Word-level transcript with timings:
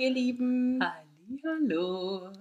Ihr 0.00 0.08
Lieben. 0.10 0.82
Hallo. 1.44 2.32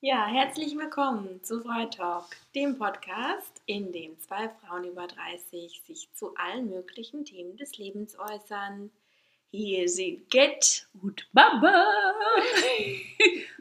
Ja, 0.00 0.26
herzlich 0.26 0.76
willkommen 0.76 1.40
zu 1.44 1.60
Freitalk, 1.60 2.24
dem 2.56 2.76
Podcast, 2.76 3.62
in 3.66 3.92
dem 3.92 4.18
zwei 4.18 4.48
Frauen 4.48 4.82
über 4.82 5.06
30 5.06 5.82
sich 5.86 6.08
zu 6.14 6.34
allen 6.34 6.68
möglichen 6.68 7.24
Themen 7.24 7.56
des 7.56 7.78
Lebens 7.78 8.18
äußern. 8.18 8.90
Hier 9.52 9.88
sind 9.88 10.28
Get 10.30 10.88
und 11.00 11.28
Baba. 11.32 11.86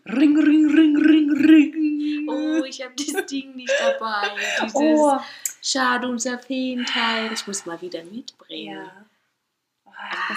ring, 0.07 0.35
ring, 0.37 0.65
ring, 0.75 0.97
ring, 0.97 1.31
ring. 1.31 2.27
Oh, 2.29 2.63
ich 2.63 2.81
habe 2.83 2.95
das 2.95 3.27
Ding 3.27 3.55
nicht 3.55 3.73
dabei. 3.79 4.27
Dieses 4.63 4.73
Oh, 4.75 5.19
Schade 5.61 6.07
und 6.07 6.19
Teil. 6.23 7.31
Ich 7.31 7.45
muss 7.45 7.67
mal 7.67 7.79
wieder 7.79 8.03
mitbringen. 8.05 8.73
ja. 8.75 9.05
Oh, 9.85 9.91
Ah, 9.95 10.35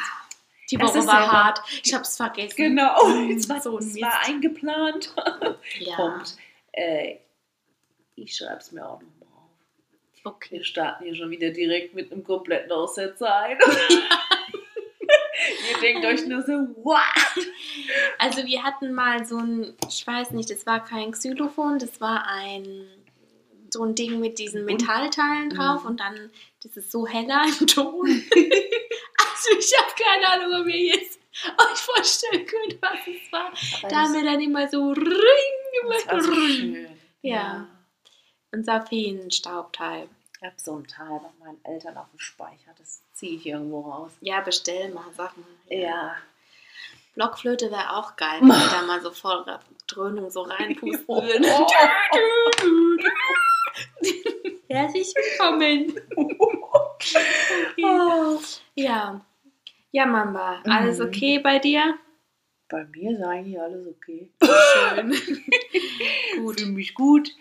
die 0.70 0.80
Woche 0.80 0.98
ist 0.98 1.06
war 1.06 1.20
ja- 1.22 1.32
hart. 1.32 1.60
Ich 1.82 1.92
habe 1.94 2.02
es 2.04 2.16
vergessen. 2.16 2.54
Genau, 2.56 3.06
Mm, 3.08 3.30
es 3.36 3.48
war, 3.48 3.60
so 3.60 3.78
es 3.78 4.00
war 4.00 4.20
eingeplant. 4.26 5.14
Ja, 5.78 5.96
Punkt. 5.96 6.36
Äh, 6.72 7.16
ich 8.16 8.36
schreibe 8.36 8.58
es 8.58 8.72
mir 8.72 8.84
auch 8.86 9.00
nochmal 9.00 9.28
auf. 9.36 10.24
okay. 10.34 10.56
Wir 10.58 10.64
starten 10.64 11.04
hier 11.04 11.14
schon 11.14 11.30
wieder 11.30 11.50
direkt 11.50 11.94
mit 11.94 12.12
einem 12.12 12.22
kompletten 12.24 12.70
Aussetzer 12.72 13.34
ein. 13.34 13.58
Ihr 15.72 15.80
denkt 15.80 16.04
euch 16.04 16.26
nur 16.26 16.42
so, 16.42 16.52
what? 16.84 17.00
Also 18.18 18.44
wir 18.44 18.62
hatten 18.62 18.92
mal 18.92 19.24
so 19.24 19.38
ein, 19.38 19.74
ich 19.88 20.06
weiß 20.06 20.32
nicht, 20.32 20.50
das 20.50 20.66
war 20.66 20.84
kein 20.84 21.12
Xylophon, 21.12 21.78
das 21.78 22.00
war 22.00 22.26
ein 22.26 22.86
so 23.72 23.84
ein 23.84 23.94
Ding 23.94 24.20
mit 24.20 24.38
diesen 24.38 24.64
Metallteilen 24.64 25.50
drauf 25.50 25.84
und 25.84 26.00
dann, 26.00 26.30
das 26.62 26.76
ist 26.76 26.90
so 26.90 27.06
heller 27.06 27.44
im 27.46 27.66
Ton. 27.66 28.06
also 28.30 29.58
ich 29.58 29.72
habe 29.78 29.92
keine 29.96 30.28
Ahnung, 30.28 30.62
ob 30.62 30.66
ihr 30.68 30.94
jetzt 30.94 31.18
euch 31.58 31.78
vorstellen 31.78 32.46
könnt, 32.46 32.80
was 32.82 32.98
es 33.06 33.32
war. 33.32 33.52
Da 33.88 34.02
haben 34.02 34.14
wir 34.14 34.24
dann 34.24 34.40
immer 34.40 34.68
so 34.68 34.90
Ring 34.90 35.06
das 35.88 36.06
war 36.06 36.14
gemacht. 36.14 36.24
so 36.24 36.32
Ring. 36.32 36.50
schön. 36.50 36.98
Ja. 37.22 37.66
Unser 38.52 38.84
Feenstaubteil. 38.86 40.08
Ich 40.40 40.46
habe 40.46 40.56
so 40.56 40.76
ein 40.76 40.86
Teil 40.86 41.20
bei 41.20 41.44
meinen 41.44 41.64
Eltern 41.64 41.96
auf 41.98 42.10
dem 42.10 42.18
Speicher. 42.18 42.72
Das 42.78 43.02
ziehe 43.12 43.36
ich 43.36 43.46
irgendwo 43.46 43.80
raus. 43.80 44.12
Ja, 44.20 44.40
bestell 44.40 44.90
mal, 44.92 45.04
sag 45.14 45.36
mal. 45.36 45.46
Ja. 45.68 46.16
Blockflöte 47.14 47.70
wäre 47.70 47.96
auch 47.96 48.16
geil, 48.16 48.38
wenn 48.40 48.48
wir 48.48 48.70
da 48.70 48.82
mal 48.82 49.02
so 49.02 49.10
voll 49.10 49.44
Dröhnung 49.86 50.30
so 50.30 50.42
reinpusten 50.42 51.06
würden. 51.08 51.44
Herzlich 54.68 55.12
willkommen. 55.14 55.94
Oh. 57.82 58.38
Ja. 58.74 59.24
Ja, 59.90 60.06
Mamba, 60.06 60.62
alles 60.66 60.98
Mhm. 60.98 61.06
okay 61.06 61.38
bei 61.38 61.58
dir? 61.58 61.98
Bei 62.68 62.84
mir 62.84 63.12
ist 63.12 63.22
eigentlich 63.22 63.58
alles 63.58 63.86
okay. 63.88 64.30
Schön. 64.42 65.10
Gut. 66.44 66.60
Fühle 66.60 66.72
mich 66.72 66.94
gut, 66.94 67.34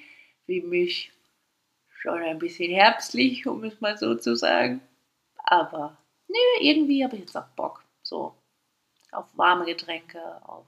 fühle 0.45 0.65
mich 0.67 1.11
schon 1.89 2.19
ein 2.21 2.39
bisschen 2.39 2.71
herbstlich, 2.73 3.45
um 3.45 3.63
es 3.65 3.79
mal 3.81 3.97
so 3.97 4.15
zu 4.15 4.35
sagen. 4.35 4.81
Aber 5.43 5.97
nö, 6.27 6.37
irgendwie 6.61 7.03
habe 7.03 7.15
ich 7.17 7.21
jetzt 7.23 7.35
auch 7.35 7.47
Bock. 7.55 7.83
So 8.01 8.33
auf 9.11 9.25
warme 9.35 9.65
Getränke, 9.65 10.21
auf 10.47 10.65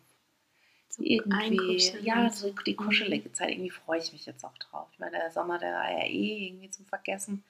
So 0.92 1.04
irgendwie, 1.04 1.78
ja, 2.02 2.30
so 2.30 2.54
die 2.66 2.76
kuschelige 2.76 3.32
Zeit. 3.32 3.50
Irgendwie 3.52 3.70
freue 3.70 4.00
ich 4.00 4.12
mich 4.12 4.26
jetzt 4.26 4.44
auch 4.44 4.58
drauf. 4.58 4.88
Ich 4.92 5.00
meine, 5.00 5.18
der 5.18 5.32
Sommer, 5.32 5.58
der 5.58 5.74
war 5.74 5.90
ja 5.92 6.06
eh 6.06 6.48
irgendwie 6.48 6.70
zum 6.70 6.86
Vergessen. 6.86 7.44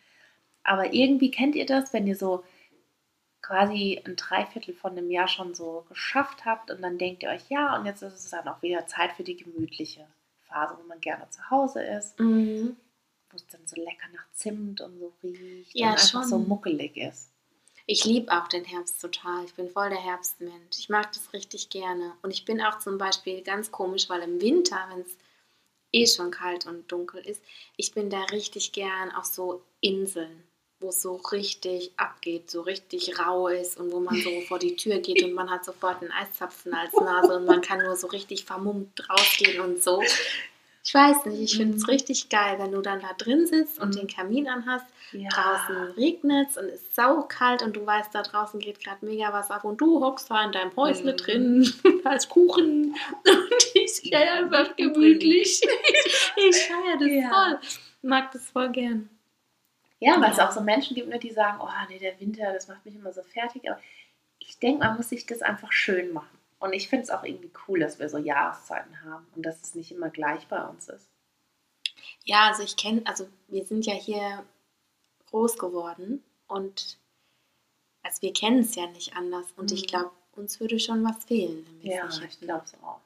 Aber 0.63 0.94
irgendwie 0.94 1.31
kennt 1.31 1.56
ihr 1.56 1.66
das, 1.66 1.91
wenn 1.91 2.06
ihr 2.06 2.16
so 2.16 2.44
quasi 3.41 4.00
ein 4.06 4.16
Dreiviertel 4.16 4.75
von 4.75 4.91
einem 4.91 5.09
Jahr 5.09 5.28
schon 5.28 5.56
so 5.56 5.85
geschafft 5.90 6.46
habt 6.46 6.69
und 6.69 6.81
dann 6.84 7.00
denkt 7.00 7.24
ihr 7.24 7.30
euch, 7.30 7.50
ja, 7.50 7.75
und 7.75 7.85
jetzt 7.88 8.03
ist 8.03 8.13
es 8.13 8.30
dann 8.30 8.47
auch 8.47 8.62
wieder 8.62 8.85
Zeit 8.85 9.13
für 9.13 9.24
die 9.24 9.35
gemütliche 9.38 10.06
Phase, 10.44 10.78
wo 10.80 10.88
man 10.88 11.01
gerne 11.01 11.28
zu 11.31 11.50
Hause 11.50 11.81
ist, 11.81 12.19
Mhm. 12.19 12.75
wo 13.31 13.35
es 13.38 13.47
dann 13.47 13.66
so 13.66 13.75
lecker 13.81 14.07
nach 14.13 14.31
Zimt 14.34 14.81
und 14.81 15.00
so 15.00 15.12
riecht 15.24 15.74
Ja, 15.75 15.88
und 15.88 15.94
einfach 15.94 16.07
schon. 16.07 16.24
so 16.25 16.38
muckelig 16.38 16.96
ist. 16.97 17.31
Ich 17.91 18.06
liebe 18.06 18.31
auch 18.31 18.47
den 18.47 18.63
Herbst 18.63 19.02
total. 19.02 19.44
Ich 19.44 19.53
bin 19.53 19.69
voll 19.69 19.90
der 19.90 20.02
Herbstmensch. 20.02 20.79
Ich 20.79 20.88
mag 20.88 21.12
das 21.12 21.34
richtig 21.34 21.69
gerne. 21.69 22.13
Und 22.22 22.31
ich 22.31 22.46
bin 22.46 22.62
auch 22.62 22.79
zum 22.79 22.97
Beispiel 22.97 23.41
ganz 23.41 23.69
komisch, 23.69 24.07
weil 24.07 24.22
im 24.22 24.40
Winter, 24.40 24.78
wenn 24.90 25.02
es 25.02 25.18
eh 25.91 26.07
schon 26.07 26.31
kalt 26.31 26.66
und 26.66 26.90
dunkel 26.90 27.19
ist, 27.19 27.44
ich 27.75 27.94
bin 27.94 28.09
da 28.09 28.24
richtig 28.31 28.72
gern 28.72 29.12
auf 29.12 29.25
so 29.25 29.62
Inseln, 29.81 30.41
wo 30.80 30.88
es 30.88 31.01
so 31.01 31.16
richtig 31.16 31.91
abgeht, 31.97 32.50
so 32.50 32.62
richtig 32.62 33.19
rau 33.19 33.50
ist 33.50 33.75
und 33.75 33.91
wo 33.91 34.00
man 34.00 34.16
so 34.22 34.40
vor 34.47 34.57
die 34.57 34.78
Tür 34.78 35.00
geht 35.00 35.22
und 35.22 35.34
man 35.34 35.50
hat 35.50 35.66
sofort 35.66 36.01
einen 36.01 36.13
Eiszapfen 36.13 36.74
als 36.74 36.94
Nase 36.94 37.35
und 37.35 37.46
man 37.46 37.59
kann 37.59 37.84
nur 37.84 37.97
so 37.97 38.07
richtig 38.07 38.46
vermummt 38.46 39.09
rausgehen 39.09 39.59
und 39.59 39.84
so. 39.84 40.01
Ich 40.84 40.94
weiß 40.96 41.25
nicht, 41.25 41.40
ich 41.42 41.58
finde 41.58 41.78
es 41.78 41.84
Mhm. 41.84 41.90
richtig 41.90 42.30
geil, 42.30 42.58
wenn 42.58 42.72
du 42.72 42.81
dann 42.81 43.02
da 43.02 43.14
drin 43.18 43.46
sitzt 43.46 43.80
und 43.80 43.90
Mhm. 43.96 44.00
den 44.00 44.08
Kamin 44.08 44.47
anhast 44.50 44.86
Ja. 45.12 45.30
draußen 45.30 45.92
regnet 45.96 46.50
es 46.50 46.58
und 46.58 46.66
es 46.66 46.81
ist 46.81 46.96
saukalt 46.96 47.62
und 47.62 47.75
du 47.75 47.86
weißt, 47.86 48.14
da 48.16 48.24
draußen 48.24 48.59
geht 48.59 48.84
gerade 48.84 49.06
mega 49.06 49.31
was 49.31 49.52
ab 49.52 49.64
und 49.64 49.80
du 49.80 50.03
hockst 50.03 50.31
da 50.31 50.44
in 50.44 50.52
deinem 50.52 50.75
Häusle 50.75 51.14
Mhm. 51.14 51.18
drin 51.18 51.74
als 52.06 52.28
Kuchen 52.30 52.96
und 53.25 54.03
ja 54.03 54.19
Ja, 54.24 54.34
einfach 54.36 54.75
gemütlich. 54.75 55.62
Ich 56.38 56.58
feiere 56.66 56.98
das 56.98 57.09
Ja. 57.12 57.30
voll. 57.30 57.59
Mag 58.02 58.31
das 58.31 58.50
voll 58.50 58.69
gern. 58.72 59.09
Ja, 60.00 60.19
weil 60.19 60.31
es 60.31 60.38
Ja. 60.38 60.48
auch 60.48 60.52
so 60.52 60.62
Menschen 60.62 60.96
gibt, 60.96 61.09
ne, 61.09 61.19
die 61.19 61.30
sagen, 61.30 61.59
oh 61.62 61.69
nee, 61.90 62.00
der 62.00 62.19
Winter, 62.19 62.52
das 62.53 62.68
macht 62.68 62.84
mich 62.86 62.96
immer 62.96 63.13
so 63.13 63.22
fertig. 63.22 63.69
Aber 63.69 63.80
ich 64.40 64.58
denke, 64.58 64.80
man 64.84 64.98
muss 64.98 65.09
sich 65.09 65.28
das 65.28 65.44
einfach 65.44 65.72
schön 65.72 66.12
machen. 66.12 66.36
Und 66.61 66.73
ich 66.73 66.88
finde 66.88 67.03
es 67.03 67.09
auch 67.09 67.23
irgendwie 67.23 67.51
cool, 67.67 67.79
dass 67.79 67.99
wir 67.99 68.07
so 68.07 68.17
Jahreszeiten 68.17 69.03
haben 69.03 69.25
und 69.35 69.45
dass 69.45 69.61
es 69.61 69.75
nicht 69.75 69.91
immer 69.91 70.09
gleich 70.09 70.47
bei 70.47 70.63
uns 70.66 70.88
ist. 70.89 71.09
Ja, 72.23 72.47
also 72.49 72.63
ich 72.63 72.77
kenne, 72.77 73.01
also 73.05 73.27
wir 73.47 73.66
sind 73.66 73.85
ja 73.85 73.94
hier 73.94 74.45
groß 75.31 75.57
geworden 75.57 76.23
und 76.47 76.97
also 78.03 78.21
wir 78.21 78.33
kennen 78.33 78.59
es 78.59 78.75
ja 78.75 78.85
nicht 78.88 79.16
anders 79.17 79.47
und 79.57 79.71
ich 79.71 79.83
Mhm. 79.83 79.88
glaube, 79.88 80.11
uns 80.33 80.59
würde 80.59 80.79
schon 80.79 81.03
was 81.03 81.23
fehlen. 81.25 81.66
wenn 81.67 81.81
wir 81.83 81.91
es 81.91 81.97
Ja, 82.17 82.21
nicht 82.21 82.33
ich 82.33 82.39
glaube 82.41 82.66
es 82.66 82.73
auch. 82.83 83.01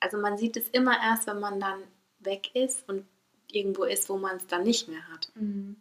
Also 0.00 0.16
man 0.18 0.38
sieht 0.38 0.56
es 0.56 0.68
immer 0.68 0.96
erst, 1.02 1.26
wenn 1.26 1.40
man 1.40 1.60
dann 1.60 1.82
weg 2.20 2.54
ist 2.54 2.88
und 2.88 3.06
irgendwo 3.50 3.82
ist, 3.84 4.08
wo 4.08 4.16
man 4.16 4.36
es 4.36 4.46
dann 4.46 4.62
nicht 4.62 4.86
mehr 4.88 5.06
hat. 5.08 5.32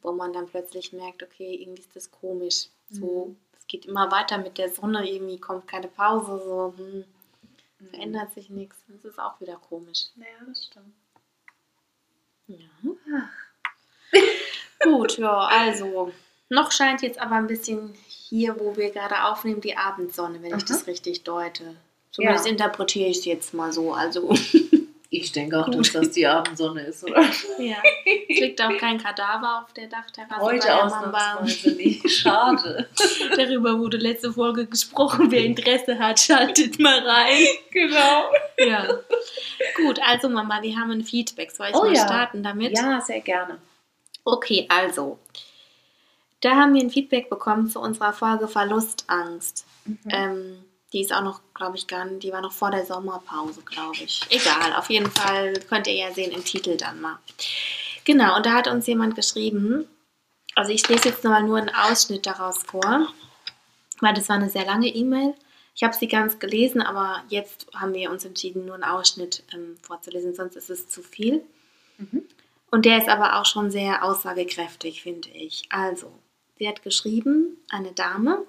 Wo 0.01 0.11
man 0.11 0.33
dann 0.33 0.47
plötzlich 0.47 0.91
merkt, 0.91 1.22
okay, 1.23 1.53
irgendwie 1.55 1.81
ist 1.81 1.95
das 1.95 2.09
komisch. 2.11 2.67
So, 2.89 3.28
Mhm. 3.28 3.38
Geht 3.69 3.85
immer 3.85 4.12
weiter 4.12 4.38
mit 4.38 4.57
der 4.57 4.69
Sonne, 4.69 5.09
irgendwie 5.09 5.40
kommt 5.40 5.68
keine 5.68 5.88
Pause, 5.88 6.41
so 6.44 6.74
hm, 6.75 7.06
Mhm. 7.81 7.88
verändert 7.91 8.34
sich 8.34 8.50
nichts. 8.50 8.75
Das 8.90 9.06
ist 9.06 9.18
auch 9.19 9.40
wieder 9.40 9.56
komisch. 9.69 10.07
Ja, 10.18 10.25
das 10.46 10.66
stimmt. 10.66 10.94
Ja. 12.47 13.29
Gut, 14.84 15.18
ja, 15.18 15.47
also 15.47 16.12
noch 16.50 16.72
scheint 16.74 17.02
jetzt 17.02 17.19
aber 17.19 17.35
ein 17.35 17.47
bisschen 17.47 17.94
hier, 18.08 18.59
wo 18.59 18.75
wir 18.75 18.90
gerade 18.91 19.24
aufnehmen, 19.24 19.62
die 19.62 19.78
Abendsonne, 19.78 20.41
wenn 20.41 20.50
ich 20.58 20.63
Aha. 20.63 20.74
das 20.74 20.88
richtig 20.88 21.24
deute. 21.24 21.75
Zumindest 22.12 22.46
Ja. 22.47 22.52
interpretiere 22.52 23.08
ich 23.09 23.19
es 23.19 23.25
jetzt 23.25 23.53
mal 23.53 23.72
so. 23.72 23.94
Also 23.94 24.29
Ich 25.12 25.31
denke 25.31 25.59
auch, 25.59 25.66
Gut. 25.66 25.80
dass 25.80 25.92
das 25.92 26.12
die 26.12 26.28
Abendsonne 26.28 26.81
ist, 26.81 27.03
oder? 27.03 27.22
Ja. 27.58 27.78
Es 28.30 28.40
liegt 28.40 28.62
auch 28.62 28.78
kein 28.78 29.00
Kadaver 29.00 29.64
auf 29.64 29.74
der 29.74 29.88
Dachterrasse. 29.88 30.40
Heute 30.40 30.84
ausnahmsweise 30.84 31.72
nicht. 31.72 32.09
Schade. 32.09 32.88
Darüber 33.36 33.78
wurde 33.80 33.97
letzte 33.97 34.31
Folge 34.31 34.68
gesprochen. 34.68 35.31
Wer 35.31 35.46
Interesse 35.46 35.97
hat, 35.97 36.20
schaltet 36.20 36.79
mal 36.79 37.00
rein. 37.00 37.44
genau. 37.72 38.23
Ja. 38.59 38.88
Gut, 39.76 40.00
also 40.06 40.29
Mama, 40.29 40.61
wir 40.61 40.76
haben 40.78 40.91
ein 40.91 41.03
Feedback. 41.03 41.50
Soll 41.52 41.70
ich 41.70 41.76
Oh 41.76 41.85
mal 41.85 41.94
ja. 41.96 42.05
starten 42.05 42.44
damit? 42.44 42.78
Ja, 42.78 43.02
sehr 43.02 43.22
gerne. 43.22 43.58
Okay, 44.23 44.67
also. 44.70 45.17
Da 46.41 46.52
haben 46.52 46.73
wir 46.76 46.82
ein 46.82 46.91
Feedback 46.91 47.29
bekommen 47.29 47.67
zu 47.67 47.79
unserer 47.79 48.14
Folge 48.14 48.47
Verlustangst. 48.47 49.66
Mhm. 49.85 49.97
Ähm, 50.09 50.64
die 50.94 51.02
ist 51.02 51.14
auch 51.14 51.22
noch, 51.22 51.41
glaube 51.53 51.78
ich, 51.78 51.88
gar 51.88 52.06
nicht, 52.06 52.24
die 52.24 52.32
war 52.32 52.41
noch 52.41 52.52
vor 52.52 52.72
der 52.72 52.86
Sommerpause, 52.86 53.62
glaube 53.62 53.97
ich. 53.97 54.22
Egal, 54.30 54.74
auf 54.76 54.90
jeden 54.90 55.12
Fall 55.12 55.53
könnt 55.70 55.88
ihr 55.88 55.94
ja 55.94 56.12
sehen 56.12 56.32
im 56.32 56.44
Titel 56.44 56.78
dann 56.78 57.00
mal. 57.00 57.20
Genau, 58.06 58.38
und 58.38 58.46
da 58.46 58.53
hat 58.53 58.68
uns 58.68 58.88
jemand 58.88 59.16
geschrieben, 59.16 59.88
also 60.56 60.72
ich 60.72 60.88
lese 60.88 61.09
jetzt 61.09 61.24
mal 61.24 61.44
nur 61.44 61.58
einen 61.58 61.70
Ausschnitt 61.70 62.26
daraus 62.26 62.64
vor, 62.64 63.08
weil 64.00 64.14
das 64.14 64.30
war 64.30 64.38
eine 64.38 64.50
sehr 64.50 64.66
lange 64.66 64.88
E-Mail. 64.88 65.36
Ich 65.76 65.84
habe 65.84 65.96
sie 65.96 66.08
ganz 66.08 66.40
gelesen, 66.40 66.82
aber 66.82 67.24
jetzt 67.30 67.68
haben 67.74 67.94
wir 67.94 68.09
uns 68.12 68.26
entschieden, 68.26 68.66
nur 68.66 68.76
einen 68.76 68.84
Ausschnitt 68.84 69.44
ähm, 69.53 69.78
vorzulesen, 69.82 70.34
sonst 70.34 70.56
ist 70.56 70.70
es 70.70 70.90
zu 70.90 71.03
viel. 71.03 71.44
Mhm. 71.97 72.24
Und 72.72 72.86
der 72.86 72.97
ist 72.97 73.08
aber 73.08 73.40
auch 73.40 73.46
schon 73.46 73.72
sehr 73.72 74.03
aussagekräftig, 74.03 75.02
finde 75.02 75.30
ich. 75.30 75.64
Also, 75.70 76.12
sie 76.58 76.68
hat 76.68 76.84
geschrieben, 76.84 77.58
eine 77.70 77.94
Dame, 77.94 78.46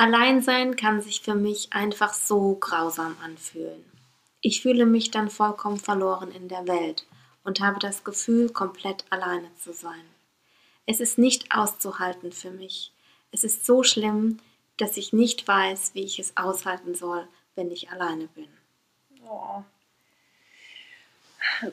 Alleinsein 0.00 0.76
kann 0.76 1.02
sich 1.02 1.20
für 1.20 1.34
mich 1.34 1.74
einfach 1.74 2.14
so 2.14 2.54
grausam 2.54 3.18
anfühlen. 3.22 3.84
Ich 4.40 4.62
fühle 4.62 4.86
mich 4.86 5.10
dann 5.10 5.28
vollkommen 5.28 5.78
verloren 5.78 6.32
in 6.32 6.48
der 6.48 6.66
Welt 6.66 7.04
und 7.44 7.60
habe 7.60 7.78
das 7.80 8.02
Gefühl, 8.02 8.48
komplett 8.48 9.04
alleine 9.10 9.54
zu 9.56 9.74
sein. 9.74 10.00
Es 10.86 11.00
ist 11.00 11.18
nicht 11.18 11.54
auszuhalten 11.54 12.32
für 12.32 12.50
mich. 12.50 12.92
Es 13.30 13.44
ist 13.44 13.66
so 13.66 13.82
schlimm, 13.82 14.38
dass 14.78 14.96
ich 14.96 15.12
nicht 15.12 15.46
weiß, 15.46 15.90
wie 15.92 16.04
ich 16.04 16.18
es 16.18 16.34
aushalten 16.34 16.94
soll, 16.94 17.28
wenn 17.54 17.70
ich 17.70 17.90
alleine 17.90 18.26
bin. 18.28 18.48
Oh. 19.28 19.62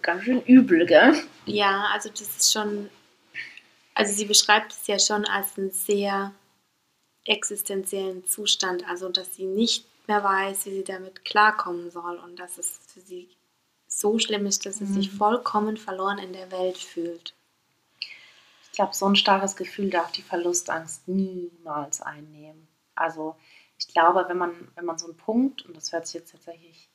Ganz 0.02 0.26
schön 0.26 0.42
übel, 0.44 0.86
gell? 0.86 1.16
Ja, 1.46 1.86
also 1.94 2.10
das 2.10 2.24
ist 2.24 2.52
schon, 2.52 2.90
also 3.94 4.12
sie 4.12 4.26
beschreibt 4.26 4.74
es 4.74 4.86
ja 4.88 5.00
schon 5.00 5.24
als 5.24 5.58
einen 5.58 5.72
sehr 5.72 6.34
existenziellen 7.28 8.26
Zustand, 8.28 8.88
also 8.88 9.10
dass 9.10 9.36
sie 9.36 9.46
nicht 9.46 9.86
mehr 10.08 10.24
weiß, 10.24 10.66
wie 10.66 10.72
sie 10.72 10.84
damit 10.84 11.26
klarkommen 11.26 11.92
soll 11.92 12.18
und 12.20 12.38
dass 12.40 12.58
es 12.58 12.80
für 12.88 13.02
sie 13.02 13.30
so 13.88 14.20
schlimm 14.20 14.46
ist, 14.46 14.66
dass 14.66 14.78
sie 14.78 14.86
Mhm. 14.86 14.94
sich 14.94 15.12
vollkommen 15.12 15.78
verloren 15.78 16.18
in 16.20 16.34
der 16.34 16.52
Welt 16.52 16.78
fühlt. 16.78 17.34
Ich 18.64 18.72
glaube, 18.74 18.94
so 18.94 19.08
ein 19.08 19.16
starkes 19.16 19.56
Gefühl 19.56 19.90
darf 19.90 20.12
die 20.12 20.22
Verlustangst 20.22 21.08
niemals 21.08 22.02
einnehmen. 22.02 22.68
Also 22.96 23.36
ich 23.80 23.88
glaube, 23.88 24.26
wenn 24.28 24.38
man, 24.38 24.72
wenn 24.76 24.86
man 24.86 24.98
so 24.98 25.08
einen 25.08 25.18
Punkt, 25.18 25.66
und 25.66 25.76
das 25.76 25.92
hört 25.92 26.06
sich 26.06 26.16
jetzt 26.16 26.32
tatsächlich 26.32 26.90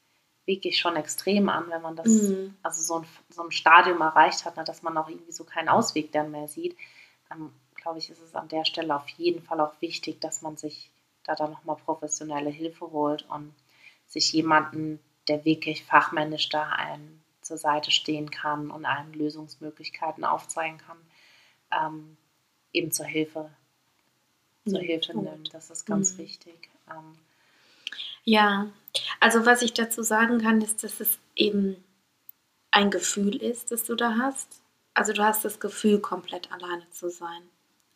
wirklich 0.46 0.78
schon 0.78 0.96
extrem 0.96 1.48
an, 1.48 1.68
wenn 1.70 1.82
man 1.82 1.96
das, 1.96 2.06
Mhm. 2.08 2.56
also 2.62 2.82
so 2.82 3.00
ein, 3.00 3.06
so 3.30 3.42
ein 3.42 3.50
Stadium 3.52 4.00
erreicht 4.00 4.44
hat, 4.44 4.56
ne, 4.56 4.64
dass 4.64 4.82
man 4.82 4.96
auch 4.96 5.08
irgendwie 5.08 5.32
so 5.32 5.44
keinen 5.44 5.68
Ausweg 5.68 6.12
dann 6.12 6.30
mehr 6.30 6.48
sieht, 6.48 6.76
dann 7.28 7.52
glaube 7.82 7.98
ich, 7.98 8.10
ist 8.10 8.22
es 8.22 8.34
an 8.34 8.48
der 8.48 8.64
Stelle 8.64 8.94
auf 8.96 9.08
jeden 9.10 9.42
Fall 9.42 9.60
auch 9.60 9.74
wichtig, 9.80 10.20
dass 10.20 10.42
man 10.42 10.56
sich 10.56 10.90
da 11.24 11.34
dann 11.34 11.52
nochmal 11.52 11.76
professionelle 11.76 12.50
Hilfe 12.50 12.90
holt 12.90 13.24
und 13.30 13.54
sich 14.08 14.32
jemanden, 14.32 15.00
der 15.28 15.44
wirklich 15.44 15.84
fachmännisch 15.84 16.48
da 16.48 16.70
einem 16.70 17.20
zur 17.42 17.58
Seite 17.58 17.90
stehen 17.90 18.30
kann 18.30 18.70
und 18.70 18.84
einem 18.84 19.12
Lösungsmöglichkeiten 19.14 20.24
aufzeigen 20.24 20.78
kann, 20.78 20.98
ähm, 21.72 22.16
eben 22.72 22.92
zur 22.92 23.06
Hilfe, 23.06 23.50
zur 24.66 24.80
Ja, 24.80 24.86
Hilfe 24.86 25.12
gut. 25.12 25.24
nimmt. 25.24 25.54
Das 25.54 25.70
ist 25.70 25.84
ganz 25.86 26.14
Mhm. 26.14 26.18
wichtig. 26.18 26.68
Ähm, 26.90 27.16
Ja, 28.24 28.70
also 29.20 29.46
was 29.46 29.62
ich 29.62 29.74
dazu 29.74 30.02
sagen 30.02 30.38
kann, 30.40 30.60
ist, 30.60 30.84
dass 30.84 31.00
es 31.00 31.18
eben 31.34 31.82
ein 32.72 32.90
Gefühl 32.90 33.36
ist, 33.36 33.72
das 33.72 33.84
du 33.84 33.94
da 33.96 34.16
hast. 34.18 34.62
Also 34.94 35.12
du 35.12 35.24
hast 35.24 35.44
das 35.44 35.60
Gefühl, 35.60 36.00
komplett 36.00 36.52
alleine 36.52 36.88
zu 36.90 37.10
sein. 37.10 37.42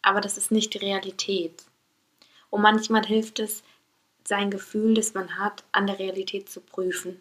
Aber 0.06 0.20
das 0.20 0.38
ist 0.38 0.52
nicht 0.52 0.72
die 0.72 0.78
Realität. 0.78 1.64
Und 2.48 2.62
manchmal 2.62 3.04
hilft 3.04 3.40
es, 3.40 3.64
sein 4.22 4.52
Gefühl, 4.52 4.94
das 4.94 5.14
man 5.14 5.36
hat, 5.36 5.64
an 5.72 5.88
der 5.88 5.98
Realität 5.98 6.48
zu 6.48 6.60
prüfen. 6.60 7.20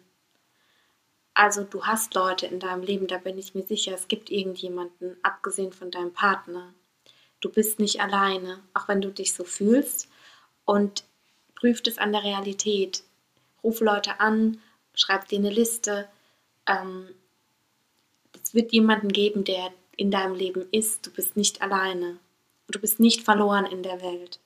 Also 1.34 1.64
du 1.64 1.84
hast 1.84 2.14
Leute 2.14 2.46
in 2.46 2.60
deinem 2.60 2.84
Leben, 2.84 3.08
da 3.08 3.18
bin 3.18 3.38
ich 3.38 3.56
mir 3.56 3.64
sicher, 3.64 3.92
es 3.92 4.06
gibt 4.06 4.30
irgendjemanden, 4.30 5.16
abgesehen 5.24 5.72
von 5.72 5.90
deinem 5.90 6.12
Partner. 6.12 6.72
Du 7.40 7.50
bist 7.50 7.80
nicht 7.80 8.00
alleine, 8.00 8.62
auch 8.72 8.86
wenn 8.86 9.00
du 9.00 9.10
dich 9.10 9.34
so 9.34 9.42
fühlst. 9.42 10.08
Und 10.64 11.02
prüft 11.56 11.88
es 11.88 11.98
an 11.98 12.12
der 12.12 12.22
Realität. 12.22 13.02
Ruf 13.64 13.80
Leute 13.80 14.20
an, 14.20 14.60
schreib 14.94 15.26
dir 15.26 15.40
eine 15.40 15.50
Liste. 15.50 16.08
Ähm, 16.68 17.08
es 18.40 18.54
wird 18.54 18.72
jemanden 18.72 19.08
geben, 19.08 19.42
der 19.42 19.72
in 19.96 20.12
deinem 20.12 20.36
Leben 20.36 20.68
ist. 20.70 21.04
Du 21.04 21.10
bist 21.10 21.36
nicht 21.36 21.62
alleine. 21.62 22.20
Du 22.68 22.80
bist 22.80 23.00
nicht 23.00 23.22
verloren 23.22 23.66
in 23.66 23.82
der 23.82 24.02
Welt. 24.02 24.40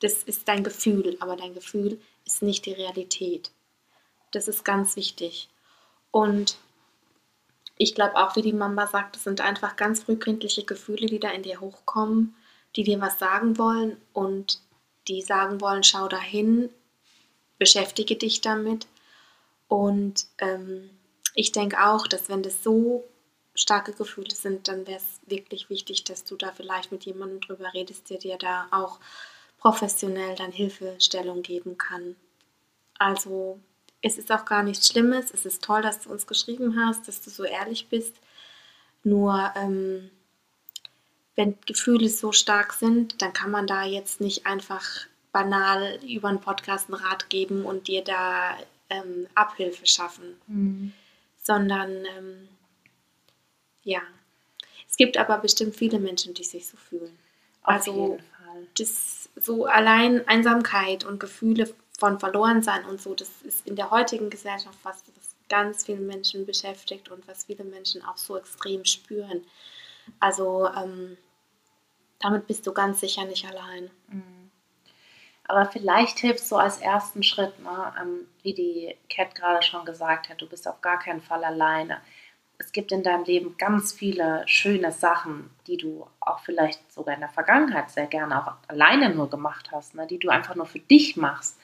Das 0.00 0.22
ist 0.22 0.48
dein 0.48 0.64
Gefühl, 0.64 1.16
aber 1.20 1.36
dein 1.36 1.54
Gefühl 1.54 2.00
ist 2.24 2.42
nicht 2.42 2.66
die 2.66 2.72
Realität. 2.72 3.50
Das 4.32 4.48
ist 4.48 4.64
ganz 4.64 4.96
wichtig. 4.96 5.48
Und 6.10 6.56
ich 7.78 7.94
glaube 7.94 8.16
auch, 8.16 8.36
wie 8.36 8.42
die 8.42 8.52
Mama 8.52 8.86
sagt, 8.86 9.16
das 9.16 9.24
sind 9.24 9.40
einfach 9.40 9.76
ganz 9.76 10.02
frühkindliche 10.02 10.64
Gefühle, 10.64 11.06
die 11.06 11.20
da 11.20 11.30
in 11.30 11.42
dir 11.42 11.60
hochkommen, 11.60 12.34
die 12.74 12.84
dir 12.84 13.00
was 13.00 13.18
sagen 13.18 13.58
wollen 13.58 13.96
und 14.12 14.60
die 15.08 15.22
sagen 15.22 15.60
wollen, 15.60 15.82
schau 15.82 16.08
dahin, 16.08 16.70
beschäftige 17.58 18.16
dich 18.16 18.40
damit. 18.40 18.86
Und 19.68 20.26
ähm, 20.38 20.90
ich 21.34 21.52
denke 21.52 21.84
auch, 21.84 22.06
dass 22.06 22.28
wenn 22.28 22.42
das 22.42 22.62
so 22.62 23.04
starke 23.56 23.92
Gefühle 23.92 24.34
sind, 24.34 24.68
dann 24.68 24.86
wäre 24.86 24.98
es 24.98 25.20
wirklich 25.26 25.70
wichtig, 25.70 26.04
dass 26.04 26.24
du 26.24 26.36
da 26.36 26.52
vielleicht 26.52 26.92
mit 26.92 27.04
jemandem 27.04 27.40
drüber 27.40 27.72
redest, 27.74 28.10
der 28.10 28.18
dir 28.18 28.36
da 28.38 28.68
auch 28.70 29.00
professionell 29.58 30.36
dann 30.36 30.52
Hilfestellung 30.52 31.42
geben 31.42 31.76
kann. 31.78 32.16
Also 32.98 33.58
es 34.02 34.18
ist 34.18 34.30
auch 34.30 34.44
gar 34.44 34.62
nichts 34.62 34.86
Schlimmes. 34.88 35.32
Es 35.32 35.46
ist 35.46 35.64
toll, 35.64 35.82
dass 35.82 36.00
du 36.00 36.10
uns 36.10 36.26
geschrieben 36.26 36.78
hast, 36.78 37.08
dass 37.08 37.20
du 37.22 37.30
so 37.30 37.44
ehrlich 37.44 37.88
bist. 37.88 38.14
Nur 39.02 39.52
ähm, 39.56 40.10
wenn 41.34 41.58
Gefühle 41.66 42.08
so 42.08 42.32
stark 42.32 42.72
sind, 42.72 43.20
dann 43.22 43.32
kann 43.32 43.50
man 43.50 43.66
da 43.66 43.84
jetzt 43.84 44.20
nicht 44.20 44.46
einfach 44.46 44.84
banal 45.32 46.00
über 46.02 46.28
einen 46.28 46.40
Podcast 46.40 46.88
einen 46.88 47.02
Rat 47.02 47.28
geben 47.28 47.64
und 47.64 47.88
dir 47.88 48.02
da 48.02 48.56
ähm, 48.88 49.26
Abhilfe 49.34 49.86
schaffen, 49.86 50.34
sondern 51.42 51.90
ähm, 52.16 52.48
ja, 53.86 54.02
es 54.88 54.96
gibt 54.96 55.16
aber 55.16 55.38
bestimmt 55.38 55.76
viele 55.76 55.98
Menschen, 56.00 56.34
die 56.34 56.44
sich 56.44 56.66
so 56.66 56.76
fühlen. 56.76 57.16
Auf 57.62 57.74
Also 57.74 57.92
jeden 57.92 58.18
Fall. 58.18 58.66
das 58.76 59.28
so 59.36 59.66
allein 59.66 60.26
Einsamkeit 60.26 61.04
und 61.04 61.20
Gefühle 61.20 61.72
von 61.98 62.18
Verlorensein 62.18 62.84
und 62.84 63.00
so, 63.00 63.14
das 63.14 63.30
ist 63.42 63.66
in 63.66 63.76
der 63.76 63.90
heutigen 63.90 64.28
Gesellschaft 64.28 64.78
was, 64.82 65.02
was 65.16 65.34
ganz 65.48 65.84
viele 65.84 66.00
Menschen 66.00 66.44
beschäftigt 66.46 67.10
und 67.10 67.26
was 67.28 67.44
viele 67.44 67.64
Menschen 67.64 68.04
auch 68.04 68.16
so 68.16 68.36
extrem 68.36 68.84
spüren. 68.84 69.44
Also 70.18 70.68
ähm, 70.76 71.16
damit 72.18 72.46
bist 72.48 72.66
du 72.66 72.72
ganz 72.72 73.00
sicher 73.00 73.24
nicht 73.24 73.46
allein. 73.46 73.90
Mhm. 74.08 74.50
Aber 75.44 75.66
vielleicht 75.66 76.18
hilft 76.18 76.44
so 76.44 76.56
als 76.56 76.78
ersten 76.78 77.22
Schritt, 77.22 77.56
ne? 77.60 77.94
ähm, 78.00 78.26
wie 78.42 78.52
die 78.54 78.96
Cat 79.08 79.34
gerade 79.36 79.62
schon 79.62 79.84
gesagt 79.84 80.28
hat, 80.28 80.40
du 80.40 80.48
bist 80.48 80.66
auf 80.66 80.80
gar 80.80 80.98
keinen 80.98 81.22
Fall 81.22 81.44
alleine. 81.44 82.00
Es 82.58 82.72
gibt 82.72 82.90
in 82.92 83.02
deinem 83.02 83.24
Leben 83.24 83.56
ganz 83.58 83.92
viele 83.92 84.42
schöne 84.46 84.90
Sachen, 84.90 85.50
die 85.66 85.76
du 85.76 86.06
auch 86.20 86.40
vielleicht 86.40 86.90
sogar 86.92 87.14
in 87.14 87.20
der 87.20 87.28
Vergangenheit 87.28 87.90
sehr 87.90 88.06
gerne 88.06 88.40
auch 88.46 88.54
alleine 88.68 89.14
nur 89.14 89.28
gemacht 89.28 89.70
hast, 89.72 89.94
ne? 89.94 90.06
die 90.06 90.18
du 90.18 90.30
einfach 90.30 90.54
nur 90.54 90.66
für 90.66 90.78
dich 90.78 91.16
machst, 91.16 91.58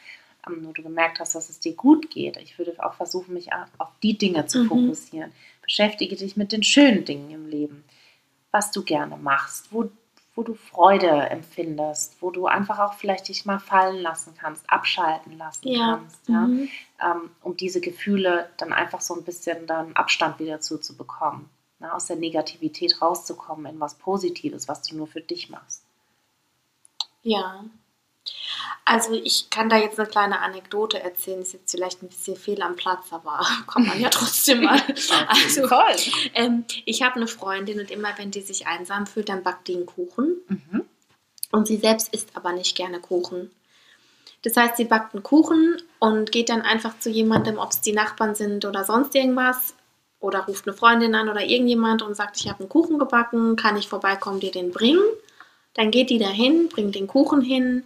ähm, 0.47 0.63
nur 0.63 0.75
du 0.75 0.83
gemerkt 0.83 1.19
hast, 1.21 1.35
dass 1.35 1.49
es 1.49 1.61
dir 1.61 1.75
gut 1.75 2.11
geht. 2.11 2.37
Ich 2.37 2.59
würde 2.59 2.75
auch 2.85 2.95
versuchen, 2.95 3.33
mich 3.35 3.51
auf 3.79 3.89
die 4.03 4.19
Dinge 4.19 4.47
zu 4.47 4.65
Mhm. 4.65 4.69
fokussieren. 4.69 5.33
Beschäftige 5.63 6.17
dich 6.17 6.37
mit 6.37 6.53
den 6.53 6.63
schönen 6.63 7.05
Dingen 7.05 7.31
im 7.31 7.49
Leben, 7.49 7.85
was 8.51 8.71
du 8.71 8.83
gerne 8.85 9.17
machst, 9.17 9.73
wo, 9.73 9.91
wo 10.35 10.43
du 10.43 10.55
Freude 10.55 11.11
empfindest, 11.11 12.17
wo 12.21 12.31
du 12.31 12.47
einfach 12.47 12.79
auch 12.79 12.95
vielleicht 12.95 13.29
dich 13.29 13.45
mal 13.45 13.59
fallen 13.59 14.01
lassen 14.01 14.35
kannst, 14.39 14.69
abschalten 14.71 15.37
lassen 15.37 15.75
kannst, 15.77 16.29
ja? 16.29 16.47
Mhm. 16.47 16.69
ähm, 17.01 17.31
um 17.43 17.57
diese 17.57 17.81
Gefühle 17.81 18.49
dann 18.57 18.73
einfach 18.73 19.03
so 19.03 19.15
ein 19.15 19.25
bisschen 19.25 19.67
dann 19.67 19.95
Abstand 19.95 20.39
wieder 20.39 20.61
zuzubekommen, 20.61 21.51
ne? 21.81 21.93
aus 21.93 22.07
der 22.07 22.17
Negativität 22.17 23.03
rauszukommen 23.03 23.67
in 23.67 23.81
was 23.81 23.95
Positives, 23.95 24.69
was 24.69 24.83
du 24.83 24.97
nur 24.97 25.07
für 25.07 25.21
dich 25.21 25.51
machst. 25.51 25.85
Ja. 27.23 27.65
Also 28.85 29.15
ich 29.15 29.49
kann 29.51 29.69
da 29.69 29.77
jetzt 29.77 29.99
eine 29.99 30.09
kleine 30.09 30.41
Anekdote 30.41 31.01
erzählen, 31.01 31.41
ist 31.41 31.53
jetzt 31.53 31.71
vielleicht 31.71 32.03
ein 32.03 32.09
bisschen 32.09 32.37
fehl 32.37 32.61
am 32.63 32.77
Platz, 32.77 33.13
aber 33.13 33.41
kann 33.67 33.87
man 33.87 34.01
ja 34.01 34.09
trotzdem 34.09 34.65
mal. 34.65 34.81
Also, 35.29 35.69
ähm, 36.35 36.65
ich 36.85 37.03
habe 37.03 37.17
eine 37.17 37.27
Freundin 37.27 37.81
und 37.81 37.91
immer 37.91 38.17
wenn 38.17 38.31
die 38.31 38.41
sich 38.41 38.67
einsam 38.67 39.07
fühlt, 39.07 39.29
dann 39.29 39.43
backt 39.43 39.69
die 39.69 39.77
einen 39.77 39.87
Kuchen. 39.87 40.37
Mhm. 40.49 40.85
Und 41.51 41.67
sie 41.67 41.77
selbst 41.77 42.13
isst 42.15 42.31
aber 42.35 42.53
nicht 42.53 42.77
gerne 42.77 42.99
Kuchen. 42.99 43.51
Das 44.43 44.57
heißt, 44.57 44.77
sie 44.77 44.85
backt 44.85 45.15
einen 45.15 45.23
Kuchen 45.23 45.81
und 46.01 46.33
geht 46.33 46.49
dann 46.49 46.63
einfach 46.63 46.99
zu 46.99 47.11
jemandem, 47.11 47.59
ob 47.59 47.71
es 47.71 47.81
die 47.81 47.93
Nachbarn 47.93 48.35
sind 48.35 48.65
oder 48.65 48.85
sonst 48.85 49.15
irgendwas, 49.15 49.75
oder 50.23 50.41
ruft 50.47 50.67
eine 50.67 50.77
Freundin 50.77 51.15
an 51.15 51.29
oder 51.29 51.45
irgendjemand 51.45 52.01
und 52.01 52.15
sagt, 52.15 52.41
ich 52.41 52.49
habe 52.49 52.61
einen 52.61 52.69
Kuchen 52.69 52.99
gebacken, 52.99 53.57
kann 53.57 53.77
ich 53.77 53.89
vorbeikommen, 53.89 54.41
dir 54.41 54.53
den 54.53 54.71
bringen? 54.71 55.03
Dann 55.75 55.91
geht 55.91 56.11
die 56.11 56.19
dahin, 56.19 56.69
bringt 56.69 56.95
den 56.95 57.09
Kuchen 57.09 57.41
hin, 57.41 57.83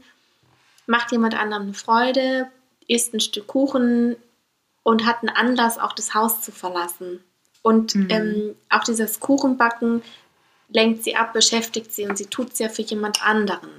macht 0.87 1.13
jemand 1.13 1.35
anderem 1.35 1.65
eine 1.65 1.75
Freude, 1.75 2.49
isst 2.89 3.13
ein 3.15 3.21
Stück 3.21 3.47
Kuchen 3.49 4.17
und 4.83 5.05
hat 5.05 5.19
einen 5.21 5.31
Anlass, 5.37 5.79
auch 5.79 5.93
das 5.93 6.15
Haus 6.15 6.41
zu 6.41 6.53
verlassen. 6.53 7.23
Und 7.63 7.95
Mhm. 7.97 8.09
ähm, 8.11 8.57
auch 8.71 8.85
dieses 8.85 9.19
Kuchenbacken 9.19 10.03
lenkt 10.69 11.03
sie 11.05 11.17
ab, 11.17 11.33
beschäftigt 11.33 11.93
sie 11.93 12.07
und 12.07 12.17
sie 12.17 12.27
tut 12.27 12.53
es 12.53 12.59
ja 12.61 12.69
für 12.69 12.83
jemand 12.83 13.27
anderen. 13.27 13.71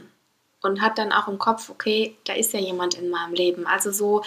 Und 0.62 0.82
hat 0.82 0.98
dann 0.98 1.14
auch 1.14 1.28
im 1.28 1.38
Kopf, 1.38 1.70
okay, 1.70 2.18
da 2.26 2.34
ist 2.34 2.52
ja 2.52 2.60
jemand 2.60 2.96
in 2.96 3.10
meinem 3.10 3.34
Leben. 3.34 3.68
Also 3.68 3.92
so, 3.92 4.24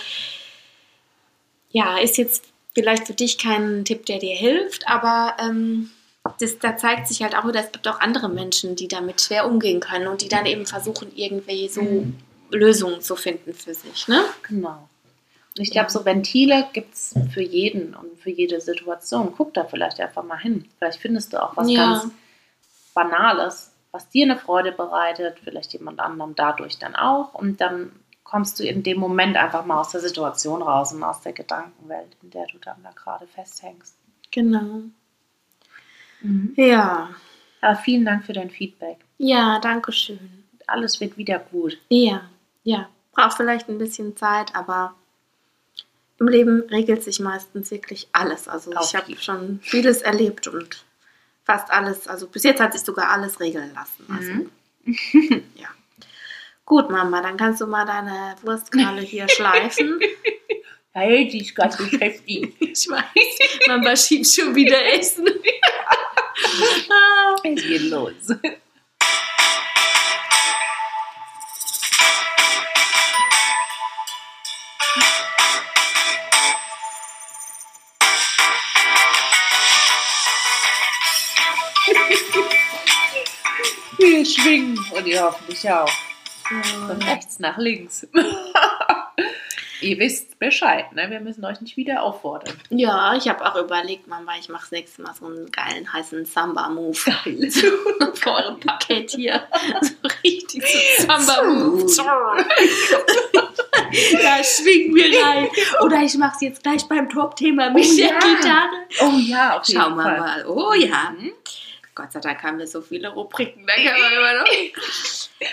ja, 1.71 1.99
ist 1.99 2.17
jetzt 2.19 2.45
vielleicht 2.75 3.07
für 3.07 3.15
dich 3.15 3.37
kein 3.37 3.85
Tipp, 3.85 4.07
der 4.07 4.19
dir 4.19 4.35
hilft, 4.35 4.89
aber 4.89 5.37
ähm, 5.41 5.91
das, 6.39 6.59
da 6.59 6.77
zeigt 6.77 7.09
sich 7.09 7.23
halt 7.23 7.37
auch 7.37 7.47
wieder, 7.47 7.61
es 7.61 7.73
gibt 7.73 7.87
auch 7.89 8.01
andere 8.01 8.29
Menschen, 8.29 8.77
die 8.77 8.89
damit 8.89 9.21
schwer 9.21 9.47
umgehen 9.47 9.81
können 9.81 10.07
und 10.07 10.23
die 10.23 10.29
dann 10.29 10.47
eben 10.47 10.67
versuchen, 10.67 11.11
irgendwie 11.15 11.69
so 11.69 11.83
Mhm. 11.83 12.17
Lösungen 12.53 13.01
zu 13.01 13.17
finden 13.17 13.55
für 13.55 13.75
sich. 13.75 14.09
Ne? 14.09 14.23
Genau. 14.49 14.89
Und 15.57 15.63
ich 15.63 15.71
glaube, 15.71 15.91
so 15.91 16.05
Ventile 16.05 16.69
gibt 16.73 16.95
es 16.95 17.15
für 17.33 17.43
jeden 17.43 17.95
und 17.95 18.19
für 18.19 18.31
jede 18.31 18.61
Situation. 18.61 19.35
Guck 19.37 19.53
da 19.55 19.65
vielleicht 19.65 20.01
einfach 20.01 20.23
mal 20.23 20.39
hin. 20.39 20.65
Vielleicht 20.79 21.01
findest 21.01 21.33
du 21.33 21.43
auch 21.43 21.57
was 21.57 21.71
Ja. 21.71 21.87
ganz 21.87 22.13
Banales, 22.95 23.73
was 23.93 24.09
dir 24.09 24.25
eine 24.25 24.37
Freude 24.39 24.73
bereitet, 24.73 25.39
vielleicht 25.43 25.73
jemand 25.73 26.01
anderem 26.01 26.35
dadurch 26.37 26.79
dann 26.79 26.95
auch. 26.95 27.35
Und 27.35 27.61
dann 27.61 27.93
kommst 28.25 28.61
du 28.61 28.65
in 28.65 28.83
dem 28.85 28.99
Moment 28.99 29.37
einfach 29.37 29.65
mal 29.65 29.81
aus 29.81 29.91
der 29.91 30.01
Situation 30.01 30.63
raus 30.63 30.93
und 30.93 31.03
aus 31.03 31.21
der 31.23 31.33
Gedankenwelt, 31.33 32.17
in 32.23 32.31
der 32.31 32.47
du 32.47 32.59
dann 32.59 32.83
da 32.85 32.91
gerade 32.91 33.27
festhängst. 33.27 33.97
Genau. 34.31 34.83
Ja. 36.57 37.11
Aber 37.61 37.77
vielen 37.77 38.05
Dank 38.05 38.25
für 38.25 38.33
dein 38.33 38.51
Feedback. 38.51 38.99
Ja, 39.19 39.59
danke 39.61 39.93
schön. 39.93 40.45
Alles 40.67 41.01
wird 41.01 41.17
wieder 41.17 41.39
gut. 41.39 41.79
Ja, 41.89 42.23
ja. 42.65 42.89
Braucht 43.13 43.37
vielleicht 43.37 43.69
ein 43.69 43.79
bisschen 43.79 44.17
Zeit, 44.17 44.55
aber 44.55 44.95
im 46.21 46.29
Leben 46.29 46.63
regelt 46.71 47.03
sich 47.03 47.19
meistens 47.19 47.71
wirklich 47.71 48.09
alles. 48.13 48.47
Also 48.47 48.73
Auf 48.73 48.87
ich 48.87 48.95
habe 48.95 49.17
schon 49.19 49.59
vieles 49.63 50.03
erlebt 50.03 50.47
und 50.47 50.85
fast 51.45 51.71
alles, 51.71 52.07
also 52.07 52.29
bis 52.29 52.45
jetzt 52.45 52.61
hat 52.61 52.73
sich 52.73 52.83
sogar 52.83 53.09
alles 53.11 53.41
regeln 53.41 53.73
lassen. 53.75 54.07
Also, 54.17 54.31
Mhm. 54.33 54.51
ja. 55.57 55.69
Gut, 56.65 56.89
Mama, 56.89 57.21
dann 57.21 57.37
kannst 57.37 57.61
du 57.61 57.67
mal 57.67 57.85
deine 57.85 58.37
Wurstkralle 58.43 59.01
hier 59.03 59.29
schleifen. 59.37 59.99
Hey, 60.93 61.29
die 61.29 61.41
ist 61.41 61.55
ganz 61.55 61.77
beschäftigt. 61.77 62.57
Ich 62.61 62.89
weiß, 62.89 63.67
Mama 63.67 63.97
schiebt 63.97 64.27
schon 64.29 64.55
wieder 64.55 64.83
Essen. 64.95 65.27
Es 67.43 67.63
geht 67.63 67.83
los. 67.91 68.15
Wir 84.21 84.27
schwingen 84.27 84.79
und 84.95 85.07
ihr 85.07 85.23
hoffentlich 85.23 85.71
auch. 85.71 85.89
Von 86.87 87.01
rechts 87.01 87.39
nach 87.39 87.57
links. 87.57 88.07
ihr 89.81 89.99
wisst 89.99 90.39
Bescheid, 90.39 90.93
ne? 90.93 91.09
Wir 91.09 91.21
müssen 91.21 91.43
euch 91.43 91.63
nicht 91.63 91.79
wieder 91.79 92.03
auffordern. 92.03 92.55
Ja, 92.69 93.15
ich 93.17 93.31
habe 93.31 93.43
auch 93.47 93.57
überlegt, 93.57 94.09
Mama, 94.09 94.33
ich 94.39 94.51
mache 94.51 94.65
das 94.65 94.73
nächste 94.73 95.01
Mal 95.01 95.15
so 95.15 95.25
einen 95.25 95.51
geilen 95.51 95.91
heißen 95.91 96.27
Samba-Move. 96.27 96.99
Geil. 97.25 97.51
Vor 98.17 98.35
eurem 98.35 98.61
Paket 98.61 99.13
hier. 99.13 99.43
So 99.81 99.95
richtig 100.23 100.65
so 100.99 101.07
Samba-Move. 101.07 101.87
da 104.21 104.45
schwingen 104.45 104.95
wir 104.97 105.25
rein. 105.25 105.49
Oder 105.83 106.03
ich 106.03 106.15
mache 106.19 106.35
es 106.35 106.43
jetzt 106.43 106.63
gleich 106.63 106.87
beim 106.87 107.09
Top-Thema 107.09 107.71
mit 107.71 107.87
Oh 107.87 107.97
der 107.97 108.07
ja. 108.07 108.19
Gitarre. 108.19 108.69
Oh 109.01 109.19
ja, 109.19 109.59
auf 109.59 109.67
jeden 109.67 109.81
Schauen 109.81 109.97
wir 109.97 110.03
Fall. 110.03 110.19
mal. 110.19 110.45
Oh 110.47 110.75
ja. 110.75 111.15
Gott 112.01 112.13
sei 112.13 112.21
Dank 112.21 112.43
haben 112.43 112.59
wir 112.59 112.67
so 112.67 112.81
viele 112.81 113.09
Rubriken. 113.13 113.67
Da 113.67 113.75
kann 113.75 114.01
man 114.01 114.13
immer 114.13 114.35
noch. 114.41 114.47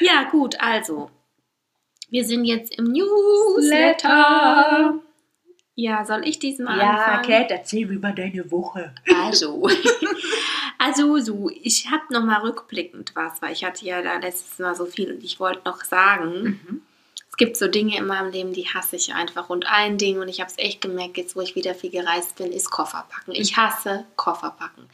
Ja, 0.01 0.23
gut, 0.23 0.59
also. 0.59 1.09
Wir 2.09 2.25
sind 2.25 2.43
jetzt 2.45 2.77
im 2.77 2.85
Newsletter. 2.91 4.99
Ja, 5.75 6.03
soll 6.05 6.27
ich 6.27 6.39
diesmal 6.39 6.77
Ja, 6.79 6.89
anfangen? 6.91 7.27
Kat, 7.27 7.51
erzähl 7.51 7.85
mir 7.85 7.93
über 7.93 8.11
deine 8.11 8.49
Woche. 8.51 8.93
Also, 9.23 9.69
also 10.79 11.17
so, 11.19 11.49
ich 11.61 11.89
habe 11.91 12.11
noch 12.11 12.23
mal 12.23 12.41
rückblickend 12.41 13.11
was, 13.15 13.41
weil 13.41 13.53
ich 13.53 13.63
hatte 13.63 13.85
ja 13.85 14.01
da 14.01 14.17
letztes 14.17 14.57
Mal 14.59 14.75
so 14.75 14.85
viel 14.85 15.13
und 15.13 15.23
ich 15.23 15.39
wollte 15.39 15.61
noch 15.65 15.83
sagen, 15.83 16.59
Mhm. 16.67 16.81
es 17.29 17.37
gibt 17.37 17.55
so 17.57 17.67
Dinge 17.67 17.95
in 17.97 18.07
meinem 18.07 18.31
Leben, 18.31 18.53
die 18.53 18.67
hasse 18.67 18.95
ich 18.95 19.13
einfach. 19.13 19.49
Und 19.49 19.67
ein 19.71 19.97
Ding, 19.99 20.19
und 20.19 20.27
ich 20.29 20.39
habe 20.41 20.49
es 20.49 20.57
echt 20.57 20.81
gemerkt, 20.81 21.17
jetzt 21.17 21.35
wo 21.35 21.41
ich 21.41 21.53
wieder 21.55 21.75
viel 21.75 21.91
gereist 21.91 22.37
bin, 22.37 22.51
ist 22.51 22.71
Kofferpacken. 22.71 23.35
Ich 23.35 23.55
hasse 23.57 24.05
Kofferpacken. 24.15 24.89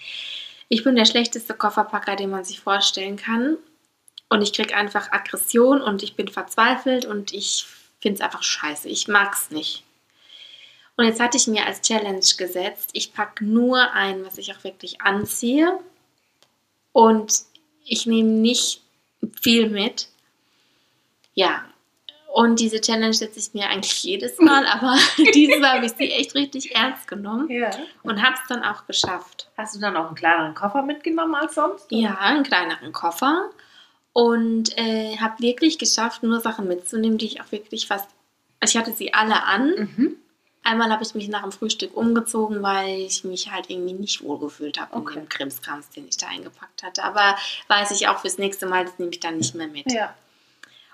Ich 0.70 0.84
bin 0.84 0.96
der 0.96 1.06
schlechteste 1.06 1.54
Kofferpacker, 1.54 2.16
den 2.16 2.30
man 2.30 2.44
sich 2.44 2.60
vorstellen 2.60 3.18
kann. 3.18 3.58
Und 4.30 4.42
ich 4.42 4.54
kriege 4.54 4.76
einfach 4.76 5.12
Aggression 5.12 5.82
und 5.82 6.02
ich 6.02 6.16
bin 6.16 6.28
verzweifelt 6.28 7.06
und 7.06 7.34
ich 7.34 7.66
finde 8.02 8.16
es 8.16 8.22
einfach 8.22 8.44
scheiße. 8.44 8.90
Ich 8.90 9.08
mag 9.08 9.34
es 9.34 9.52
nicht. 9.52 9.84
Und 10.96 11.06
jetzt 11.06 11.20
hatte 11.20 11.38
ich 11.38 11.48
mir 11.48 11.66
als 11.66 11.82
Challenge 11.82 12.26
gesetzt, 12.38 12.92
ich 12.94 13.14
packe 13.14 13.44
nur 13.44 13.92
ein, 13.92 14.26
was 14.26 14.38
ich 14.38 14.54
auch 14.54 14.64
wirklich 14.64 15.02
anziehe. 15.02 15.80
Und 16.92 17.44
ich 17.86 18.06
nehme 18.06 18.30
nicht 18.30 18.82
viel 19.42 19.70
mit. 19.70 20.08
Ja. 21.34 21.66
Und 22.36 22.60
diese 22.60 22.82
Challenge 22.82 23.14
setze 23.14 23.38
ich 23.38 23.54
mir 23.54 23.70
eigentlich 23.70 24.02
jedes 24.02 24.40
Mal, 24.40 24.66
aber 24.66 24.98
dieses 25.36 25.60
Mal 25.60 25.76
habe 25.76 25.86
ich 25.86 25.92
sie 25.92 26.10
echt 26.12 26.34
richtig 26.34 26.76
ernst 26.76 27.08
genommen 27.08 27.48
Ja. 27.48 27.70
und 28.02 28.24
habe 28.24 28.34
es 28.42 28.48
dann 28.50 28.64
auch 28.64 28.88
geschafft. 28.88 29.52
Hast 29.56 29.76
du 29.76 29.80
dann 29.80 29.96
auch 29.96 30.08
einen 30.08 30.16
kleineren 30.16 30.56
Koffer 30.56 30.82
mitgenommen 30.82 31.36
als 31.36 31.54
sonst? 31.54 31.86
Ja, 31.92 32.18
einen 32.18 32.42
kleineren 32.42 32.92
Koffer 32.92 33.52
und 34.14 34.76
äh, 34.80 35.16
habe 35.18 35.44
wirklich 35.44 35.78
geschafft, 35.78 36.24
nur 36.24 36.40
Sachen 36.42 36.68
mitzunehmen, 36.68 37.20
die 37.20 37.28
ich 37.28 37.40
auch 37.42 37.52
wirklich 37.52 37.86
fast. 37.86 38.08
Also 38.60 38.80
ich 38.80 38.84
hatte 38.84 38.96
sie 38.98 39.14
alle 39.14 39.44
an. 39.44 39.70
Mhm. 39.96 40.16
Einmal 40.64 40.90
habe 40.92 41.04
ich 41.04 41.14
mich 41.14 41.28
nach 41.28 41.44
dem 41.44 41.52
Frühstück 41.52 41.96
umgezogen, 41.96 42.64
weil 42.64 43.00
ich 43.02 43.24
mich 43.24 43.52
halt 43.52 43.70
irgendwie 43.70 43.94
nicht 43.94 44.24
wohl 44.24 44.40
gefühlt 44.40 44.80
habe 44.80 44.96
Okay. 44.96 45.16
in 45.16 45.20
dem 45.26 45.30
Krimskrams, 45.30 45.90
den 45.92 46.08
ich 46.08 46.18
da 46.18 46.28
eingepackt 46.30 46.82
hatte. 46.82 47.04
Aber 47.04 47.36
weiß 47.68 47.92
ich 47.92 48.08
auch 48.08 48.20
fürs 48.22 48.40
nächste 48.40 48.66
Mal, 48.66 48.86
das 48.86 48.98
nehme 48.98 49.12
ich 49.12 49.20
dann 49.20 49.38
nicht 49.38 49.54
mehr 49.54 49.68
mit. 49.68 49.92
Ja. 49.92 50.16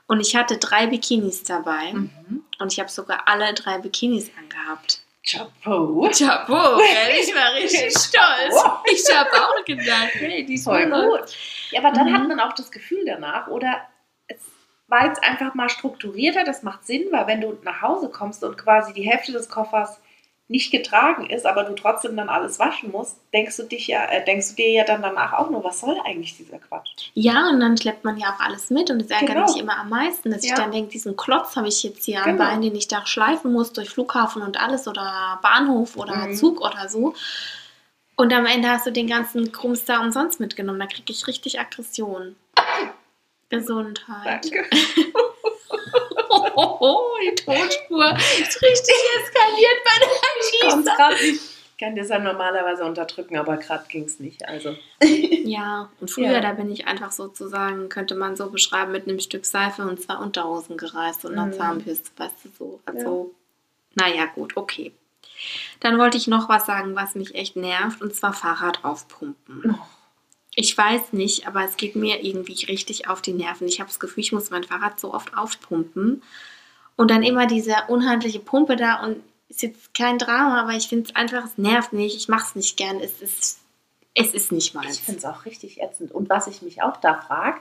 Und 0.09 0.19
ich 0.21 0.35
hatte 0.35 0.57
drei 0.57 0.87
Bikinis 0.87 1.43
dabei 1.43 1.93
Mhm. 1.93 2.43
und 2.59 2.73
ich 2.73 2.79
habe 2.79 2.89
sogar 2.89 3.27
alle 3.27 3.53
drei 3.53 3.77
Bikinis 3.77 4.31
angehabt. 4.37 5.01
Chapeau. 5.23 6.09
Chapeau, 6.11 6.79
ich 7.21 7.35
war 7.35 7.53
richtig 7.53 7.91
stolz. 7.95 8.55
Ich 8.91 9.15
habe 9.15 9.29
auch 9.33 9.63
gedacht, 9.65 10.09
hey, 10.15 10.43
die 10.45 10.55
ist 10.55 10.63
Voll 10.63 10.89
voll 10.89 11.19
gut. 11.19 11.29
Ja, 11.69 11.81
aber 11.81 11.91
dann 11.91 12.07
Mhm. 12.09 12.13
hat 12.15 12.27
man 12.27 12.39
auch 12.39 12.53
das 12.53 12.71
Gefühl 12.71 13.05
danach, 13.05 13.47
oder 13.49 13.81
es 14.27 14.37
war 14.87 15.05
jetzt 15.05 15.23
einfach 15.23 15.53
mal 15.53 15.69
strukturierter, 15.69 16.43
das 16.43 16.63
macht 16.63 16.87
Sinn, 16.87 17.05
weil 17.11 17.27
wenn 17.27 17.41
du 17.41 17.59
nach 17.63 17.81
Hause 17.83 18.09
kommst 18.09 18.43
und 18.43 18.57
quasi 18.57 18.93
die 18.93 19.03
Hälfte 19.07 19.31
des 19.31 19.47
Koffers 19.47 20.01
nicht 20.51 20.71
getragen 20.71 21.29
ist, 21.29 21.45
aber 21.45 21.63
du 21.63 21.75
trotzdem 21.75 22.17
dann 22.17 22.27
alles 22.27 22.57
waschen 22.57 22.91
musst, 22.91 23.17
denkst 23.33 23.55
du 23.57 23.63
dich 23.63 23.85
ja, 23.87 24.03
äh, 24.05 24.25
denkst 24.25 24.49
du 24.49 24.55
dir 24.55 24.71
ja 24.71 24.83
dann 24.83 25.03
danach 25.03 25.31
auch 25.33 25.49
nur, 25.51 25.63
was 25.63 25.79
soll 25.79 25.95
eigentlich 26.03 26.35
dieser 26.37 26.57
Quatsch? 26.57 27.11
Ja, 27.13 27.49
und 27.49 27.59
dann 27.59 27.77
schleppt 27.77 28.03
man 28.03 28.17
ja 28.17 28.33
auch 28.35 28.39
alles 28.43 28.71
mit 28.71 28.89
und 28.89 28.99
das 28.99 29.11
ärgert 29.11 29.29
Genau. 29.29 29.45
mich 29.45 29.61
immer 29.61 29.77
am 29.77 29.89
meisten, 29.89 30.31
dass 30.31 30.43
ich 30.43 30.49
Ja. 30.49 30.55
dann 30.55 30.71
denke, 30.71 30.89
diesen 30.89 31.15
Klotz 31.15 31.55
habe 31.55 31.67
ich 31.67 31.83
jetzt 31.83 32.03
hier 32.03 32.19
am 32.23 32.31
Genau. 32.31 32.43
Bein, 32.43 32.61
den 32.63 32.75
ich 32.75 32.87
da 32.87 33.05
schleifen 33.05 33.53
muss 33.53 33.73
durch 33.73 33.91
Flughafen 33.91 34.41
und 34.41 34.59
alles 34.59 34.87
oder 34.87 35.37
Bahnhof 35.43 35.95
oder 35.97 36.15
Mhm. 36.15 36.33
Zug 36.33 36.61
oder 36.61 36.89
so. 36.89 37.13
Und 38.15 38.33
am 38.33 38.47
Ende 38.47 38.69
hast 38.69 38.87
du 38.87 38.91
den 38.91 39.07
ganzen 39.07 39.51
Krums 39.51 39.85
da 39.85 39.99
umsonst 40.01 40.39
mitgenommen. 40.39 40.79
Da 40.79 40.87
kriege 40.87 41.11
ich 41.13 41.27
richtig 41.27 41.59
Aggression. 41.59 42.35
Gesundheit. 43.49 44.45
Danke. 44.51 44.65
die 47.23 47.35
Tonspur 47.35 48.15
ist 48.39 48.61
richtig 48.61 48.95
eskaliert 49.19 49.79
bei 49.83 49.99
der 49.99 50.79
Schießer. 50.79 51.09
nicht. 51.31 51.41
Ich 51.71 51.85
kann 51.85 51.95
das 51.95 52.09
ja 52.09 52.19
normalerweise 52.19 52.83
unterdrücken, 52.83 53.37
aber 53.37 53.55
gerade 53.57 53.85
ging 53.87 54.03
es 54.03 54.19
nicht. 54.19 54.47
Also. 54.47 54.75
Ja, 55.45 55.89
und 55.99 56.11
früher, 56.11 56.33
Ja. 56.33 56.41
da 56.41 56.51
bin 56.51 56.69
ich 56.69 56.85
einfach 56.87 57.11
sozusagen, 57.11 57.89
könnte 57.89 58.13
man 58.13 58.35
so 58.35 58.51
beschreiben, 58.51 58.91
mit 58.91 59.07
einem 59.07 59.19
Stück 59.19 59.45
Seife 59.47 59.81
und 59.81 59.99
zwei 59.99 60.15
Unterhosen 60.15 60.77
gereist 60.77 61.25
und 61.25 61.31
einer 61.33 61.47
Mhm. 61.47 61.53
Zahnbürste, 61.53 62.11
weißt 62.17 62.35
du, 62.43 62.49
so. 62.57 62.79
Also, 62.85 63.31
naja, 63.95 64.25
gut, 64.35 64.55
okay. 64.57 64.91
Dann 65.79 65.97
wollte 65.97 66.17
ich 66.17 66.27
noch 66.27 66.49
was 66.49 66.65
sagen, 66.67 66.95
was 66.95 67.15
mich 67.15 67.33
echt 67.33 67.55
nervt, 67.55 68.01
und 68.01 68.13
zwar 68.13 68.33
Fahrrad 68.33 68.83
aufpumpen. 68.85 69.75
Oh. 69.79 69.85
Ich 70.55 70.77
weiß 70.77 71.13
nicht, 71.13 71.47
aber 71.47 71.63
es 71.63 71.77
geht 71.77 71.95
mir 71.95 72.23
irgendwie 72.23 72.65
richtig 72.65 73.07
auf 73.07 73.21
die 73.21 73.33
Nerven. 73.33 73.67
Ich 73.67 73.79
habe 73.79 73.89
das 73.89 73.99
Gefühl, 73.99 74.23
ich 74.23 74.31
muss 74.31 74.49
mein 74.49 74.63
Fahrrad 74.63 74.99
so 74.99 75.13
oft 75.13 75.37
aufpumpen. 75.37 76.23
Und 76.95 77.11
dann 77.11 77.23
immer 77.23 77.47
diese 77.47 77.75
unhandliche 77.87 78.39
Pumpe 78.39 78.75
da 78.75 79.03
und 79.03 79.23
ist 79.47 79.61
jetzt 79.63 79.93
kein 79.93 80.17
Drama, 80.17 80.61
aber 80.61 80.73
ich 80.73 80.87
finde 80.87 81.09
es 81.09 81.15
einfach, 81.15 81.45
es 81.45 81.57
nervt 81.57 81.93
nicht. 81.93 82.15
Ich 82.15 82.27
mache 82.27 82.47
es 82.47 82.55
nicht 82.55 82.77
gern. 82.77 82.99
Es 82.99 83.21
ist, 83.21 83.59
es 84.13 84.33
ist 84.33 84.51
nicht 84.51 84.75
meins. 84.75 84.95
Ich 84.95 85.01
finde 85.01 85.19
es 85.19 85.25
auch 85.25 85.45
richtig 85.45 85.81
ätzend. 85.81 86.11
Und 86.11 86.29
was 86.29 86.47
ich 86.47 86.61
mich 86.61 86.81
auch 86.81 86.97
da 86.97 87.15
frage, 87.15 87.59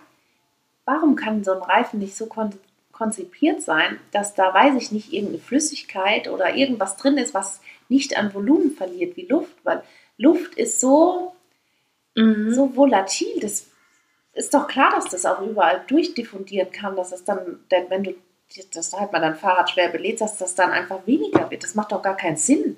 warum 0.85 1.17
kann 1.17 1.45
so 1.45 1.53
ein 1.53 1.63
Reifen 1.63 1.99
nicht 1.99 2.17
so 2.17 2.27
kon 2.27 2.53
konzipiert 2.91 3.63
sein, 3.63 4.01
dass 4.11 4.35
da, 4.35 4.53
weiß 4.53 4.75
ich 4.75 4.91
nicht, 4.91 5.13
irgendeine 5.13 5.39
Flüssigkeit 5.39 6.27
oder 6.27 6.57
irgendwas 6.57 6.97
drin 6.97 7.17
ist, 7.17 7.33
was 7.33 7.61
nicht 7.89 8.19
an 8.19 8.35
Volumen 8.35 8.73
verliert 8.73 9.17
wie 9.17 9.27
Luft? 9.27 9.55
Weil 9.63 9.85
Luft 10.17 10.57
ist 10.57 10.81
so, 10.81 11.33
Mhm. 12.23 12.55
so 12.55 12.75
volatil. 12.77 13.41
Das 13.41 13.67
ist 14.33 14.55
doch 14.55 14.67
klar, 14.69 14.91
dass 14.95 15.07
das 15.07 15.27
auch 15.27 15.41
überall 15.41 15.83
durchdiffundieren 15.87 16.71
kann, 16.73 16.97
dass 16.97 17.13
es 17.13 17.25
dann, 17.25 17.61
wenn 17.89 18.05
du 18.05 18.15
das 18.73 18.93
halt 18.93 19.13
mal 19.13 19.21
dein 19.21 19.35
Fahrrad 19.35 19.71
schwer 19.71 19.89
belädst, 19.91 20.21
dass 20.23 20.39
das 20.39 20.55
dann 20.55 20.71
einfach 20.71 21.07
weniger 21.07 21.51
wird. 21.51 21.63
Das 21.63 21.75
macht 21.75 21.93
doch 21.93 22.03
gar 22.03 22.17
keinen 22.17 22.37
Sinn. 22.37 22.77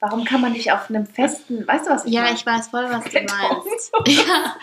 Warum 0.00 0.24
kann 0.24 0.40
man 0.40 0.52
nicht 0.52 0.70
auf 0.72 0.88
einem 0.90 1.06
festen, 1.06 1.66
weißt 1.66 1.86
du 1.86 1.90
was 1.90 2.04
ich 2.04 2.12
Ja, 2.12 2.22
meine? 2.22 2.36
ich 2.36 2.46
weiß 2.46 2.68
voll, 2.68 2.84
was 2.88 3.04
du 3.04 3.20
meinst. 3.20 3.92
ja. 4.06 4.56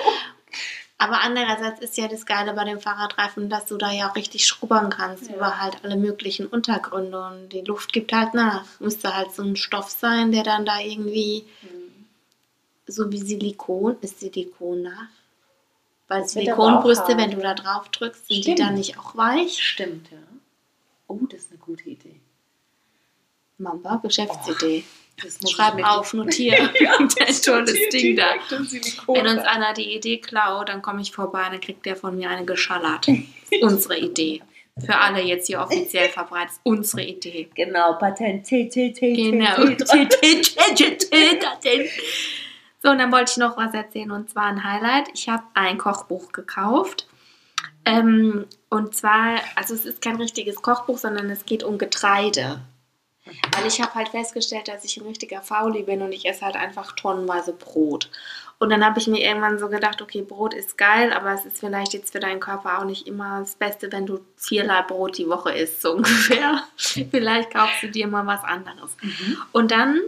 Aber 0.98 1.20
andererseits 1.22 1.82
ist 1.82 1.98
ja 1.98 2.08
das 2.08 2.26
Geile 2.26 2.54
bei 2.54 2.64
dem 2.64 2.80
Fahrradreifen, 2.80 3.50
dass 3.50 3.66
du 3.66 3.76
da 3.78 3.92
ja 3.92 4.10
auch 4.10 4.16
richtig 4.16 4.48
schrubbern 4.48 4.90
kannst 4.90 5.30
Ja. 5.30 5.36
über 5.36 5.60
halt 5.62 5.78
alle 5.84 5.98
möglichen 5.98 6.48
Untergründe 6.48 7.20
und 7.22 7.50
die 7.50 7.62
Luft 7.62 7.92
gibt 7.92 8.14
halt 8.14 8.34
nach. 8.34 8.64
Müsste 8.80 9.16
halt 9.16 9.34
so 9.34 9.44
ein 9.44 9.58
Stoff 9.58 9.90
sein, 9.90 10.32
der 10.32 10.44
dann 10.44 10.66
da 10.66 10.80
irgendwie 10.80 11.46
Hm. 11.62 11.85
So 12.88 13.12
wie 13.12 13.20
Silikon, 13.20 13.98
ist 14.02 14.20
Silikon 14.20 14.84
nach? 14.84 15.08
Weil 16.08 16.22
Das 16.22 16.34
Silikonbrüste, 16.34 17.18
wenn 17.18 17.32
du 17.32 17.38
da 17.38 17.54
drauf 17.54 17.90
drückst, 17.90 18.28
sind 18.28 18.38
die 18.38 18.42
Stimmt. 18.44 18.60
dann 18.60 18.76
nicht 18.76 19.00
auch 19.00 19.16
weich? 19.16 19.60
Stimmt, 19.62 20.12
ja. 20.12 20.18
Oh, 21.08 21.20
das 21.30 21.42
ist 21.42 21.52
eine 21.52 21.60
gute 21.60 21.90
Idee. 21.90 22.20
Mamba, 23.58 23.98
Geschäftsidee. 23.98 24.84
Das 25.24 25.40
muss 25.42 25.52
Schreib 25.52 25.82
auf, 25.84 26.14
notiere. 26.14 26.70
Ein 27.00 27.10
tolles 27.44 27.78
Ding 27.92 28.18
da. 28.18 28.34
Wenn 29.08 29.28
uns 29.28 29.44
einer 29.44 29.74
die 29.74 29.96
Idee 29.96 30.18
klaut, 30.18 30.70
dann 30.70 30.82
komme 30.82 31.02
ich 31.02 31.12
vorbei, 31.12 31.48
dann 31.50 31.62
kriegt 31.62 31.86
der 31.86 31.96
von 31.96 32.18
mir 32.18 32.30
eine 32.30 32.46
geschallert. 32.46 33.08
unsere 33.62 33.98
Idee. 33.98 34.42
Für 34.78 34.98
alle 34.98 35.22
jetzt 35.22 35.48
hier 35.48 35.62
offiziell 35.62 36.10
verbreitet. 36.10 36.56
Unsere 36.64 37.04
Idee. 37.04 37.50
Genau, 37.56 37.94
Patent 37.94 38.46
Genau. 38.50 39.56
So, 42.86 42.92
und 42.92 43.00
dann 43.00 43.12
wollte 43.12 43.32
ich 43.32 43.38
noch 43.38 43.58
was 43.58 43.74
erzählen 43.74 44.12
und 44.12 44.30
zwar 44.30 44.44
ein 44.44 44.64
Highlight. 44.64 45.10
Ich 45.16 45.28
habe 45.28 45.42
ein 45.56 45.80
Kochbuch 45.80 46.32
gekauft. 46.32 47.08
Ähm, 47.84 48.46
und 48.70 48.96
zwar, 48.96 49.40
also 49.56 49.74
es 49.74 49.86
ist 49.86 50.04
kein 50.04 50.18
richtiges 50.18 50.62
Kochbuch, 50.62 51.00
sondern 51.00 51.32
es 51.32 51.48
geht 51.48 51.64
um 51.64 51.80
Getreide. 51.80 52.62
Weil 53.26 53.66
ich 53.66 53.82
habe 53.82 53.96
halt 53.96 54.10
festgestellt, 54.10 54.68
dass 54.68 54.86
ich 54.86 54.98
ein 54.98 55.08
richtiger 55.08 55.42
Fauli 55.42 55.82
bin 55.82 56.04
und 56.04 56.12
ich 56.12 56.28
esse 56.28 56.46
halt 56.46 56.56
einfach 56.56 56.92
tonnenweise 56.92 57.54
Brot. 57.54 58.12
Und 58.60 58.70
dann 58.70 58.86
habe 58.86 59.00
ich 59.00 59.08
mir 59.08 59.20
irgendwann 59.20 59.58
so 59.58 59.68
gedacht, 59.68 60.04
okay, 60.04 60.22
Brot 60.22 60.54
ist 60.54 60.78
geil, 60.78 61.12
aber 61.12 61.34
es 61.34 61.44
ist 61.44 61.62
vielleicht 61.62 61.94
jetzt 61.94 62.12
für 62.12 62.20
deinen 62.20 62.40
Körper 62.40 62.78
auch 62.78 62.86
nicht 62.86 63.08
immer 63.08 63.40
das 63.40 63.56
Beste, 63.56 63.92
wenn 63.92 64.06
du 64.06 64.20
viermal 64.38 64.84
Brot 64.84 65.18
die 65.18 65.28
Woche 65.28 65.54
isst, 65.54 65.82
so 65.82 65.94
ungefähr. 65.96 66.62
vielleicht 66.78 67.52
kaufst 67.52 67.82
du 67.82 67.88
dir 67.88 68.06
mal 68.06 68.28
was 68.28 68.44
anderes. 68.44 68.96
Mhm. 69.02 69.38
Und 69.54 69.72
dann 69.72 70.02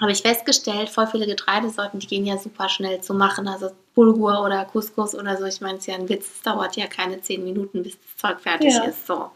habe 0.00 0.12
ich 0.12 0.22
festgestellt, 0.22 0.90
voll 0.90 1.06
viele 1.06 1.26
Getreidesorten, 1.26 2.00
die 2.00 2.06
gehen 2.06 2.26
ja 2.26 2.36
super 2.36 2.68
schnell 2.68 3.00
zu 3.00 3.14
machen. 3.14 3.48
Also 3.48 3.70
Bulgur 3.94 4.42
oder 4.44 4.64
Couscous 4.66 5.14
oder 5.14 5.36
so. 5.38 5.44
Ich 5.46 5.60
meine, 5.60 5.74
es 5.78 5.80
ist 5.80 5.86
ja 5.86 5.94
ein 5.94 6.08
Witz, 6.08 6.26
es 6.36 6.42
dauert 6.42 6.76
ja 6.76 6.86
keine 6.86 7.20
zehn 7.22 7.42
Minuten, 7.44 7.82
bis 7.82 7.96
das 7.98 8.16
Zeug 8.16 8.40
fertig 8.40 8.74
Ja. 8.74 8.84
ist. 8.84 9.06
So. 9.06 9.30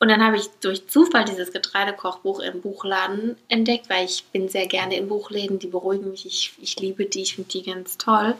Und 0.00 0.08
dann 0.08 0.22
habe 0.22 0.36
ich 0.36 0.50
durch 0.60 0.86
Zufall 0.88 1.24
dieses 1.24 1.50
Getreidekochbuch 1.50 2.40
im 2.40 2.60
Buchladen 2.60 3.36
entdeckt, 3.48 3.88
weil 3.88 4.04
ich 4.04 4.24
bin 4.32 4.50
sehr 4.50 4.66
gerne 4.66 4.96
in 4.96 5.08
Buchläden, 5.08 5.58
die 5.58 5.68
beruhigen 5.68 6.10
mich. 6.10 6.26
Ich, 6.26 6.52
ich 6.60 6.78
liebe 6.78 7.06
die, 7.06 7.22
ich 7.22 7.36
finde 7.36 7.48
die 7.50 7.62
ganz 7.62 7.96
toll. 7.96 8.34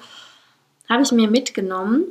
Habe 0.91 1.03
ich 1.05 1.13
mir 1.13 1.29
mitgenommen 1.31 2.05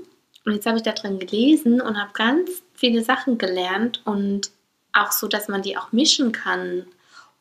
und 0.46 0.54
jetzt 0.54 0.66
habe 0.66 0.78
ich 0.78 0.84
da 0.84 0.92
drin 0.94 1.20
gelesen 1.20 1.82
und 1.82 2.00
habe 2.02 2.14
ganz 2.14 2.50
viele 2.74 3.04
Sachen 3.04 3.38
gelernt 3.38 4.02
und 4.06 4.50
auch 4.92 5.12
so, 5.12 5.28
dass 5.28 5.48
man 5.50 5.62
die 5.62 5.78
auch 5.78 5.92
mischen 5.92 6.32
kann 6.32 6.88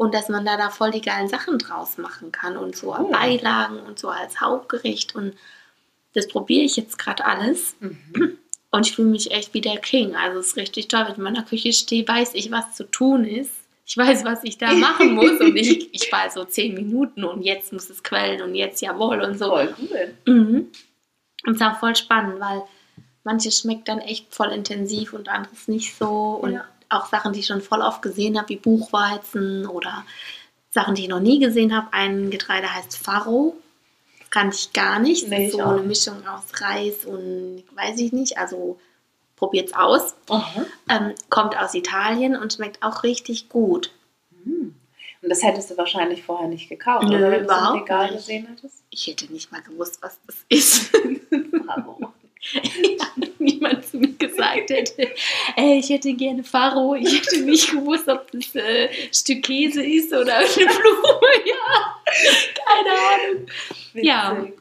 und 0.03 0.13
dass 0.15 0.29
man 0.29 0.45
da, 0.45 0.57
da 0.57 0.69
voll 0.71 0.91
die 0.91 1.01
geilen 1.01 1.29
Sachen 1.29 1.59
draus 1.59 1.97
machen 1.99 2.33
kann 2.33 2.57
und 2.57 2.75
so 2.77 2.93
Cool. 2.99 3.11
Beilagen 3.13 3.79
und 3.81 3.99
so 3.99 4.09
als 4.09 4.41
Hauptgericht 4.41 5.15
und 5.15 5.35
das 6.15 6.27
probiere 6.29 6.65
ich 6.65 6.77
jetzt 6.77 6.99
gerade 6.99 7.25
alles 7.25 7.77
Mhm. 7.81 8.37
und 8.71 8.87
ich 8.87 8.95
fühle 8.97 9.09
mich 9.09 9.31
echt 9.31 9.55
wie 9.55 9.61
der 9.61 9.79
King. 9.79 10.15
Also 10.17 10.41
es 10.41 10.49
ist 10.49 10.57
richtig 10.57 10.89
toll, 10.89 11.03
wenn 11.05 11.13
ich 11.13 11.19
in 11.19 11.25
meiner 11.25 11.45
Küche 11.45 11.73
stehe, 11.73 12.07
weiß 12.07 12.35
ich, 12.35 12.51
was 12.51 12.75
zu 12.75 12.85
tun 12.85 13.25
ist. 13.25 13.53
Ich 13.85 13.97
weiß, 13.97 14.25
was 14.25 14.45
ich 14.45 14.59
da 14.59 14.73
machen 14.73 15.15
muss 15.15 15.41
und 15.41 15.57
ich, 15.57 15.93
ich 15.95 16.11
weiß 16.13 16.35
so 16.35 16.45
zehn 16.45 16.75
Minuten 16.75 17.25
und 17.25 17.43
jetzt 17.43 17.73
muss 17.73 17.91
es 17.91 18.03
quellen 18.03 18.43
und 18.43 18.55
jetzt 18.55 18.81
jawohl 18.83 19.21
und 19.21 19.39
so. 19.39 19.47
Voll 19.51 19.75
cool. 19.81 20.15
Mhm. 20.27 20.69
Und 21.47 21.53
es 21.55 21.61
ist 21.61 21.63
auch 21.63 21.79
voll 21.81 21.97
spannend, 21.97 22.41
weil 22.41 22.63
manches 23.25 23.59
schmeckt 23.61 23.89
dann 23.89 23.99
echt 24.01 24.35
voll 24.35 24.49
intensiv 24.51 25.13
und 25.13 25.29
anderes 25.29 25.69
nicht 25.69 25.95
so. 25.97 26.09
Und 26.43 26.53
Ja. 26.55 26.65
Auch 26.93 27.07
Sachen, 27.07 27.33
die 27.33 27.41
ich 27.41 27.47
schon 27.47 27.61
voll 27.63 27.81
oft 27.81 28.03
gesehen 28.03 28.39
habe, 28.39 28.51
wie 28.51 28.57
Buchweizen 28.57 29.67
oder 29.67 30.05
Sachen, 30.71 30.95
die 30.95 31.03
ich 31.03 31.09
noch 31.09 31.21
nie 31.21 31.39
gesehen 31.39 31.77
habe. 31.77 31.89
Ein 31.93 32.31
Getreide 32.31 32.73
heißt 32.73 32.97
Faro. 32.97 33.57
Kannte 34.31 34.57
ich 34.57 34.73
gar 34.73 34.99
nicht. 34.99 35.25
Das 35.25 35.31
Nee, 35.31 35.47
ist 35.47 35.53
so 35.53 35.63
eine 35.63 35.83
Mischung 35.83 36.27
aus 36.27 36.45
Reis 36.61 37.05
und 37.05 37.65
weiß 37.75 37.99
ich 37.99 38.13
nicht. 38.13 38.39
Also 38.39 38.79
probiert's 39.37 39.75
aus. 39.75 40.15
Aha. 40.31 40.65
Ähm, 40.89 41.15
kommt 41.29 41.57
aus 41.59 41.75
Italien 41.75 42.37
und 42.37 42.53
schmeckt 42.53 42.83
auch 42.83 43.03
richtig 43.03 43.49
gut. 43.51 43.93
Mhm. 44.45 44.75
Und 45.21 45.29
das 45.29 45.43
hättest 45.43 45.71
du 45.71 45.77
wahrscheinlich 45.77 46.23
vorher 46.23 46.49
nicht 46.49 46.69
gekauft, 46.69 47.09
Nö, 47.09 47.17
oder? 47.17 47.31
Wenn 47.31 47.31
du 47.31 47.37
es 47.37 47.41
im 47.41 47.45
überhaupt 47.45 47.83
Regal 47.83 48.13
gesehen 48.13 48.47
hättest. 48.47 48.83
Ich 48.91 49.07
hätte 49.07 49.33
nicht 49.33 49.53
mal 49.53 49.63
gewusst, 49.63 49.99
was 50.01 50.19
das 50.27 50.37
ist. 50.49 50.93
Bravo. 51.67 52.13
niemand 53.39 53.87
zu 53.87 53.99
mir 53.99 54.13
gesagt 54.15 54.71
hätte, 54.71 55.03
äh, 55.57 55.79
ich 55.79 55.89
hätte 55.91 56.13
gerne 56.15 56.43
Faro, 56.45 56.95
ich 56.95 57.15
hätte 57.21 57.41
nicht 57.43 57.71
gewusst, 57.71 58.09
ob 58.09 58.31
das 58.33 58.55
äh, 58.55 58.89
Stück 59.13 59.43
Käse 59.45 59.83
ist 59.85 60.13
oder 60.13 60.37
eine 60.39 60.47
Blume, 60.55 60.67
ja, 61.47 61.97
keine 62.65 62.91
Ahnung. 62.91 63.47
Ja. 63.95 64.37
Witzig. 64.43 64.59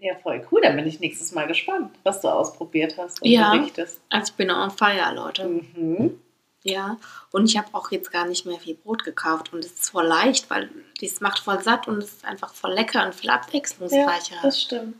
Ja, 0.00 0.14
voll 0.22 0.46
cool. 0.52 0.60
Dann 0.62 0.76
bin 0.76 0.86
ich 0.86 1.00
nächstes 1.00 1.32
Mal 1.32 1.48
gespannt, 1.48 1.90
was 2.04 2.20
du 2.20 2.28
ausprobiert 2.28 2.94
hast 2.98 3.20
und 3.20 3.28
Ja. 3.30 3.52
berichtest. 3.56 4.00
Also 4.10 4.30
ich 4.30 4.36
bin 4.36 4.48
on 4.50 4.70
fire, 4.70 5.12
Leute. 5.12 5.44
Mhm. 5.48 6.20
Ja, 6.62 6.98
und 7.32 7.46
ich 7.48 7.56
habe 7.56 7.68
auch 7.72 7.90
jetzt 7.90 8.12
gar 8.12 8.26
nicht 8.26 8.46
mehr 8.46 8.58
viel 8.60 8.74
Brot 8.74 9.02
gekauft 9.02 9.52
und 9.52 9.60
es 9.64 9.72
ist 9.72 9.90
voll 9.90 10.06
leicht, 10.06 10.50
weil 10.50 10.70
das 11.00 11.20
macht 11.20 11.40
voll 11.40 11.60
satt 11.62 11.88
und 11.88 11.98
es 11.98 12.12
ist 12.12 12.24
einfach 12.24 12.52
voll 12.54 12.74
lecker 12.74 13.04
und 13.06 13.14
viel 13.14 13.28
Ja, 13.28 13.36
abwechslungsreicher. 13.36 14.36
das 14.42 14.62
stimmt. 14.62 14.96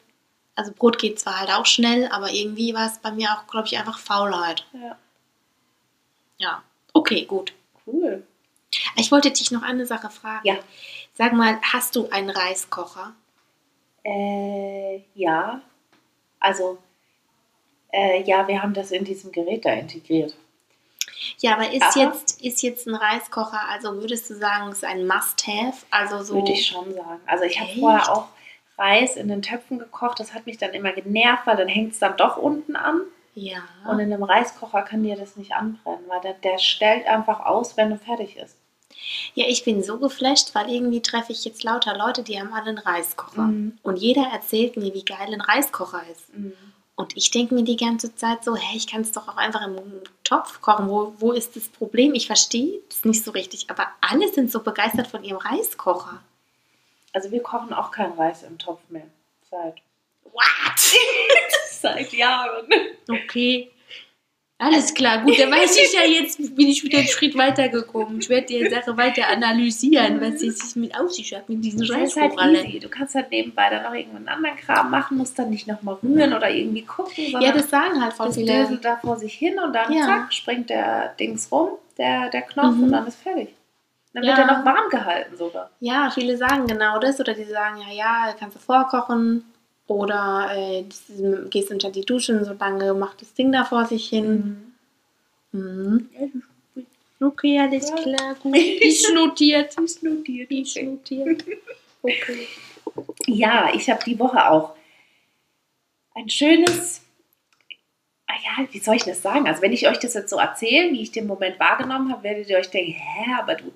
Also 0.58 0.72
Brot 0.72 0.98
geht 0.98 1.20
zwar 1.20 1.38
halt 1.38 1.50
auch 1.50 1.66
schnell, 1.66 2.08
aber 2.08 2.30
irgendwie 2.32 2.74
war 2.74 2.86
es 2.86 2.98
bei 2.98 3.12
mir 3.12 3.30
auch, 3.30 3.46
glaube 3.46 3.68
ich, 3.68 3.78
einfach 3.78 3.98
Faulheit. 3.98 4.66
Ja, 4.72 4.98
Ja, 6.38 6.62
okay, 6.92 7.24
gut. 7.24 7.52
cool. 7.86 8.26
Ich 8.96 9.12
wollte 9.12 9.30
dich 9.30 9.50
noch 9.52 9.62
eine 9.62 9.86
Sache 9.86 10.10
fragen. 10.10 10.46
Ja. 10.46 10.56
Sag 11.14 11.32
mal, 11.32 11.58
hast 11.62 11.94
du 11.94 12.08
einen 12.10 12.30
Reiskocher? 12.30 13.14
Äh, 14.04 15.02
ja. 15.14 15.60
Also, 16.40 16.78
äh, 17.92 18.22
ja, 18.24 18.46
wir 18.48 18.60
haben 18.60 18.74
das 18.74 18.90
in 18.90 19.04
diesem 19.04 19.30
Gerät 19.30 19.64
da 19.64 19.72
integriert. 19.72 20.34
Ja, 21.38 21.54
aber 21.54 21.72
ist 21.72 21.96
jetzt, 21.96 22.40
ist 22.42 22.62
jetzt 22.62 22.86
ein 22.86 22.94
Reiskocher, 22.96 23.60
also 23.68 23.94
würdest 23.94 24.28
du 24.28 24.34
sagen, 24.34 24.70
es 24.70 24.78
ist 24.78 24.84
ein 24.84 25.06
Must-Have? 25.06 25.86
Also 25.90 26.22
so. 26.22 26.34
Würde 26.34 26.52
ich 26.52 26.66
schon 26.66 26.92
sagen. 26.94 27.20
Also 27.26 27.44
ich 27.44 27.58
habe 27.60 27.70
vorher 27.78 28.12
auch 28.12 28.28
Reis 28.78 29.16
in 29.16 29.28
den 29.28 29.42
Töpfen 29.42 29.78
gekocht. 29.78 30.20
Das 30.20 30.34
hat 30.34 30.46
mich 30.46 30.58
dann 30.58 30.72
immer 30.72 30.92
genervt, 30.92 31.46
weil 31.46 31.56
dann 31.56 31.68
hängt 31.68 31.92
es 31.92 31.98
dann 31.98 32.16
doch 32.16 32.36
unten 32.36 32.76
an. 32.76 33.02
Ja. 33.34 33.58
Und 33.88 34.00
in 34.00 34.12
einem 34.12 34.22
Reiskocher 34.22 34.82
kann 34.82 35.02
dir 35.02 35.16
das 35.16 35.36
nicht 35.36 35.52
anbrennen, 35.52 36.04
weil 36.08 36.20
der, 36.20 36.34
der 36.34 36.58
stellt 36.58 37.06
einfach 37.06 37.40
aus, 37.40 37.76
wenn 37.76 37.90
du 37.90 37.96
fertig 37.96 38.36
ist. 38.36 38.56
ja, 39.34 39.44
ich 39.48 39.64
bin 39.64 39.82
so 39.82 39.98
geflasht, 39.98 40.54
weil 40.54 40.70
irgendwie 40.70 41.02
treffe 41.02 41.32
ich 41.32 41.44
jetzt 41.44 41.62
lauter 41.62 41.96
Leute, 41.96 42.22
die 42.22 42.40
haben 42.40 42.52
alle 42.52 42.70
einen 42.70 42.78
Reiskocher. 42.78 43.42
Mhm. 43.42 43.78
Und 43.82 43.96
jeder 43.98 44.26
erzählt 44.32 44.76
mir, 44.76 44.92
wie 44.94 45.04
geil 45.04 45.32
ein 45.32 45.40
Reiskocher 45.40 46.02
ist. 46.10 46.30
Und 46.96 47.16
ich 47.16 47.30
denke 47.30 47.54
mir 47.54 47.62
die 47.62 47.76
ganze 47.76 48.16
Zeit 48.16 48.42
so, 48.42 48.56
hey, 48.56 48.76
ich 48.76 48.88
kann 48.88 49.02
es 49.02 49.12
doch 49.12 49.28
auch 49.28 49.36
einfach 49.36 49.64
im 49.64 49.78
Topf 50.24 50.60
kochen. 50.60 50.88
Wo, 50.88 51.14
wo 51.18 51.30
ist 51.30 51.54
das 51.54 51.68
Problem? 51.68 52.12
Ich 52.14 52.26
verstehe 52.26 52.80
das 52.88 53.04
nicht 53.04 53.22
so 53.22 53.30
richtig, 53.30 53.70
aber 53.70 53.86
alle 54.00 54.32
sind 54.32 54.50
so 54.50 54.60
begeistert 54.60 55.06
von 55.06 55.22
ihrem 55.22 55.38
Reiskocher. 55.38 56.20
Also 57.12 57.30
wir 57.30 57.42
kochen 57.42 57.72
auch 57.72 57.90
keinen 57.90 58.12
Reis 58.12 58.42
im 58.42 58.58
Topf 58.58 58.80
mehr. 58.88 59.06
Seit, 59.50 59.76
What? 60.24 60.98
seit 61.70 62.12
Jahren. 62.12 62.66
Okay. 63.08 63.70
Alles 64.60 64.92
klar, 64.92 65.22
gut, 65.22 65.38
dann 65.38 65.52
weiß 65.52 65.76
ich 65.76 65.92
ja 65.92 66.00
jetzt, 66.02 66.38
bin 66.56 66.66
ich 66.66 66.82
wieder 66.82 66.98
einen 66.98 67.06
Schritt 67.06 67.38
weitergekommen. 67.38 68.18
Ich 68.20 68.28
werde 68.28 68.46
die 68.48 68.68
Sache 68.68 68.96
weiter 68.96 69.28
analysieren, 69.28 70.20
was 70.20 70.42
es 70.42 70.74
mit 70.74 70.98
auf 70.98 71.12
sich 71.12 71.32
hat 71.32 71.48
mit 71.48 71.62
diesen 71.64 71.78
Das 71.86 71.90
ist 71.96 72.16
halt. 72.16 72.32
Du 72.82 72.88
kannst 72.88 73.14
halt 73.14 73.30
nebenbei 73.30 73.70
dann 73.70 73.84
noch 73.84 73.94
irgendeinen 73.94 74.26
anderen 74.28 74.56
Kram 74.56 74.90
machen, 74.90 75.16
musst 75.16 75.38
dann 75.38 75.50
nicht 75.50 75.68
nochmal 75.68 75.96
rühren 76.02 76.34
oder 76.34 76.50
irgendwie 76.50 76.82
gucken, 76.82 77.14
Ja, 77.40 77.52
das 77.52 77.70
sagen 77.70 78.02
halt 78.02 78.14
voll 78.14 78.26
das 78.26 78.34
viele. 78.34 78.52
döselt 78.64 78.84
da 78.84 78.96
vor 78.96 79.16
sich 79.16 79.34
hin 79.34 79.60
und 79.60 79.72
dann 79.72 79.92
Ja. 79.92 80.06
zack, 80.06 80.34
springt 80.34 80.70
der 80.70 81.14
Dings 81.20 81.52
rum, 81.52 81.70
der, 81.96 82.28
der 82.30 82.42
Knopf 82.42 82.74
Mhm. 82.74 82.82
und 82.82 82.90
dann 82.92 83.06
ist 83.06 83.22
fertig. 83.22 83.50
Dann 84.14 84.24
Ja. 84.24 84.36
wird 84.36 84.48
er 84.48 84.56
noch 84.58 84.64
warm 84.64 84.88
gehalten 84.90 85.36
sogar. 85.36 85.70
Ja, 85.80 86.10
viele 86.12 86.36
sagen 86.36 86.66
genau 86.66 86.98
das 86.98 87.20
oder 87.20 87.34
die 87.34 87.44
sagen, 87.44 87.80
ja, 87.80 87.92
ja, 87.92 88.34
kannst 88.38 88.56
du 88.56 88.60
vorkochen 88.60 89.44
oder 89.86 90.50
äh, 90.54 90.84
gehst 91.50 91.70
unter 91.70 91.90
die 91.90 92.02
Dusche 92.04 92.36
und 92.38 92.44
so 92.44 92.52
lange 92.54 92.94
macht 92.94 93.20
das 93.22 93.34
Ding 93.34 93.52
da 93.52 93.64
vor 93.64 93.84
sich 93.86 94.08
hin. 94.08 94.74
Mhm. 95.52 96.08
Okay, 97.20 97.58
alles 97.58 97.92
klar, 97.94 98.34
gut. 98.42 98.56
Ist 98.80 99.12
notiert. 99.12 99.78
Ist 99.80 100.02
notiert. 100.02 100.50
Ist 100.50 100.80
notiert. 100.82 101.44
Okay. 102.02 102.46
Ja, 103.26 103.70
ich 103.74 103.90
habe 103.90 104.02
die 104.04 104.18
Woche 104.18 104.48
auch 104.50 104.74
ein 106.14 106.28
schönes, 106.30 107.02
ah 108.26 108.34
ja, 108.44 108.66
wie 108.70 108.78
soll 108.78 108.96
ich 108.96 109.04
das 109.04 109.20
sagen? 109.22 109.46
Also 109.48 109.62
wenn 109.62 109.72
ich 109.72 109.88
euch 109.88 109.98
das 109.98 110.14
jetzt 110.14 110.30
so 110.30 110.36
erzähle, 110.38 110.92
wie 110.92 111.02
ich 111.02 111.10
den 111.12 111.26
Moment 111.26 111.58
wahrgenommen 111.58 112.10
habe, 112.12 112.22
werdet 112.22 112.48
ihr 112.48 112.58
euch 112.58 112.70
denken, 112.70 112.92
hä, 112.92 113.32
aber 113.38 113.54
du 113.56 113.72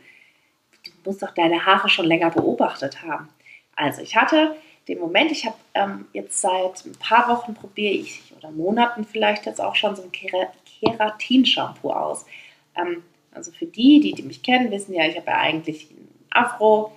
musst 1.05 1.23
doch 1.23 1.33
deine 1.35 1.65
Haare 1.65 1.88
schon 1.88 2.07
länger 2.07 2.31
beobachtet 2.31 3.03
haben. 3.03 3.29
Also 3.77 4.03
ich 4.03 4.17
hatte 4.17 4.57
den 4.88 4.99
Moment, 4.99 5.31
ich 5.31 5.47
habe 5.47 5.57
ähm, 5.75 6.07
jetzt 6.12 6.41
seit 6.41 6.85
ein 6.85 6.97
paar 6.99 7.29
Wochen 7.29 7.55
probiere 7.55 7.95
ich, 7.95 8.33
oder 8.37 8.51
Monaten 8.51 9.05
vielleicht 9.05 9.47
jetzt 9.47 9.61
auch 9.61 9.77
schon 9.77 9.95
so 9.95 10.03
ein 10.03 10.11
Kera- 10.11 10.51
Keratin-Shampoo 10.81 11.91
aus. 11.91 12.27
Ähm, 12.77 13.03
also 13.33 13.53
für 13.53 13.67
die, 13.67 14.01
die, 14.01 14.12
die 14.12 14.23
mich 14.23 14.43
kennen, 14.43 14.71
wissen 14.71 14.95
ja, 14.95 15.07
ich 15.07 15.17
habe 15.17 15.29
ja 15.29 15.38
eigentlich 15.38 15.88
einen 15.91 16.09
Afro, 16.31 16.93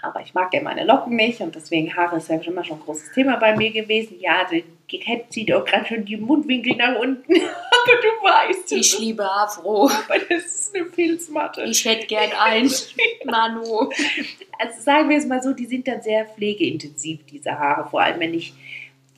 aber 0.00 0.20
ich 0.20 0.32
mag 0.32 0.54
ja 0.54 0.62
meine 0.62 0.84
Locken 0.84 1.16
nicht 1.16 1.40
und 1.40 1.54
deswegen 1.54 1.94
Haare 1.96 2.16
ist 2.18 2.28
ja 2.28 2.36
immer 2.36 2.64
schon 2.64 2.78
ein 2.78 2.84
großes 2.84 3.12
Thema 3.12 3.36
bei 3.36 3.56
mir 3.56 3.72
gewesen. 3.72 4.18
Ja, 4.20 4.46
die 4.90 5.00
Cat 5.00 5.32
zieht 5.32 5.52
auch 5.52 5.64
gerade 5.64 5.86
schon 5.86 6.04
die 6.04 6.16
Mundwinkel 6.16 6.76
nach 6.76 6.98
unten. 7.00 7.34
Aber 7.82 7.96
du 8.00 8.08
weißt 8.24 8.72
es. 8.72 8.72
Ich 8.72 8.98
liebe 8.98 9.24
Afro. 9.24 9.88
Aber 9.88 10.18
das 10.18 10.44
ist 10.44 10.74
eine 10.74 10.84
Pilzmatte. 10.84 11.62
Ich 11.64 11.84
hätte 11.84 12.06
gern 12.06 12.32
eins. 12.32 12.94
Manu. 13.24 13.90
Also 14.58 14.80
sagen 14.80 15.08
wir 15.08 15.18
es 15.18 15.26
mal 15.26 15.42
so, 15.42 15.52
die 15.52 15.66
sind 15.66 15.86
dann 15.86 16.02
sehr 16.02 16.26
pflegeintensiv, 16.26 17.20
diese 17.30 17.58
Haare. 17.58 17.88
Vor 17.90 18.00
allem, 18.00 18.20
wenn 18.20 18.34
ich 18.34 18.54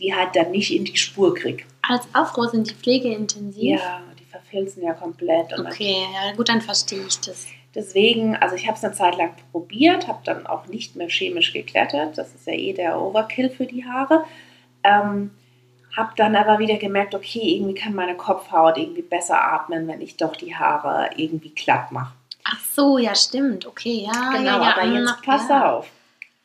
die 0.01 0.15
halt 0.15 0.35
dann 0.35 0.51
nicht 0.51 0.75
in 0.75 0.85
die 0.85 0.97
Spur 0.97 1.35
kriege. 1.35 1.65
Als 1.83 2.09
Afro 2.13 2.47
sind 2.47 2.71
die 2.71 2.75
pflegeintensiv? 2.75 3.81
Ja, 3.81 4.01
die 4.19 4.25
verfilzen 4.25 4.83
ja 4.83 4.95
komplett. 4.95 5.59
Okay, 5.59 6.07
ja, 6.15 6.33
gut, 6.35 6.49
dann 6.49 6.61
verstehe 6.61 7.05
ich 7.07 7.21
das. 7.21 7.47
Deswegen, 7.75 8.35
also 8.37 8.57
ich 8.57 8.67
habe 8.67 8.77
es 8.77 8.85
eine 8.85 8.95
Zeit 8.95 9.17
lang 9.17 9.35
probiert, 9.53 10.09
habe 10.09 10.21
dann 10.25 10.47
auch 10.47 10.67
nicht 10.67 10.97
mehr 10.97 11.09
chemisch 11.09 11.53
geklettert. 11.53 12.19
Das 12.19 12.35
ist 12.35 12.47
ja 12.47 12.55
eh 12.55 12.73
der 12.73 13.01
Overkill 13.01 13.51
für 13.51 13.67
die 13.67 13.85
Haare. 13.85 14.25
Ähm, 14.83 15.31
habe 15.97 16.13
dann 16.17 16.37
aber 16.37 16.59
wieder 16.59 16.77
gemerkt, 16.77 17.15
okay, 17.15 17.57
irgendwie 17.57 17.75
kann 17.75 17.95
meine 17.95 18.17
Kopfhaut 18.17 18.79
irgendwie 18.79 19.03
besser 19.03 19.43
atmen, 19.43 19.89
wenn 19.89 20.01
ich 20.01 20.17
doch 20.17 20.37
die 20.37 20.55
Haare 20.55 21.11
irgendwie 21.17 21.51
glatt 21.51 21.91
mache. 21.93 22.15
Ach 22.45 22.61
so, 22.73 22.99
ja, 22.99 23.15
stimmt. 23.15 23.67
Okay, 23.67 24.07
ja. 24.07 24.31
Genau, 24.31 24.59
ja, 24.59 24.63
ja, 24.63 24.77
aber 24.77 24.87
mm, 24.87 24.95
jetzt 24.95 25.23
pass 25.23 25.49
ja. 25.49 25.73
auf. 25.73 25.91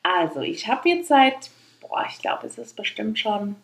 Also, 0.03 0.41
ich 0.41 0.67
habe 0.67 0.89
jetzt 0.89 1.07
seit, 1.07 1.49
boah, 1.81 2.05
ich 2.09 2.19
glaube, 2.19 2.47
es 2.47 2.57
ist 2.57 2.75
bestimmt 2.75 3.17
schon 3.17 3.55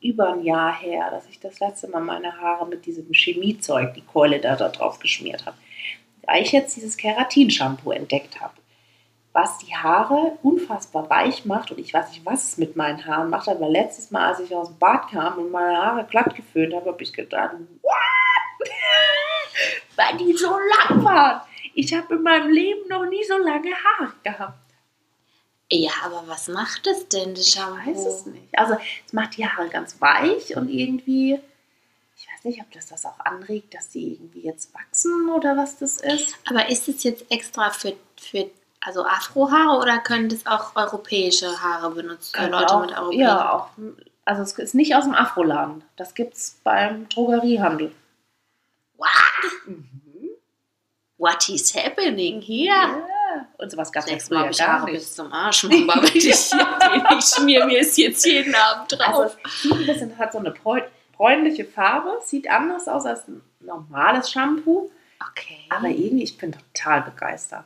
über 0.00 0.32
ein 0.32 0.44
Jahr 0.44 0.74
her, 0.74 1.10
dass 1.10 1.28
ich 1.28 1.40
das 1.40 1.60
letzte 1.60 1.88
Mal 1.88 2.00
meine 2.00 2.40
Haare 2.40 2.66
mit 2.66 2.86
diesem 2.86 3.12
Chemiezeug, 3.12 3.94
die 3.94 4.02
Keule 4.02 4.40
da, 4.40 4.56
da 4.56 4.68
drauf 4.68 4.98
geschmiert 4.98 5.46
habe. 5.46 5.56
Da 6.22 6.36
ich 6.36 6.52
jetzt 6.52 6.76
dieses 6.76 6.96
Keratin-Shampoo 6.96 7.90
entdeckt 7.92 8.40
habe, 8.40 8.54
was 9.32 9.58
die 9.58 9.74
Haare 9.74 10.38
unfassbar 10.42 11.08
weich 11.08 11.44
macht 11.44 11.70
und 11.70 11.78
ich 11.78 11.94
weiß 11.94 12.10
nicht, 12.10 12.26
was 12.26 12.48
es 12.48 12.58
mit 12.58 12.76
meinen 12.76 13.04
Haaren 13.06 13.30
macht, 13.30 13.48
aber 13.48 13.68
letztes 13.68 14.10
Mal, 14.10 14.28
als 14.28 14.40
ich 14.40 14.54
aus 14.54 14.68
dem 14.68 14.78
Bad 14.78 15.08
kam 15.10 15.38
und 15.38 15.52
meine 15.52 15.76
Haare 15.76 16.04
glatt 16.04 16.34
geföhnt 16.34 16.74
habe, 16.74 16.90
habe 16.90 17.02
ich 17.02 17.12
gedacht, 17.12 17.54
what? 17.82 18.68
Weil 19.96 20.16
die 20.18 20.32
so 20.32 20.50
lang 20.50 21.04
waren. 21.04 21.42
Ich 21.74 21.94
habe 21.94 22.14
in 22.14 22.22
meinem 22.22 22.50
Leben 22.50 22.88
noch 22.88 23.06
nie 23.06 23.22
so 23.24 23.36
lange 23.38 23.70
Haare 23.70 24.12
gehabt. 24.24 24.58
Ja, 25.72 25.92
aber 26.04 26.24
was 26.26 26.48
macht 26.48 26.88
es 26.88 27.08
denn, 27.08 27.34
das 27.34 27.46
Ich 27.46 27.56
weiß 27.56 28.04
es 28.04 28.26
nicht. 28.26 28.58
Also 28.58 28.76
es 29.06 29.12
macht 29.12 29.36
die 29.36 29.46
Haare 29.46 29.68
ganz 29.68 30.00
weich 30.00 30.56
und 30.56 30.68
irgendwie, 30.68 31.38
ich 32.16 32.26
weiß 32.26 32.44
nicht, 32.44 32.60
ob 32.60 32.72
das 32.72 32.88
das 32.88 33.06
auch 33.06 33.20
anregt, 33.20 33.72
dass 33.74 33.90
die 33.90 34.14
irgendwie 34.14 34.40
jetzt 34.40 34.74
wachsen 34.74 35.30
oder 35.30 35.56
was 35.56 35.78
das 35.78 35.98
ist. 35.98 36.36
Aber 36.48 36.68
ist 36.68 36.88
es 36.88 37.04
jetzt 37.04 37.30
extra 37.30 37.70
für, 37.70 37.94
für 38.16 38.50
also 38.80 39.04
Afrohaare 39.04 39.78
oder 39.78 39.98
können 39.98 40.28
das 40.28 40.46
auch 40.46 40.74
europäische 40.76 41.60
Haare 41.62 41.90
benutzen? 41.90 42.34
Für 42.34 42.48
Leute 42.48 42.74
auch, 42.74 42.80
mit 42.80 42.96
europäischen? 42.96 43.20
Ja, 43.20 43.52
auch. 43.52 43.68
Also 44.24 44.42
es 44.42 44.52
ist 44.58 44.74
nicht 44.74 44.94
aus 44.94 45.04
dem 45.04 45.14
Afroladen. 45.14 45.82
Das 45.96 46.14
gibt 46.14 46.34
es 46.34 46.60
beim 46.64 47.08
Drogeriehandel. 47.08 47.92
What? 48.96 49.08
What 51.18 51.48
is 51.48 51.74
happening 51.74 52.40
here? 52.40 52.66
Ja. 52.74 53.06
Und 53.58 53.70
sowas 53.70 53.92
gab 53.92 54.06
es 54.06 54.26
früher 54.28 54.48
ich 54.50 54.60
Haare 54.60 54.90
bis 54.90 55.14
zum 55.14 55.32
Arsch, 55.32 55.64
Mama, 55.64 56.02
ich, 56.14 56.26
ich 56.26 56.50
schmier 57.24 57.66
mir 57.66 57.80
es 57.80 57.96
jetzt 57.96 58.24
jeden 58.24 58.54
Abend 58.54 58.90
drauf. 58.92 59.00
Also 59.08 59.22
es 59.44 59.62
sieht 59.62 59.72
ein 59.72 59.86
bisschen, 59.86 60.18
hat 60.18 60.32
so 60.32 60.38
eine 60.38 60.50
bräu- 60.50 60.86
bräunliche 61.12 61.64
Farbe, 61.64 62.18
sieht 62.24 62.50
anders 62.50 62.88
aus 62.88 63.04
als 63.06 63.28
ein 63.28 63.42
normales 63.60 64.30
Shampoo. 64.30 64.90
okay. 65.30 65.58
Aber 65.68 65.88
irgendwie, 65.88 66.24
ich 66.24 66.36
bin 66.38 66.52
total 66.52 67.02
begeistert. 67.02 67.64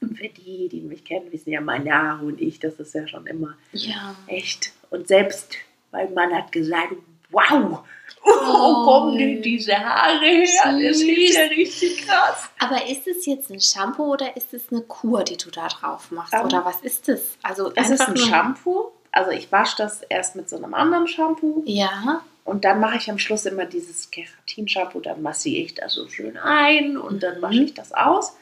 Und 0.00 0.16
für 0.18 0.28
die, 0.28 0.68
die 0.68 0.80
mich 0.80 1.04
kennen, 1.04 1.30
wissen 1.32 1.50
ja, 1.52 1.60
meine 1.60 1.92
Haare 1.92 2.24
und 2.26 2.40
ich, 2.40 2.58
das 2.60 2.74
ist 2.74 2.94
ja 2.94 3.06
schon 3.08 3.26
immer 3.26 3.54
ja. 3.72 4.14
echt. 4.26 4.72
Und 4.90 5.08
selbst 5.08 5.54
mein 5.92 6.12
Mann 6.14 6.32
hat 6.34 6.52
gesagt, 6.52 6.94
wow, 7.30 7.80
Oh, 8.24 8.30
wo 8.30 8.84
kommen 8.84 9.16
denn 9.16 9.40
diese 9.42 9.78
Haare 9.78 10.24
her? 10.24 10.46
Das 10.82 10.98
süß. 10.98 11.08
ist 11.08 11.34
ja 11.36 11.42
richtig 11.44 12.06
krass. 12.06 12.50
Aber 12.58 12.84
ist 12.88 13.06
es 13.06 13.24
jetzt 13.26 13.48
ein 13.50 13.60
Shampoo 13.60 14.12
oder 14.12 14.36
ist 14.36 14.52
es 14.52 14.64
eine 14.70 14.82
Kur, 14.82 15.22
die 15.24 15.36
du 15.36 15.50
da 15.50 15.68
drauf 15.68 16.10
machst? 16.10 16.34
Ähm, 16.34 16.44
oder 16.44 16.64
was 16.64 16.80
ist 16.80 17.08
das? 17.08 17.38
Also 17.42 17.72
Es 17.76 17.90
ist 17.90 18.00
ein 18.02 18.16
Shampoo. 18.16 18.90
Also 19.12 19.30
ich 19.30 19.50
wasche 19.52 19.76
das 19.78 20.02
erst 20.02 20.36
mit 20.36 20.48
so 20.48 20.56
einem 20.56 20.74
anderen 20.74 21.06
Shampoo 21.06 21.62
Ja. 21.64 22.22
und 22.44 22.64
dann 22.64 22.80
mache 22.80 22.96
ich 22.98 23.08
am 23.10 23.18
Schluss 23.18 23.46
immer 23.46 23.64
dieses 23.66 24.10
Keratin-Shampoo, 24.10 25.00
dann 25.00 25.22
massiere 25.22 25.62
ich 25.64 25.74
das 25.74 25.94
so 25.94 26.08
schön 26.08 26.36
ein 26.36 26.98
und 26.98 27.22
dann 27.22 27.40
wasche 27.40 27.60
Mhm. 27.60 27.64
ich 27.66 27.74
das 27.74 27.92
aus 27.92 28.36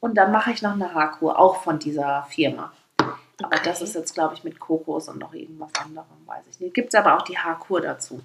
und 0.00 0.14
dann 0.14 0.32
mache 0.32 0.50
ich 0.52 0.62
noch 0.62 0.72
eine 0.72 0.92
Haarkur, 0.94 1.38
auch 1.38 1.62
von 1.62 1.78
dieser 1.78 2.26
Firma. 2.30 2.72
Aber 2.98 3.16
Okay. 3.56 3.60
das 3.64 3.80
ist 3.80 3.94
jetzt, 3.94 4.12
glaube 4.14 4.34
ich, 4.34 4.44
mit 4.44 4.60
Kokos 4.60 5.08
und 5.08 5.18
noch 5.18 5.32
irgendwas 5.32 5.70
anderem, 5.82 6.06
weiß 6.26 6.44
ich 6.50 6.60
nicht. 6.60 6.74
Gibt 6.74 6.88
es 6.92 6.94
aber 7.00 7.16
auch 7.16 7.22
die 7.22 7.38
Haarkur 7.38 7.80
dazu. 7.80 8.20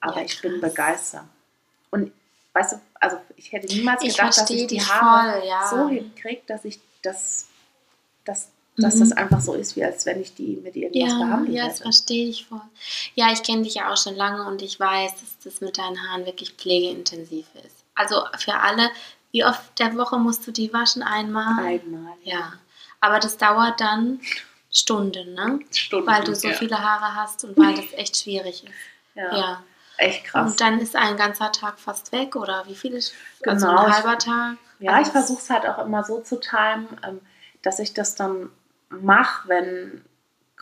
Aber 0.00 0.16
Ja, 0.18 0.22
ich 0.26 0.40
bin 0.40 0.60
begeistert. 0.60 1.24
Und 1.90 2.12
weißt 2.52 2.74
du, 2.74 2.80
also 3.00 3.16
ich 3.36 3.50
hätte 3.50 3.66
niemals 3.74 4.02
Ich 4.02 4.10
gedacht, 4.12 4.28
dass 4.28 4.36
verstehe 4.36 4.62
ich 4.62 4.66
die 4.68 4.80
Haare 4.80 5.40
voll, 5.40 5.48
ja. 5.48 5.66
so 5.68 5.88
hinkriege, 5.88 6.42
dass 6.46 6.64
ich 6.64 6.78
das, 7.02 7.48
dass, 8.24 8.48
dass 8.76 8.94
Mhm. 8.94 9.00
das 9.00 9.12
einfach 9.12 9.40
so 9.40 9.54
ist, 9.54 9.74
wie 9.74 9.84
als 9.84 10.06
wenn 10.06 10.20
ich 10.20 10.32
die 10.36 10.60
mit 10.62 10.76
irgendwas 10.76 11.10
Ja, 11.12 11.18
behandelt 11.18 11.56
ja, 11.56 11.64
das 11.64 11.74
hätte. 11.74 11.82
verstehe 11.84 12.28
ich 12.28 12.46
voll. 12.46 12.60
Ja, 13.16 13.32
ich 13.32 13.42
kenne 13.42 13.62
dich 13.62 13.74
ja 13.74 13.92
auch 13.92 13.96
schon 13.96 14.14
lange 14.14 14.46
und 14.46 14.62
ich 14.62 14.78
weiß, 14.78 15.12
dass 15.16 15.38
das 15.42 15.60
mit 15.60 15.78
deinen 15.78 16.00
Haaren 16.00 16.26
wirklich 16.26 16.52
pflegeintensiv 16.52 17.46
ist. 17.64 17.74
Also 17.96 18.22
für 18.38 18.54
alle, 18.54 18.88
wie 19.32 19.44
oft 19.44 19.78
der 19.78 19.96
Woche 19.96 20.18
musst 20.18 20.46
du 20.46 20.52
die 20.52 20.72
waschen? 20.72 21.02
Einmal? 21.02 21.64
Einmal. 21.64 22.14
Ja. 22.22 22.52
Aber 23.00 23.18
das 23.20 23.36
dauert 23.36 23.80
dann 23.80 24.20
Stunden, 24.70 25.34
ne? 25.34 25.60
Stunden. 25.72 26.06
Weil 26.06 26.24
du 26.24 26.34
so 26.34 26.48
ja. 26.48 26.54
viele 26.54 26.78
Haare 26.82 27.14
hast 27.14 27.44
und 27.44 27.56
weil 27.56 27.74
das 27.74 27.92
echt 27.92 28.16
schwierig 28.16 28.64
ist. 28.64 28.72
Ja, 29.14 29.36
Ja. 29.36 29.62
echt 29.96 30.24
krass. 30.24 30.50
Und 30.52 30.60
dann 30.60 30.78
ist 30.80 30.94
ein 30.96 31.16
ganzer 31.16 31.52
Tag 31.52 31.78
fast 31.78 32.12
weg 32.12 32.36
oder 32.36 32.64
wie 32.66 32.74
viel 32.74 32.94
ist? 32.94 33.14
Also 33.46 33.66
Genau, 33.66 33.84
ein 33.84 33.92
halber 33.94 34.18
Tag. 34.18 34.56
Ja, 34.78 34.92
Also 34.92 35.08
ich 35.08 35.12
versuche 35.12 35.40
es 35.42 35.50
halt 35.50 35.66
auch 35.66 35.78
immer 35.84 36.04
so 36.04 36.20
zu 36.20 36.38
timen, 36.40 36.86
ähm, 37.06 37.20
dass 37.62 37.78
ich 37.78 37.94
das 37.94 38.14
dann 38.14 38.50
mache, 38.90 39.48
wenn 39.48 40.04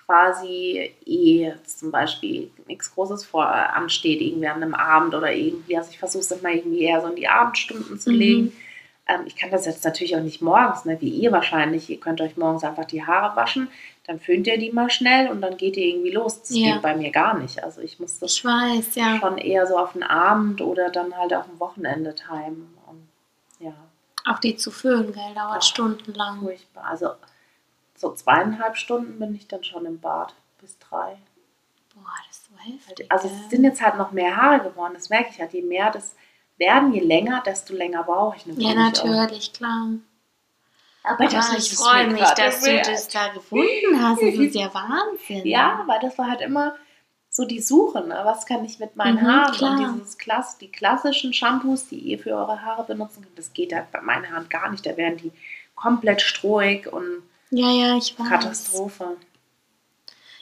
quasi 0.07 0.93
eh 1.05 1.53
zum 1.65 1.91
Beispiel 1.91 2.51
nichts 2.67 2.95
Großes 2.95 3.25
vor 3.25 3.47
ansteht, 3.47 4.21
irgendwie 4.21 4.47
an 4.49 4.63
einem 4.63 4.75
Abend 4.75 5.15
oder 5.15 5.33
irgendwie. 5.33 5.77
Also 5.77 5.91
ich 5.91 5.99
versuche 5.99 6.21
es 6.21 6.31
immer 6.31 6.51
irgendwie 6.51 6.83
eher 6.83 7.01
so 7.01 7.09
in 7.09 7.17
die 7.17 7.29
Abendstunden 7.29 7.99
zu 7.99 8.11
Mhm. 8.11 8.17
legen. 8.19 8.53
Ähm, 9.09 9.21
ich 9.27 9.37
kann 9.37 9.51
das 9.51 9.67
jetzt 9.67 9.85
natürlich 9.85 10.17
auch 10.17 10.21
nicht 10.23 10.43
morgens, 10.43 10.85
ne, 10.85 10.97
wie 11.01 11.09
ihr 11.09 11.31
wahrscheinlich. 11.33 11.89
Ihr 11.91 12.01
könnt 12.01 12.21
euch 12.21 12.37
morgens 12.37 12.65
einfach 12.65 12.85
die 12.87 13.05
Haare 13.05 13.37
waschen, 13.37 13.69
dann 14.07 14.19
föhnt 14.21 14.47
ihr 14.47 14.59
die 14.59 14.73
mal 14.73 14.91
schnell 14.91 15.29
und 15.31 15.41
dann 15.41 15.57
geht 15.57 15.77
ihr 15.77 15.87
irgendwie 15.87 16.11
los. 16.11 16.41
Das 16.41 16.51
Ja. 16.57 16.73
geht 16.75 16.83
bei 16.83 16.97
mir 16.97 17.11
gar 17.11 17.37
nicht. 17.39 17.63
Also 17.63 17.81
ich 17.81 17.99
muss 18.01 18.19
das 18.19 18.33
Ich 18.37 18.45
weiß, 18.45 18.95
ja. 18.95 19.19
schon 19.21 19.39
eher 19.39 19.67
so 19.67 19.77
auf 19.79 19.93
den 19.93 20.03
Abend 20.05 20.61
oder 20.61 20.91
dann 20.91 21.17
halt 21.17 21.35
auf 21.35 21.47
dem 21.47 21.59
Wochenende 21.61 22.15
timen. 22.15 22.77
Und 22.89 23.09
ja. 23.61 23.73
Auch 24.25 24.39
die 24.41 24.57
zu 24.57 24.71
föhnen, 24.73 25.13
gell, 25.13 25.35
dauert 25.37 25.59
Ach. 25.59 25.63
stundenlang. 25.63 26.41
Furchtbar. 26.41 26.85
Also 26.91 27.11
so 27.97 28.13
zweieinhalb 28.15 28.77
Stunden 28.77 29.19
bin 29.19 29.35
ich 29.35 29.49
dann 29.49 29.65
schon 29.65 29.87
im 29.87 29.99
Bad 30.01 30.35
bis 30.61 30.79
drei. 30.79 31.17
Boah, 31.95 32.05
das 32.29 32.37
ist 32.37 32.47
so 32.47 32.73
heftig. 32.73 33.11
Also 33.11 33.29
es 33.29 33.51
sind 33.51 33.65
jetzt 33.65 33.81
halt 33.83 33.97
noch 33.97 34.13
mehr 34.13 34.37
Haare 34.37 34.61
geworden. 34.69 34.93
Das 34.95 35.09
merke 35.09 35.31
ich 35.31 35.41
halt. 35.41 35.53
Je 35.55 35.63
mehr 35.63 35.91
das 35.91 36.15
werden, 36.59 36.93
je 36.93 37.01
länger, 37.01 37.43
desto 37.45 37.75
länger 37.75 38.03
brauche 38.05 38.37
ich 38.37 38.47
natürlich. 38.47 38.69
Ja, 38.69 38.75
natürlich, 38.75 39.53
klar. 39.53 39.89
Auch. 39.93 41.09
Aber 41.11 41.25
Aber 41.25 41.29
das 41.33 41.53
ich 41.57 41.75
freue 41.77 42.09
mich, 42.11 42.21
dass 42.31 42.63
du 42.63 42.77
das 42.83 43.09
da 43.09 43.29
gefunden 43.29 43.63
hast. 44.03 44.21
Das 44.21 44.35
ist 44.35 44.55
ja 44.57 44.75
Wahnsinn. 44.75 45.47
Ja, 45.47 45.85
weil 45.87 46.01
das 46.01 46.19
war 46.19 46.29
halt 46.29 46.41
immer 46.41 46.75
so 47.31 47.45
die 47.45 47.61
Suche. 47.61 48.01
Ne? 48.01 48.19
Was 48.25 48.45
kann 48.45 48.65
ich 48.65 48.79
mit 48.81 48.97
meinen 48.97 49.23
Mhm, 49.23 49.27
Haaren? 49.27 49.53
klar. 49.55 49.79
Und 49.79 50.01
dieses 50.01 50.19
Klass, 50.19 50.59
die 50.59 50.71
klassischen 50.73 51.33
Shampoos, 51.33 51.87
die 51.89 51.99
ihr 51.99 52.19
für 52.19 52.31
eure 52.31 52.61
Haare 52.63 52.83
benutzen 52.85 53.23
könnt, 53.23 53.39
das 53.39 53.53
geht 53.53 53.73
halt 53.73 53.93
bei 53.93 54.01
meinen 54.01 54.29
Haaren 54.31 54.49
gar 54.49 54.69
nicht. 54.71 54.85
Da 54.85 54.97
werden 54.97 55.19
die 55.19 55.33
komplett 55.77 56.23
strohig 56.23 56.93
und 56.93 57.23
ja, 57.51 57.71
ja, 57.71 57.97
ich 57.97 58.19
weiß. 58.19 58.29
Katastrophe. 58.29 59.17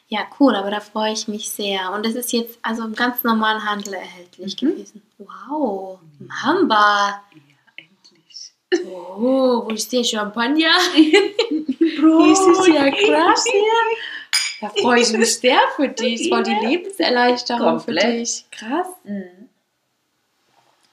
Ja, 0.09 0.21
cool, 0.38 0.55
aber 0.55 0.71
da 0.71 0.81
freue 0.81 1.12
ich 1.12 1.29
mich 1.29 1.49
sehr. 1.51 1.90
Und 1.93 2.07
es 2.07 2.14
ist 2.14 2.33
jetzt 2.33 2.59
also 2.62 2.85
im 2.85 2.95
ganz 2.95 3.25
normalen 3.25 3.64
Handel 3.69 3.95
erhältlich 3.95 4.61
Mhm. 4.62 4.69
gewesen. 4.71 5.03
Wow, 5.19 5.99
Mamba. 6.19 7.23
Ja, 7.33 7.40
endlich. 7.77 8.87
Oh, 8.87 9.64
wo 9.64 9.71
ist 9.71 9.90
der 9.93 10.05
Champagner? 10.05 10.71
Bro, 12.01 12.29
Das 12.29 12.40
ist 12.47 12.67
ja 12.69 12.90
krass 12.90 13.45
hier. 13.51 13.62
Da 14.61 14.69
freue 14.81 15.01
ich 15.01 15.12
mich 15.12 15.38
sehr 15.38 15.59
für 15.77 15.88
dich. 15.88 16.29
Voll 16.29 16.43
die. 16.43 16.55
Lebenserleichterung 16.67 17.81
für 17.81 17.87
Komplett. 17.87 18.21
dich. 18.21 18.45
Krass. 18.51 18.87
Mhm. 19.05 19.43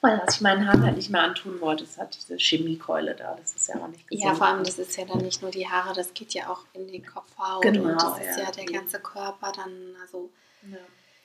Weil 0.01 0.19
was 0.25 0.35
ich 0.35 0.41
meinen 0.41 0.67
Haaren 0.67 0.83
halt 0.83 0.95
nicht 0.97 1.11
mehr 1.11 1.21
antun 1.21 1.61
wollte, 1.61 1.83
ist 1.83 1.97
halt 1.99 2.15
diese 2.15 2.35
Chemiekeule 2.37 3.15
da. 3.15 3.35
Das 3.35 3.53
ist 3.53 3.67
ja 3.67 3.75
auch 3.75 3.87
nicht 3.87 4.07
gesund. 4.07 4.25
Ja, 4.25 4.33
vor 4.33 4.47
allem, 4.47 4.63
das 4.63 4.79
ist 4.79 4.97
ja 4.97 5.05
dann 5.05 5.19
nicht 5.19 5.41
nur 5.43 5.51
die 5.51 5.67
Haare, 5.69 5.93
das 5.93 6.13
geht 6.15 6.33
ja 6.33 6.49
auch 6.49 6.65
in 6.73 6.87
die 6.87 7.03
Kopfhaut. 7.03 7.61
Genau, 7.61 7.83
und 7.91 8.01
das 8.01 8.19
ist 8.19 8.37
ja. 8.37 8.45
ja 8.45 8.51
der 8.51 8.65
ganze 8.65 8.99
Körper 8.99 9.51
dann, 9.51 9.95
also 10.01 10.31
Ja, 10.63 10.77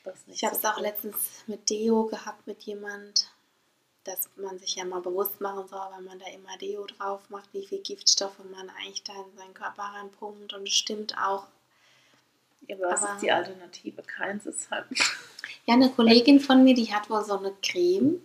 das 0.05 0.27
nicht 0.27 0.37
Ich 0.37 0.45
habe 0.45 0.55
so 0.55 0.61
es 0.61 0.65
auch 0.67 0.75
gut. 0.75 0.83
letztens 0.85 1.17
mit 1.47 1.71
Deo 1.71 2.05
gehabt 2.05 2.47
mit 2.47 2.63
jemand, 2.65 3.31
dass 4.05 4.29
man 4.37 4.59
sich 4.59 4.77
ja 4.77 4.85
mal 4.85 5.01
bewusst 5.01 5.41
machen 5.41 5.67
soll, 5.69 5.81
wenn 5.97 6.05
man 6.05 6.19
da 6.19 6.27
immer 6.27 6.57
Deo 6.59 6.85
drauf 6.85 7.23
macht, 7.31 7.49
wie 7.55 7.67
viel 7.67 7.81
Giftstoffe 7.81 8.39
man 8.53 8.69
eigentlich 8.79 9.03
da 9.05 9.15
in 9.15 9.39
seinen 9.39 9.55
Körper 9.55 9.83
reinpumpt. 9.95 10.53
Und 10.53 10.69
es 10.69 10.75
stimmt 10.75 11.17
auch. 11.17 11.47
Ja, 12.69 12.77
aber 12.77 12.91
was 12.93 13.03
aber- 13.03 13.15
ist 13.15 13.23
die 13.23 13.33
Alternative? 13.33 14.03
Keins 14.03 14.45
ist 14.45 14.71
halt. 14.71 14.85
Ja, 15.65 15.75
eine 15.75 15.91
Kollegin 15.91 16.41
von 16.41 16.63
mir, 16.63 16.75
die 16.75 16.93
hat 16.95 17.09
wohl 17.11 17.25
so 17.25 17.39
eine 17.39 17.53
Creme, 17.63 18.21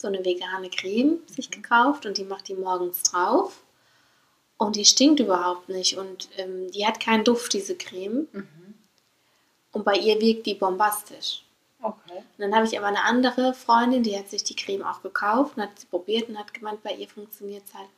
so 0.00 0.08
eine 0.08 0.24
vegane 0.24 0.70
Creme 0.70 1.18
sich 1.26 1.50
gekauft 1.50 2.06
und 2.06 2.18
die 2.18 2.24
macht 2.24 2.48
die 2.48 2.54
morgens 2.54 3.02
drauf. 3.02 3.62
Und 4.56 4.74
die 4.74 4.84
stinkt 4.84 5.20
überhaupt 5.20 5.68
nicht 5.68 5.96
und 5.96 6.28
ähm, 6.36 6.70
die 6.72 6.84
hat 6.84 6.98
keinen 6.98 7.24
Duft, 7.24 7.52
diese 7.52 7.76
Creme. 7.76 8.26
Mhm. 8.32 8.74
Und 9.72 9.84
bei 9.84 9.94
ihr 9.94 10.20
wirkt 10.20 10.46
die 10.46 10.54
bombastisch. 10.54 11.44
Okay. 11.80 12.18
Und 12.18 12.38
dann 12.38 12.54
habe 12.54 12.66
ich 12.66 12.76
aber 12.76 12.88
eine 12.88 13.04
andere 13.04 13.54
Freundin, 13.54 14.02
die 14.02 14.18
hat 14.18 14.28
sich 14.28 14.42
die 14.42 14.56
Creme 14.56 14.82
auch 14.82 15.00
gekauft 15.02 15.56
und 15.56 15.62
hat 15.62 15.78
sie 15.78 15.86
probiert 15.86 16.28
und 16.28 16.36
hat 16.36 16.52
gemeint, 16.52 16.82
bei 16.82 16.92
ihr 16.92 17.08
funktioniert 17.08 17.62
es 17.68 17.74
halt 17.74 17.88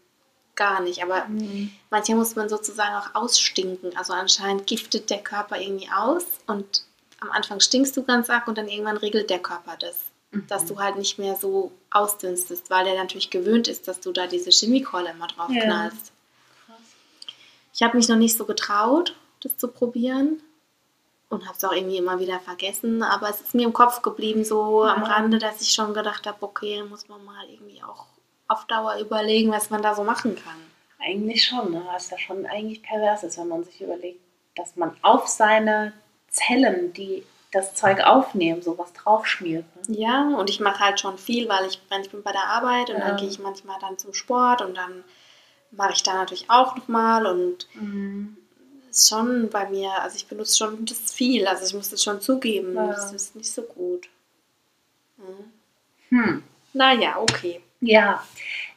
gar 0.54 0.80
nicht. 0.82 1.02
Aber 1.02 1.24
Mhm. 1.26 1.72
manchmal 1.88 2.18
muss 2.18 2.36
man 2.36 2.50
sozusagen 2.50 2.94
auch 2.94 3.14
ausstinken. 3.14 3.96
Also 3.96 4.12
anscheinend 4.12 4.66
giftet 4.66 5.08
der 5.08 5.22
Körper 5.22 5.58
irgendwie 5.58 5.88
aus 5.90 6.26
und 6.46 6.84
am 7.20 7.30
Anfang 7.30 7.60
stinkst 7.60 7.96
du 7.96 8.02
ganz 8.02 8.28
arg 8.28 8.48
und 8.48 8.58
dann 8.58 8.68
irgendwann 8.68 8.98
regelt 8.98 9.30
der 9.30 9.38
Körper 9.38 9.76
das. 9.78 10.09
Dass 10.48 10.64
du 10.64 10.78
halt 10.78 10.96
nicht 10.96 11.18
mehr 11.18 11.34
so 11.34 11.72
ausdünstest, 11.90 12.70
weil 12.70 12.84
der 12.84 12.94
natürlich 12.94 13.30
gewöhnt 13.30 13.66
ist, 13.66 13.88
dass 13.88 13.98
du 14.00 14.12
da 14.12 14.26
diese 14.28 14.50
Chemiekeule 14.50 15.10
immer 15.10 15.26
drauf 15.26 15.50
Ja. 15.50 15.64
knallst. 15.64 16.12
Krass. 16.66 16.76
Ich 17.74 17.82
habe 17.82 17.96
mich 17.96 18.08
noch 18.08 18.16
nicht 18.16 18.36
so 18.36 18.44
getraut, 18.44 19.16
das 19.42 19.56
zu 19.56 19.68
probieren. 19.68 20.40
Und 21.30 21.46
habe 21.46 21.56
es 21.56 21.64
auch 21.64 21.72
irgendwie 21.72 21.96
immer 21.98 22.18
wieder 22.18 22.40
vergessen. 22.40 23.02
Aber 23.04 23.28
es 23.30 23.40
ist 23.40 23.54
mir 23.54 23.64
im 23.64 23.72
Kopf 23.72 24.02
geblieben, 24.02 24.44
so 24.44 24.82
am 24.84 25.02
Ja. 25.02 25.08
Rande, 25.08 25.38
dass 25.38 25.60
ich 25.60 25.70
schon 25.70 25.94
gedacht 25.94 26.26
habe, 26.26 26.38
okay, 26.42 26.82
muss 26.82 27.08
man 27.08 27.24
mal 27.24 27.48
irgendwie 27.48 27.80
auch 27.82 28.06
auf 28.48 28.66
Dauer 28.66 28.96
überlegen, 28.96 29.52
was 29.52 29.70
man 29.70 29.80
da 29.82 29.94
so 29.94 30.02
machen 30.02 30.34
kann. 30.36 30.56
Eigentlich 30.98 31.44
schon, 31.44 31.70
ne? 31.72 31.82
was 31.86 32.10
ja 32.10 32.18
schon 32.18 32.46
eigentlich 32.46 32.82
pervers 32.82 33.22
ist, 33.22 33.38
wenn 33.38 33.46
man 33.48 33.62
sich 33.64 33.80
überlegt, 33.80 34.20
dass 34.56 34.74
man 34.76 34.96
auf 35.02 35.28
seine 35.28 35.92
Zellen, 36.28 36.92
die 36.92 37.24
das 37.52 37.74
Zeug 37.74 38.00
aufnehmen, 38.00 38.62
sowas 38.62 38.92
draufschmiert. 38.92 39.64
Ne? 39.88 39.96
Ja, 39.98 40.28
und 40.36 40.48
ich 40.50 40.60
mache 40.60 40.78
halt 40.84 41.00
schon 41.00 41.18
viel, 41.18 41.48
weil 41.48 41.66
ich, 41.66 41.80
wenn 41.88 42.00
ich 42.02 42.10
bin 42.10 42.22
bei 42.22 42.32
der 42.32 42.44
Arbeit 42.44 42.90
und 42.90 42.98
Ja. 42.98 43.08
dann 43.08 43.16
gehe 43.16 43.28
ich 43.28 43.38
manchmal 43.40 43.78
dann 43.80 43.98
zum 43.98 44.14
Sport 44.14 44.62
und 44.62 44.76
dann 44.76 45.02
mache 45.72 45.92
ich 45.94 46.02
da 46.02 46.14
natürlich 46.14 46.48
auch 46.48 46.76
nochmal 46.76 47.26
und 47.26 47.66
ist 48.90 49.08
schon 49.08 49.48
bei 49.50 49.68
mir, 49.68 49.90
also 50.02 50.16
ich 50.16 50.26
benutze 50.26 50.56
schon 50.56 50.84
das 50.84 51.12
viel, 51.12 51.46
also 51.46 51.64
ich 51.64 51.74
muss 51.74 51.90
das 51.90 52.02
schon 52.02 52.20
zugeben, 52.20 52.74
Ja. 52.74 52.88
das 52.88 53.12
ist 53.12 53.36
nicht 53.36 53.50
so 53.52 53.62
gut. 53.62 54.08
Mhm. 55.16 56.16
Hm. 56.18 56.42
Naja, 56.72 57.18
okay. 57.20 57.60
Ja, 57.80 58.24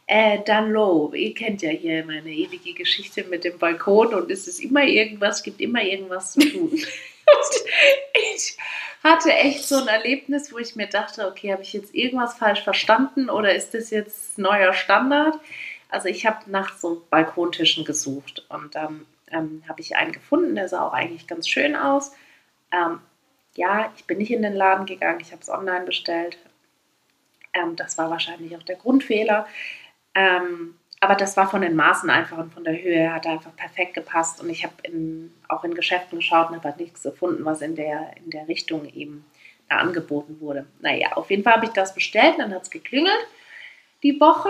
äh, 0.08 0.40
dann 0.46 0.72
Low. 0.72 1.14
Ihr 1.14 1.34
kennt 1.34 1.62
ja 1.62 1.70
hier 1.70 2.06
meine 2.06 2.30
ewige 2.32 2.74
Geschichte 2.74 3.24
mit 3.24 3.44
dem 3.44 3.58
Balkon 3.58 4.14
und 4.14 4.30
es 4.32 4.48
ist 4.48 4.60
immer 4.60 4.84
irgendwas, 4.84 5.44
gibt 5.44 5.62
immer 5.62 5.82
irgendwas 5.84 6.34
zu 6.34 6.40
tun. 6.42 6.72
ich 8.36 8.58
hatte 9.04 9.32
echt 9.34 9.64
so 9.66 9.76
ein 9.76 9.88
Erlebnis, 9.88 10.52
wo 10.54 10.58
ich 10.58 10.76
mir 10.76 10.88
dachte, 10.88 11.28
okay, 11.28 11.52
habe 11.52 11.62
ich 11.62 11.74
jetzt 11.74 11.94
irgendwas 11.94 12.36
falsch 12.36 12.64
verstanden 12.64 13.30
oder 13.30 13.54
ist 13.54 13.74
das 13.74 13.90
jetzt 13.90 14.38
neuer 14.38 14.74
Standard? 14.74 15.38
Also 15.90 16.08
ich 16.08 16.26
habe 16.26 16.50
nach 16.50 16.78
so 16.78 17.06
Balkontischen 17.10 17.86
gesucht 17.86 18.46
und 18.50 18.76
dann 18.76 19.06
ähm, 19.32 19.64
habe 19.68 19.82
ich 19.82 19.96
einen 19.96 20.12
gefunden, 20.12 20.56
der 20.56 20.68
sah 20.70 20.88
auch 20.88 20.94
eigentlich 20.94 21.28
ganz 21.28 21.48
schön 21.48 21.76
aus. 21.76 22.14
Ähm, 22.72 23.00
ja, 23.56 23.92
ich 23.96 24.06
bin 24.06 24.18
nicht 24.18 24.32
in 24.32 24.42
den 24.42 24.56
Laden 24.56 24.86
gegangen, 24.86 25.20
ich 25.20 25.32
habe 25.32 25.42
es 25.42 25.50
online 25.50 25.86
bestellt. 25.86 26.38
Ähm, 27.54 27.76
das 27.76 27.98
war 27.98 28.10
wahrscheinlich 28.10 28.56
auch 28.58 28.64
der 28.64 28.78
Grundfehler. 28.78 29.48
Ähm, 30.16 30.76
aber 31.04 31.16
das 31.16 31.36
war 31.36 31.50
von 31.50 31.62
den 31.62 31.76
Maßen 31.76 32.10
einfach 32.10 32.38
und 32.38 32.54
von 32.54 32.64
der 32.64 32.82
Höhe 32.82 33.14
hat 33.14 33.28
einfach 33.28 33.54
perfekt 33.58 33.94
gepasst. 33.94 34.42
Und 34.42 34.50
ich 34.50 34.64
habe 34.64 34.74
auch 35.50 35.66
in 35.66 35.74
Geschäften 35.74 36.20
geschaut 36.20 36.50
und 36.50 36.56
habe 36.56 36.70
halt 36.70 36.80
nichts 36.80 37.04
gefunden, 37.04 37.44
was 37.44 37.62
in 37.62 37.76
der, 37.76 38.12
in 38.24 38.30
der 38.30 38.48
Richtung 38.48 38.86
eben 38.86 39.26
da 39.70 39.78
angeboten 39.78 40.40
wurde. 40.40 40.66
Naja, 40.80 41.14
auf 41.16 41.30
jeden 41.30 41.44
Fall 41.44 41.56
habe 41.56 41.66
ich 41.66 41.74
das 41.74 41.94
bestellt, 41.94 42.36
dann 42.38 42.54
hat 42.54 42.64
es 42.64 42.72
geklingelt 42.72 43.28
die 44.02 44.18
Woche. 44.22 44.50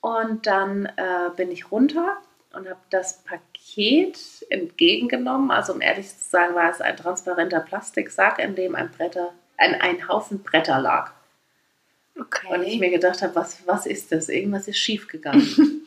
Und 0.00 0.46
dann 0.46 0.86
äh, 0.86 1.30
bin 1.36 1.52
ich 1.52 1.70
runter 1.70 2.18
und 2.52 2.68
habe 2.68 2.80
das 2.90 3.22
Paket 3.22 4.18
entgegengenommen. 4.50 5.52
Also 5.52 5.74
um 5.74 5.80
ehrlich 5.80 6.08
zu 6.08 6.28
sagen, 6.28 6.56
war 6.56 6.70
es 6.70 6.80
ein 6.80 6.96
transparenter 6.96 7.60
Plastiksack, 7.60 8.40
in 8.40 8.56
dem 8.56 8.74
ein 8.74 8.90
Bretter, 8.90 9.32
ein, 9.56 9.74
ein 9.80 10.08
Haufen 10.08 10.42
Bretter 10.42 10.80
lag. 10.80 11.12
Okay. 12.20 12.48
Und 12.52 12.64
ich 12.64 12.80
mir 12.80 12.90
gedacht 12.90 13.22
habe, 13.22 13.34
was, 13.36 13.66
was 13.66 13.86
ist 13.86 14.10
das? 14.10 14.28
Irgendwas 14.28 14.66
ist 14.66 14.78
schief 14.78 15.06
gegangen. 15.06 15.86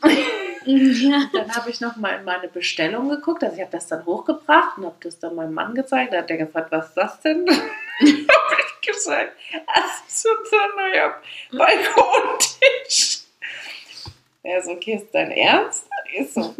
ja. 0.64 1.28
dann 1.32 1.54
habe 1.54 1.70
ich 1.70 1.80
noch 1.80 1.96
mal 1.96 2.18
in 2.18 2.24
meine 2.24 2.48
Bestellung 2.48 3.08
geguckt. 3.08 3.44
Also 3.44 3.56
ich 3.56 3.62
habe 3.62 3.72
das 3.72 3.86
dann 3.88 4.06
hochgebracht 4.06 4.78
und 4.78 4.86
habe 4.86 4.96
das 5.00 5.18
dann 5.18 5.34
meinem 5.34 5.52
Mann 5.52 5.74
gezeigt. 5.74 6.12
Da 6.12 6.18
hat 6.18 6.30
der 6.30 6.38
gefragt, 6.38 6.72
was 6.72 6.88
ist 6.88 6.96
das 6.96 7.20
denn? 7.20 7.46
habe 7.50 7.60
ich 8.00 8.88
gesagt, 8.88 9.32
das 9.52 10.14
ist 10.14 10.26
unser 10.26 10.68
neuer 10.76 11.20
Balkontisch. 11.52 13.20
Er 14.42 14.62
so, 14.62 14.72
okay, 14.72 14.94
ist 14.94 15.10
dein 15.12 15.30
Ernst? 15.30 15.86
Ich 16.14 16.32
so, 16.32 16.54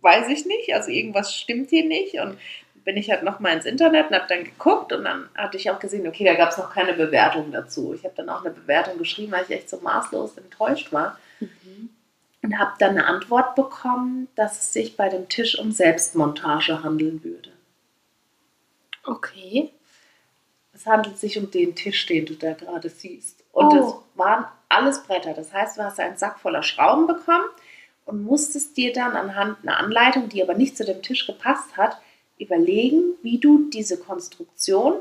weiß 0.00 0.28
ich 0.28 0.46
nicht. 0.46 0.72
Also 0.72 0.90
irgendwas 0.90 1.34
stimmt 1.34 1.70
hier 1.70 1.84
nicht. 1.84 2.14
Und 2.14 2.38
bin 2.86 2.96
ich 2.96 3.10
halt 3.10 3.22
noch 3.24 3.40
mal 3.40 3.52
ins 3.52 3.66
Internet 3.66 4.08
und 4.08 4.14
habe 4.16 4.26
dann 4.28 4.44
geguckt 4.44 4.92
und 4.92 5.04
dann 5.04 5.28
hatte 5.36 5.56
ich 5.58 5.70
auch 5.70 5.78
gesehen, 5.80 6.06
okay, 6.06 6.24
da 6.24 6.34
gab 6.34 6.50
es 6.52 6.56
noch 6.56 6.72
keine 6.72 6.94
Bewertung 6.94 7.50
dazu. 7.52 7.92
Ich 7.92 8.04
habe 8.04 8.14
dann 8.16 8.30
auch 8.30 8.42
eine 8.44 8.54
Bewertung 8.54 8.96
geschrieben, 8.96 9.32
weil 9.32 9.42
ich 9.44 9.50
echt 9.50 9.68
so 9.68 9.78
maßlos 9.80 10.38
enttäuscht 10.38 10.92
war 10.92 11.18
Mhm. 11.40 11.90
und 12.42 12.58
habe 12.58 12.72
dann 12.78 12.90
eine 12.92 13.06
Antwort 13.06 13.56
bekommen, 13.56 14.28
dass 14.36 14.58
es 14.58 14.72
sich 14.72 14.96
bei 14.96 15.08
dem 15.10 15.28
Tisch 15.28 15.58
um 15.58 15.72
Selbstmontage 15.72 16.82
handeln 16.82 17.22
würde. 17.22 17.50
Okay. 19.04 19.70
Es 20.72 20.86
handelt 20.86 21.18
sich 21.18 21.38
um 21.38 21.50
den 21.50 21.74
Tisch, 21.74 22.06
den 22.06 22.26
du 22.26 22.34
da 22.34 22.52
gerade 22.52 22.88
siehst. 22.88 23.42
Und 23.52 23.72
Oh. 23.72 23.76
es 24.14 24.18
waren 24.18 24.44
alles 24.68 25.02
Bretter. 25.02 25.32
Das 25.34 25.52
heißt, 25.52 25.76
du 25.78 25.82
hast 25.82 25.98
einen 25.98 26.16
Sack 26.18 26.38
voller 26.38 26.62
Schrauben 26.62 27.06
bekommen 27.06 27.44
und 28.04 28.22
musstest 28.22 28.76
dir 28.76 28.92
dann 28.92 29.16
anhand 29.16 29.58
einer 29.62 29.78
Anleitung, 29.78 30.28
die 30.28 30.42
aber 30.42 30.54
nicht 30.54 30.76
zu 30.76 30.84
dem 30.84 31.02
Tisch 31.02 31.26
gepasst 31.26 31.76
hat, 31.76 31.98
überlegen, 32.38 33.14
wie 33.22 33.38
du 33.38 33.68
diese 33.70 33.98
Konstruktion 33.98 34.94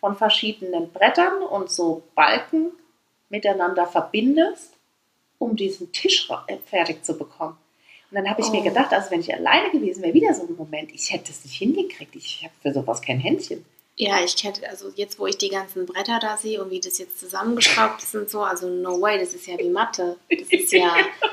von 0.00 0.16
verschiedenen 0.16 0.90
Brettern 0.92 1.42
und 1.42 1.70
so 1.70 2.02
Balken 2.14 2.66
miteinander 3.28 3.86
verbindest, 3.86 4.72
um 5.38 5.56
diesen 5.56 5.92
Tisch 5.92 6.28
äh, 6.46 6.56
fertig 6.66 7.04
zu 7.04 7.16
bekommen. 7.18 7.56
Und 8.10 8.14
dann 8.16 8.30
habe 8.30 8.40
ich 8.40 8.48
mir 8.50 8.60
Oh. 8.60 8.64
gedacht, 8.64 8.92
also 8.92 9.10
wenn 9.10 9.20
ich 9.20 9.34
alleine 9.34 9.70
gewesen 9.70 10.02
wäre, 10.02 10.14
wieder 10.14 10.32
so 10.32 10.44
ein 10.44 10.56
Moment, 10.56 10.90
ich 10.94 11.12
hätte 11.12 11.30
es 11.30 11.44
nicht 11.44 11.56
hingekriegt. 11.58 12.16
Ich 12.16 12.42
habe 12.42 12.54
für 12.62 12.72
sowas 12.72 13.02
kein 13.02 13.18
Händchen. 13.18 13.64
Ja, 13.96 14.22
ich 14.24 14.36
kenne, 14.36 14.54
also 14.70 14.90
jetzt, 14.94 15.18
wo 15.18 15.26
ich 15.26 15.36
die 15.36 15.48
ganzen 15.48 15.84
Bretter 15.84 16.18
da 16.20 16.36
sehe 16.36 16.62
und 16.62 16.70
wie 16.70 16.80
das 16.80 16.98
jetzt 16.98 17.18
zusammengeschraubt 17.18 18.00
ist 18.02 18.14
und 18.14 18.30
so, 18.30 18.42
also 18.42 18.68
no 18.68 19.00
way, 19.00 19.18
das 19.18 19.34
ist 19.34 19.46
ja 19.46 19.58
wie 19.58 19.68
Mathe. 19.68 20.16
Das 20.30 20.48
ist 20.48 20.72
ja, 20.72 20.94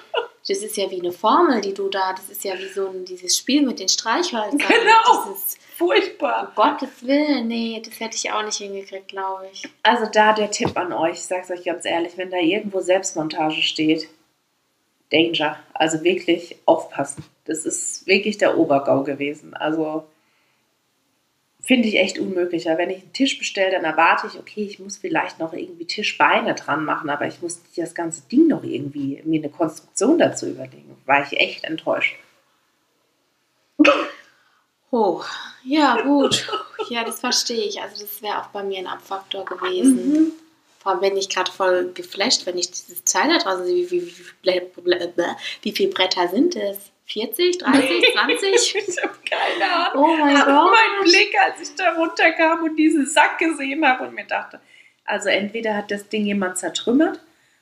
das 0.47 0.59
ist 0.59 0.77
ja 0.77 0.89
wie 0.91 0.99
eine 0.99 1.11
Formel, 1.11 1.61
die 1.61 1.73
du 1.73 1.89
da, 1.89 2.13
das 2.13 2.29
ist 2.29 2.43
ja 2.43 2.57
wie 2.57 2.67
so 2.67 2.87
ein, 2.87 3.05
dieses 3.05 3.35
Spiel 3.35 3.63
mit 3.63 3.79
den 3.79 3.89
Streichhölzern. 3.89 4.57
Genau. 4.67 5.25
Das 5.27 5.37
ist, 5.37 5.57
Furchtbar. 5.77 6.49
um 6.49 6.55
Gottes 6.55 7.05
Willen, 7.05 7.47
nee, 7.47 7.81
das 7.83 7.99
hätte 7.99 8.15
ich 8.15 8.31
auch 8.31 8.43
nicht 8.43 8.57
hingekriegt, 8.57 9.07
glaube 9.09 9.47
ich. 9.51 9.67
Also 9.83 10.05
da 10.11 10.33
der 10.33 10.51
Tipp 10.51 10.77
an 10.77 10.93
euch, 10.93 11.13
ich 11.13 11.25
sag's 11.25 11.51
euch 11.51 11.63
ganz 11.65 11.85
ehrlich, 11.85 12.13
wenn 12.17 12.29
da 12.29 12.37
irgendwo 12.37 12.79
Selbstmontage 12.79 13.61
steht, 13.61 14.07
Danger. 15.11 15.59
Also 15.73 16.03
wirklich 16.03 16.57
aufpassen. 16.65 17.25
Das 17.45 17.65
ist 17.65 18.07
wirklich 18.07 18.37
der 18.37 18.57
Obergau 18.57 19.03
gewesen. 19.03 19.53
Also 19.53 20.05
finde 21.65 21.87
ich 21.87 21.95
echt 21.95 22.19
unmöglich. 22.19 22.65
Weil 22.67 22.77
wenn 22.77 22.89
ich 22.91 23.01
einen 23.01 23.13
Tisch 23.13 23.37
bestelle, 23.37 23.71
dann 23.71 23.83
erwarte 23.83 24.27
ich, 24.27 24.39
okay, 24.39 24.63
ich 24.63 24.79
muss 24.79 24.97
vielleicht 24.97 25.39
noch 25.39 25.51
irgendwie 25.51 25.85
Tischbeine 25.85 26.53
dran 26.53 26.85
machen, 26.85 27.09
aber 27.09 27.27
ich 27.27 27.41
muss 27.41 27.61
nicht 27.63 27.77
das 27.77 27.95
ganze 27.95 28.21
Ding 28.31 28.47
noch 28.47 28.63
irgendwie 28.63 29.21
mir 29.25 29.39
eine 29.39 29.49
Konstruktion 29.49 30.17
dazu 30.19 30.47
überlegen. 30.47 30.95
War 31.05 31.23
ich 31.23 31.39
echt 31.39 31.63
enttäuscht. 31.65 32.15
Oh, 34.91 35.21
ja, 35.63 36.01
gut. 36.01 36.47
Ja, 36.89 37.03
das 37.03 37.19
verstehe 37.19 37.65
ich. 37.65 37.81
Also 37.81 38.01
das 38.01 38.21
wäre 38.21 38.41
auch 38.41 38.47
bei 38.47 38.63
mir 38.63 38.77
ein 38.77 38.87
Abfaktor 38.87 39.43
gewesen. 39.43 40.31
Vor 40.79 40.91
allem 40.91 41.01
bin 41.01 41.17
ich 41.17 41.29
gerade 41.29 41.51
voll 41.51 41.91
geflasht, 41.93 42.45
wenn 42.45 42.59
ich 42.59 42.69
dieses 42.69 43.03
Teil 43.03 43.27
da 43.27 43.39
draußen 43.39 43.65
sehe. 43.65 43.89
Wie, 43.89 44.01
wie, 44.03 44.17
wie, 44.43 44.61
wie, 44.85 45.23
wie 45.63 45.71
viele 45.71 45.89
Bretter 45.89 46.27
sind 46.27 46.55
es? 46.55 46.91
40, 47.05 47.59
30, 47.59 48.13
20? 48.13 48.75
ich 48.87 49.03
habe 49.03 49.13
keine 49.29 49.71
Ahnung. 49.71 50.03
Oh 50.03 50.17
mein 50.17 50.35
Gott. 50.35 50.71
mein 50.71 51.03
Blick, 51.03 51.35
als 51.39 51.61
ich 51.61 51.75
da 51.75 51.93
runterkam 51.93 52.63
und 52.63 52.75
diesen 52.75 53.05
Sack 53.05 53.37
gesehen 53.37 53.85
habe 53.85 54.07
und 54.07 54.15
mir 54.15 54.25
dachte, 54.25 54.59
also 55.05 55.29
entweder 55.29 55.75
hat 55.75 55.91
das 55.91 56.09
Ding 56.09 56.25
jemand 56.25 56.57
zertrümmert 56.57 57.19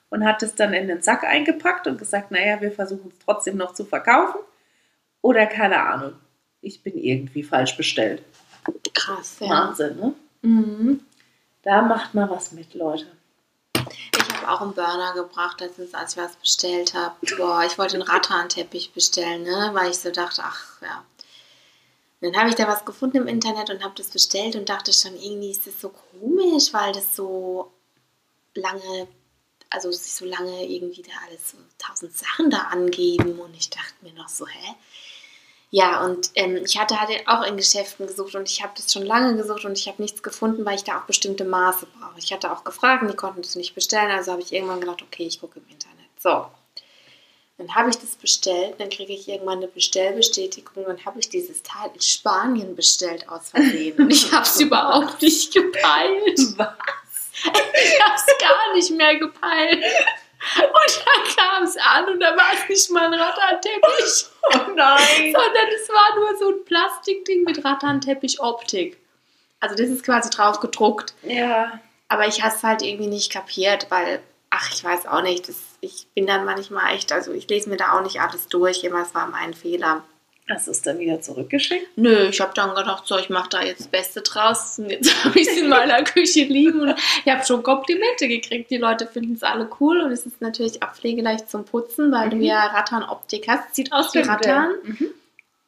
und 0.10 0.26
hat 0.26 0.44
es 0.44 0.56
dann 0.56 0.74
in 0.74 0.88
den 0.88 1.02
Sack 1.02 1.24
eingepackt 1.24 1.88
und 1.88 1.98
gesagt, 1.98 2.32
naja, 2.32 2.62
wir 2.62 2.72
versuchen 2.72 3.12
es 3.12 3.20
trotzdem 3.26 3.58
noch 3.58 3.74
zu 3.74 3.84
verkaufen. 3.84 4.40
Oder 5.22 5.46
keine 5.46 5.82
Ahnung, 5.82 6.14
ich 6.62 6.82
bin 6.82 6.98
irgendwie 6.98 7.44
falsch 7.44 7.76
bestellt. 7.76 8.24
Krass, 8.94 9.38
ja. 9.40 9.50
Wahnsinn, 9.50 9.98
ne? 9.98 10.14
Mhm. 10.42 11.00
Da 11.64 11.82
macht 11.82 12.14
mal 12.14 12.30
was 12.30 12.52
mit, 12.52 12.74
Leute. 12.74 13.08
Habe 14.44 14.52
auch 14.54 14.62
einen 14.62 14.74
Burner 14.74 15.14
gebracht, 15.14 15.62
letztens, 15.62 15.94
als 15.94 16.14
ich 16.14 16.18
was 16.18 16.36
bestellt 16.36 16.94
habe. 16.94 17.16
Boah, 17.38 17.64
ich 17.66 17.78
wollte 17.78 17.96
einen 17.96 18.08
Rattan-Teppich 18.08 18.94
bestellen, 18.94 19.44
ne? 19.44 19.72
weil 19.74 19.92
ich 19.92 20.00
so 20.00 20.12
dachte, 20.12 20.42
ach 20.44 20.82
ja. 20.82 21.06
dann 22.22 22.36
habe 22.36 22.50
ich 22.50 22.56
da 22.56 22.68
was 22.68 22.86
gefunden 22.86 23.18
im 23.18 23.28
Internet 23.28 23.70
und 23.70 23.84
habe 23.84 23.96
das 23.96 24.10
bestellt 24.10 24.56
und 24.56 24.70
dachte 24.70 24.94
schon, 24.94 25.16
irgendwie 25.16 25.52
ist 25.52 25.68
das 25.68 25.80
so 25.80 25.90
komisch, 25.90 26.74
weil 26.74 26.94
das 26.94 27.16
so 27.16 27.72
lange, 28.54 29.08
also 29.70 29.92
sich 29.92 30.14
so 30.14 30.26
lange 30.26 30.66
irgendwie 30.66 31.02
da 31.02 31.12
alles 31.28 31.52
so 31.52 31.58
tausend 31.78 32.16
Sachen 32.16 32.50
da 32.50 32.60
angeben 32.64 33.40
und 33.40 33.56
ich 33.56 33.70
dachte 33.70 33.94
mir 34.02 34.14
noch 34.14 34.30
so, 34.30 34.46
hä? 34.48 34.76
Ja, 35.76 36.06
und 36.06 36.30
ähm, 36.36 36.62
ich 36.64 36.78
hatte 36.78 37.02
halt 37.02 37.28
auch 37.28 37.42
in 37.42 37.58
Geschäften 37.58 38.06
gesucht 38.06 38.36
und 38.36 38.48
ich 38.48 38.62
habe 38.62 38.74
das 38.76 38.94
schon 38.94 39.08
lange 39.08 39.36
gesucht 39.36 39.66
und 39.66 39.76
ich 39.76 39.88
habe 39.88 40.00
nichts 40.04 40.22
gefunden, 40.22 40.64
weil 40.66 40.76
ich 40.76 40.84
da 40.84 41.00
auch 41.00 41.06
bestimmte 41.06 41.46
Maße 41.46 41.88
brauche. 41.98 42.20
Ich 42.20 42.32
hatte 42.32 42.52
auch 42.52 42.64
gefragt 42.64 43.02
und 43.02 43.10
die 43.10 43.18
konnten 43.18 43.42
es 43.42 43.56
nicht 43.56 43.74
bestellen, 43.74 44.12
also 44.12 44.34
habe 44.34 44.44
ich 44.44 44.54
irgendwann 44.54 44.82
gedacht, 44.82 45.02
okay, 45.02 45.24
ich 45.26 45.42
gucke 45.42 45.58
im 45.58 45.66
Internet. 45.72 46.06
So, 46.20 46.46
dann 47.58 47.74
habe 47.74 47.90
ich 47.90 47.96
das 47.96 48.16
bestellt, 48.18 48.76
dann 48.78 48.90
kriege 48.90 49.14
ich 49.14 49.28
irgendwann 49.28 49.58
eine 49.58 49.68
Bestellbestätigung 49.68 50.86
und 50.86 51.08
habe 51.08 51.20
ich 51.20 51.30
dieses 51.30 51.64
Teil 51.64 51.90
in 51.92 52.02
Spanien 52.02 52.76
bestellt 52.76 53.28
aus 53.28 53.50
Versehen. 53.50 53.98
Und 53.98 54.12
ich 54.12 54.32
habe 54.32 54.46
es 54.46 54.60
überhaupt 54.62 55.24
nicht 55.24 55.56
gepeilt. 55.56 56.40
Was? 56.56 57.32
Ich 57.34 58.00
habe 58.00 58.16
es 58.16 58.38
gar 58.40 58.76
nicht 58.76 58.92
mehr 58.92 59.16
gepeilt. 59.18 59.84
Und 60.58 61.04
dann 61.06 61.36
kam 61.36 61.64
es 61.64 61.78
an 61.78 62.06
und 62.10 62.20
da 62.20 62.36
war 62.36 62.52
es 62.54 62.68
nicht 62.70 62.90
mal 62.92 63.06
ein 63.06 63.14
Ratternteppich, 63.14 64.26
Oh 64.54 64.72
nein. 64.76 64.98
sondern 65.32 65.68
es 65.76 65.90
war 65.90 66.16
nur 66.16 66.38
so 66.38 66.50
ein 66.50 66.66
Plastikding 66.66 67.44
mit 67.44 67.64
Ratternteppich-Optik. 67.64 68.98
Also 69.60 69.76
das 69.76 69.88
ist 69.88 70.04
quasi 70.04 70.30
drauf 70.30 70.60
gedruckt. 70.60 71.14
Ja. 71.24 71.80
Aber 72.10 72.28
ich 72.28 72.44
habe 72.44 72.54
es 72.54 72.62
halt 72.64 72.82
irgendwie 72.82 73.08
nicht 73.08 73.32
kapiert, 73.32 73.88
weil, 73.90 74.22
ach, 74.50 74.70
ich 74.74 74.84
weiß 74.84 75.08
auch 75.08 75.22
nicht, 75.22 75.48
das, 75.48 75.56
ich 75.80 76.08
bin 76.14 76.28
dann 76.28 76.44
manchmal 76.46 76.94
echt, 76.94 77.12
also 77.12 77.32
ich 77.32 77.48
lese 77.48 77.70
mir 77.70 77.78
da 77.78 77.94
auch 77.94 78.02
nicht 78.02 78.20
alles 78.20 78.48
durch, 78.48 78.84
immer 78.84 79.02
es 79.02 79.16
war 79.16 79.28
mein 79.28 79.54
Fehler. 79.54 80.04
Hast 80.50 80.68
du 80.68 80.72
es 80.72 80.82
dann 80.82 81.00
wieder 81.00 81.22
zurückgeschickt? 81.22 81.88
Nö, 81.98 82.28
ich 82.28 82.42
habe 82.42 82.52
dann 82.54 82.76
gedacht, 82.76 83.08
so, 83.08 83.18
ich 83.18 83.30
mache 83.30 83.50
da 83.50 83.64
jetzt 83.64 83.80
das 83.82 83.88
Beste 83.88 84.22
draus. 84.22 84.78
Und 84.78 84.90
jetzt 84.90 85.12
habe 85.26 85.40
ich 85.40 85.48
es 85.48 85.58
in 85.58 85.70
meiner 85.70 86.04
Küche 86.04 86.44
liegen 86.44 86.82
und 86.82 86.96
ich 87.24 87.32
habe 87.32 87.46
schon 87.46 87.64
Komplimente 87.64 88.28
gekriegt. 88.28 88.70
Die 88.70 88.78
Leute 88.78 89.08
finden 89.08 89.34
es 89.36 89.44
alle 89.44 89.70
cool 89.80 90.02
und 90.02 90.12
es 90.12 90.26
ist 90.26 90.42
natürlich 90.42 90.84
auch 90.84 90.94
pflegeleicht 90.94 91.50
zum 91.50 91.64
Putzen, 91.64 92.12
weil 92.12 92.30
du 92.30 92.36
Mhm. 92.38 92.42
ja 92.44 92.66
Rattan-Optik 92.68 93.48
hast. 93.48 93.74
Sieht 93.76 93.94
aus 93.94 94.14
wie 94.14 94.20
Rattan. 94.20 94.72
Mhm. 94.84 95.10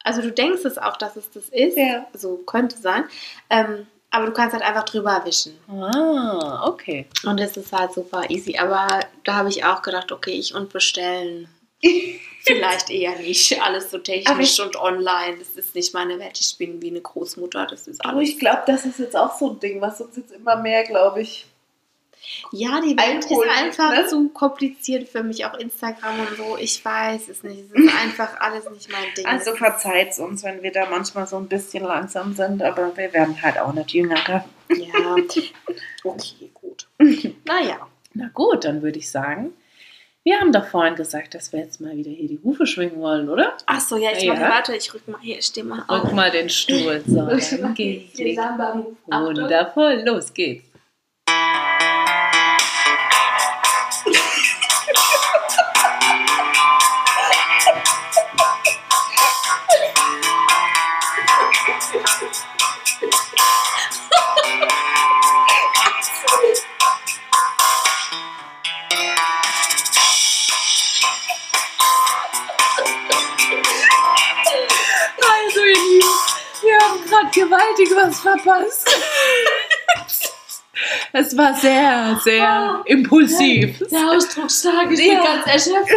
Also 0.04 0.20
du 0.22 0.30
denkst 0.30 0.64
es 0.64 0.76
auch, 0.78 0.96
dass 0.98 1.16
es 1.16 1.30
das 1.30 1.48
ist. 1.48 1.76
Ja. 1.78 2.06
Also 2.12 2.36
könnte 2.46 2.76
sein. 2.76 3.04
Ähm, 3.50 3.86
aber 4.10 4.26
du 4.26 4.32
kannst 4.32 4.52
halt 4.54 4.62
einfach 4.64 4.84
drüber 4.84 5.20
wischen. 5.24 5.58
Ah, 5.68 6.66
okay. 6.68 7.06
Und 7.24 7.40
das 7.40 7.56
ist 7.56 7.72
halt 7.72 7.92
super 7.92 8.30
easy. 8.30 8.56
Aber 8.58 9.00
da 9.24 9.34
habe 9.34 9.48
ich 9.48 9.64
auch 9.64 9.82
gedacht, 9.82 10.12
okay, 10.12 10.30
ich 10.32 10.54
und 10.54 10.72
bestellen. 10.72 11.48
Vielleicht 12.46 12.90
eher 12.90 13.16
nicht. 13.18 13.60
Alles 13.60 13.90
so 13.90 13.98
technisch 13.98 14.52
ich- 14.58 14.62
und 14.62 14.76
online. 14.76 15.36
Das 15.38 15.48
ist 15.50 15.74
nicht 15.74 15.92
meine 15.94 16.18
Welt. 16.18 16.38
Ich 16.40 16.56
bin 16.58 16.80
wie 16.80 16.90
eine 16.90 17.00
Großmutter. 17.00 17.66
Das 17.66 17.88
ist 17.88 18.04
Aber 18.04 18.18
alles. 18.18 18.28
ich 18.30 18.38
glaube, 18.38 18.62
das 18.66 18.84
ist 18.84 18.98
jetzt 19.00 19.16
auch 19.16 19.36
so 19.36 19.50
ein 19.50 19.60
Ding, 19.60 19.80
was 19.80 20.00
uns 20.00 20.16
jetzt 20.16 20.32
immer 20.32 20.56
mehr, 20.56 20.84
glaube 20.84 21.22
ich. 21.22 21.46
Ja, 22.50 22.80
die 22.80 22.96
Welt 22.96 23.24
ist 23.24 23.48
einfach 23.56 23.90
ne? 23.90 24.06
zu 24.06 24.28
kompliziert 24.30 25.08
für 25.08 25.22
mich. 25.22 25.44
Auch 25.44 25.54
Instagram 25.54 26.20
und 26.20 26.36
so. 26.36 26.56
Ich 26.56 26.84
weiß 26.84 27.28
es 27.28 27.42
nicht. 27.42 27.64
Es 27.72 27.72
ist 27.84 27.94
einfach 27.94 28.40
alles 28.40 28.68
nicht 28.70 28.90
mein 28.90 29.12
Ding. 29.16 29.26
Also 29.26 29.52
Es 29.52 29.58
verzeiht 29.58 30.18
uns, 30.18 30.42
wenn 30.42 30.62
wir 30.62 30.72
da 30.72 30.86
manchmal 30.88 31.26
so 31.26 31.36
ein 31.36 31.48
bisschen 31.48 31.84
langsam 31.84 32.34
sind, 32.34 32.62
aber 32.62 32.96
wir 32.96 33.12
werden 33.12 33.40
halt 33.42 33.58
auch 33.58 33.72
nicht 33.72 33.92
jünger. 33.92 34.44
ja. 34.70 35.16
Okay, 36.04 36.50
gut. 36.54 36.86
Naja. 37.44 37.88
Na 38.14 38.28
gut, 38.32 38.64
dann 38.64 38.82
würde 38.82 38.98
ich 39.00 39.10
sagen, 39.10 39.52
wir 40.26 40.40
haben 40.40 40.50
doch 40.50 40.66
vorhin 40.66 40.96
gesagt, 40.96 41.36
dass 41.36 41.52
wir 41.52 41.60
jetzt 41.60 41.80
mal 41.80 41.96
wieder 41.96 42.10
hier 42.10 42.26
die 42.26 42.40
Hufe 42.42 42.66
schwingen 42.66 42.98
wollen, 43.00 43.28
oder? 43.28 43.52
Achso, 43.64 43.96
ja, 43.96 44.10
ich 44.12 44.24
Ja. 44.24 44.34
mache, 44.34 44.42
warte, 44.42 44.74
ich 44.74 44.92
rück 44.92 45.06
mal 45.06 45.20
hier, 45.20 45.38
ich 45.38 45.44
stehe 45.44 45.64
mal 45.64 45.84
auf. 45.86 46.02
Rück 46.02 46.12
mal 46.14 46.32
den 46.32 46.48
Stuhl. 46.48 47.00
So. 47.06 47.14
Wundervoll, 49.06 50.02
los 50.04 50.34
geht's. 50.34 50.65
Gewaltig 77.36 77.90
was 77.94 78.20
verpasst. 78.20 78.88
Es 81.12 81.36
war 81.36 81.54
sehr, 81.54 82.20
sehr 82.22 82.82
impulsiv. 82.84 83.78
Der 83.90 84.10
Ausdruckstag, 84.10 84.90
ich 84.92 85.00
Ja. 85.00 85.14
bin 85.14 85.24
ganz 85.24 85.46
erschöpft. 85.46 85.94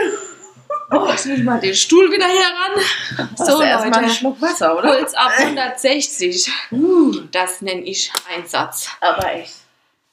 Oh, 0.92 1.08
ich 1.14 1.26
nehme 1.26 1.44
mal 1.44 1.60
den 1.60 1.76
Stuhl 1.76 2.12
wieder 2.12 2.26
heran. 2.26 3.28
So, 3.36 3.46
So, 3.46 3.62
erstmal 3.62 4.00
einen. 4.06 4.10
Schluck 4.10 4.42
Wasser, 4.42 4.78
oder? 4.78 4.98
Puls 4.98 5.14
ab 5.14 5.32
160. 5.38 6.52
Uh, 6.72 7.12
das 7.32 7.62
nenne 7.62 7.82
ich 7.84 8.12
Einsatz. 8.36 8.90
Aber 9.00 9.34
echt. 9.36 9.54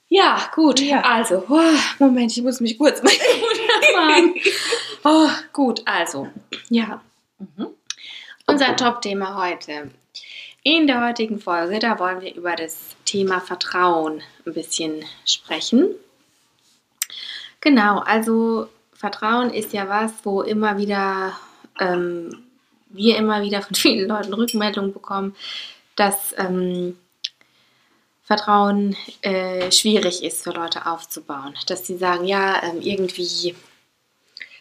Ja, 0.09 0.51
gut. 0.55 0.81
Ja. 0.81 1.01
Also, 1.01 1.45
oh, 1.49 1.61
Moment, 1.99 2.37
ich 2.37 2.43
muss 2.43 2.61
mich 2.61 2.77
kurz 2.77 3.03
mal 3.03 3.13
machen. 3.95 4.35
Oh, 5.05 5.29
gut, 5.53 5.81
also, 5.87 6.29
ja. 6.69 7.01
Mhm. 7.39 7.69
Unser 8.47 8.77
Top-Thema 8.77 9.43
heute. 9.43 9.91
In 10.67 10.89
der 10.89 11.07
heutigen 11.07 11.39
Folge, 11.39 11.79
da 11.79 12.01
wollen 12.01 12.23
wir 12.23 12.35
über 12.35 12.57
das 12.57 12.97
Thema 13.05 13.41
Vertrauen 13.41 14.21
ein 14.45 14.53
bisschen 14.53 15.05
sprechen. 15.25 15.91
Genau, 17.61 18.01
also 18.01 18.67
Vertrauen 18.93 19.51
ist 19.55 19.73
ja 19.73 19.89
was, 19.89 20.11
wo 20.25 20.43
immer 20.43 20.77
wieder 20.77 21.39
ähm, 21.79 22.43
wir 22.89 23.17
immer 23.17 23.43
wieder 23.43 23.63
von 23.63 23.77
vielen 23.77 24.09
Leuten 24.09 24.35
Rückmeldungen 24.35 24.93
bekommen, 24.93 25.37
dass 25.95 26.35
ähm, 26.37 26.99
Vertrauen 28.25 28.97
äh, 29.23 29.71
schwierig 29.71 30.25
ist 30.25 30.43
für 30.43 30.51
Leute 30.51 30.87
aufzubauen. 30.87 31.55
Dass 31.69 31.87
sie 31.87 31.97
sagen, 31.97 32.25
ja, 32.25 32.61
ähm, 32.65 32.81
irgendwie 32.81 33.55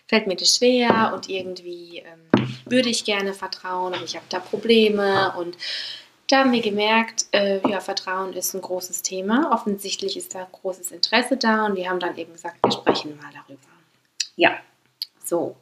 fällt 0.07 0.27
mir 0.27 0.35
das 0.35 0.55
schwer 0.55 1.13
und 1.15 1.29
irgendwie 1.29 2.03
ähm, 2.05 2.34
würde 2.65 2.89
ich 2.89 3.05
gerne 3.05 3.33
vertrauen, 3.33 3.93
aber 3.93 4.03
ich 4.03 4.15
habe 4.15 4.25
da 4.29 4.39
Probleme 4.39 5.33
und 5.37 5.57
da 6.27 6.39
haben 6.39 6.51
wir 6.51 6.61
gemerkt, 6.61 7.27
äh, 7.31 7.59
ja, 7.69 7.79
Vertrauen 7.79 8.33
ist 8.33 8.53
ein 8.55 8.61
großes 8.61 9.03
Thema. 9.03 9.51
Offensichtlich 9.53 10.17
ist 10.17 10.33
da 10.33 10.47
großes 10.51 10.91
Interesse 10.91 11.37
da 11.37 11.67
und 11.67 11.75
wir 11.75 11.89
haben 11.89 11.99
dann 11.99 12.17
eben 12.17 12.33
gesagt, 12.33 12.57
wir 12.63 12.71
sprechen 12.71 13.15
mal 13.17 13.31
darüber. 13.31 13.61
Ja. 14.35 14.57
So, 15.23 15.55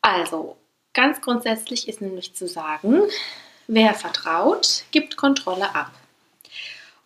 also 0.00 0.56
ganz 0.92 1.20
grundsätzlich 1.20 1.88
ist 1.88 2.00
nämlich 2.00 2.34
zu 2.34 2.46
sagen, 2.46 3.02
wer 3.66 3.94
vertraut, 3.94 4.84
gibt 4.90 5.16
Kontrolle 5.16 5.74
ab. 5.74 5.92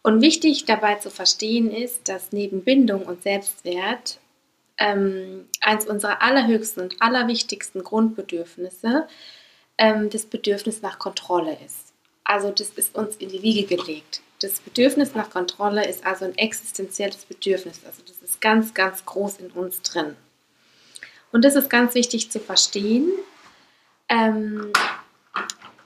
Und 0.03 0.21
wichtig 0.21 0.65
dabei 0.65 0.95
zu 0.97 1.11
verstehen 1.11 1.71
ist, 1.71 2.09
dass 2.09 2.33
neben 2.33 2.63
Bindung 2.63 3.03
und 3.03 3.23
Selbstwert 3.23 4.19
ähm, 4.79 5.49
eins 5.61 5.87
unserer 5.87 6.23
allerhöchsten 6.23 6.83
und 6.83 7.03
allerwichtigsten 7.03 7.83
Grundbedürfnisse 7.83 9.07
ähm, 9.77 10.11
das 10.11 10.25
Bedürfnis 10.25 10.83
nach 10.83 10.99
Kontrolle 10.99 11.57
ist. 11.65 11.93
Also 12.25 12.51
das 12.51 12.71
ist 12.71 12.95
uns 12.95 13.17
in 13.17 13.29
die 13.29 13.43
Wiege 13.43 13.77
gelegt. 13.77 14.21
Das 14.41 14.61
Bedürfnis 14.61 15.15
nach 15.15 15.31
Kontrolle 15.31 15.89
ist 15.89 16.07
also 16.07 16.25
ein 16.25 16.37
existenzielles 16.37 17.25
Bedürfnis. 17.25 17.81
Also 17.85 18.03
das 18.07 18.19
ist 18.23 18.41
ganz, 18.41 18.75
ganz 18.75 19.05
groß 19.05 19.39
in 19.39 19.51
uns 19.51 19.83
drin. 19.83 20.15
Und 21.33 21.45
das 21.45 21.57
ist 21.57 21.69
ganz 21.69 21.95
wichtig 21.95 22.31
zu 22.31 22.39
verstehen, 22.39 23.11
ähm, 24.09 24.73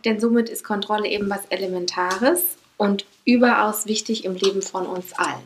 denn 0.05 0.21
somit 0.21 0.49
ist 0.49 0.65
Kontrolle 0.65 1.09
eben 1.09 1.29
was 1.31 1.47
Elementares 1.47 2.43
und 2.77 3.07
überaus 3.25 3.87
wichtig 3.87 4.25
im 4.25 4.35
Leben 4.35 4.63
von 4.63 4.87
uns 4.87 5.13
allen. 5.15 5.43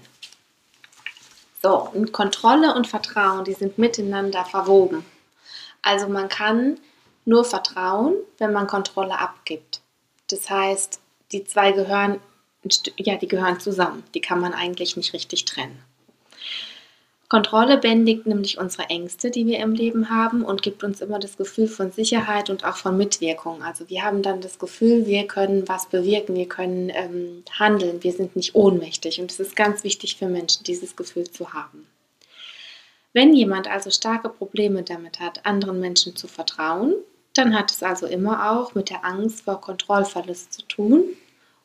So, 1.67 1.91
und 1.95 2.12
Kontrolle 2.12 2.77
und 2.77 2.87
Vertrauen, 2.87 3.45
die 3.45 3.53
sind 3.53 3.77
miteinander 3.77 4.45
verwoben. 4.45 5.05
Also 5.83 6.07
man 6.07 6.29
kann 6.29 6.79
nur 7.25 7.45
vertrauen, 7.45 8.14
wenn 8.39 8.53
man 8.53 8.69
Kontrolle 8.69 9.19
abgibt. 9.19 9.81
Das 10.31 10.49
heißt, 10.49 11.01
die 11.33 11.43
zwei 11.43 11.73
gehören, 11.73 12.21
ja, 12.97 13.17
die 13.17 13.27
gehören 13.27 13.59
zusammen. 13.59 14.05
Die 14.14 14.21
kann 14.21 14.39
man 14.39 14.55
eigentlich 14.55 14.97
nicht 14.97 15.12
richtig 15.12 15.45
trennen. 15.45 15.83
Kontrolle 17.29 17.79
bändigt 17.79 18.27
nämlich 18.27 18.59
unsere 18.59 18.85
Ängste, 18.89 19.33
die 19.33 19.47
wir 19.47 19.59
im 19.59 19.72
Leben 19.72 20.11
haben 20.11 20.45
und 20.45 20.62
gibt 20.62 20.85
uns 20.85 21.01
immer 21.01 21.18
das 21.18 21.37
Gefühl 21.37 21.66
von 21.66 21.91
Sicherheit 21.91 22.51
und 22.51 22.64
auch 22.64 22.77
von 22.77 22.97
Mitwirkung. 22.97 23.62
Also 23.62 23.89
wir 23.89 24.05
haben 24.05 24.22
dann 24.22 24.41
das 24.41 24.61
Gefühl, 24.61 25.07
wir 25.07 25.27
können 25.27 25.66
was 25.66 25.87
bewirken, 25.87 26.37
wir 26.37 26.49
können 26.49 26.91
ähm, 26.95 27.43
handeln, 27.51 28.05
wir 28.05 28.12
sind 28.12 28.37
nicht 28.37 28.55
ohnmächtig. 28.55 29.20
Und 29.20 29.33
es 29.33 29.41
ist 29.41 29.57
ganz 29.57 29.83
wichtig 29.83 30.16
für 30.16 30.29
Menschen, 30.29 30.62
dieses 30.62 30.95
Gefühl 30.95 31.29
zu 31.29 31.53
haben. 31.53 31.89
Wenn 33.12 33.35
jemand 33.35 33.66
also 33.66 33.91
starke 33.91 34.29
Probleme 34.29 34.85
damit 34.85 35.18
hat, 35.18 35.47
anderen 35.47 35.81
Menschen 35.81 36.14
zu 36.14 36.29
vertrauen, 36.29 36.95
dann 37.35 37.59
hat 37.59 37.72
es 37.72 37.83
also 37.83 38.07
immer 38.07 38.53
auch 38.53 38.74
mit 38.74 38.89
der 38.89 39.05
Angst 39.05 39.43
vor 39.43 39.61
Kontrollverlust 39.61 40.53
zu 40.53 40.62
tun 40.62 41.05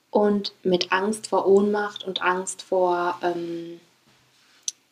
und 0.09 0.53
mit 0.63 0.91
Angst 0.91 1.27
vor 1.27 1.47
Ohnmacht 1.47 2.03
und 2.03 2.21
Angst 2.21 2.61
vor, 2.61 3.19
ähm, 3.21 3.79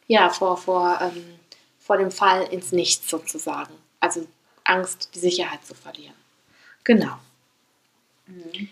ja, 0.10 0.30
vor, 0.30 0.58
vor, 0.58 1.00
ähm, 1.02 1.40
vor 1.78 1.98
dem 1.98 2.12
Fall 2.12 2.44
ins 2.52 2.72
Nichts 2.72 3.10
sozusagen. 3.10 3.74
Also 4.00 4.28
Angst, 4.64 5.12
die 5.14 5.20
Sicherheit 5.20 5.64
zu 5.64 5.76
verlieren. 5.76 6.16
Genau. 6.84 7.20
Mhm. 8.26 8.70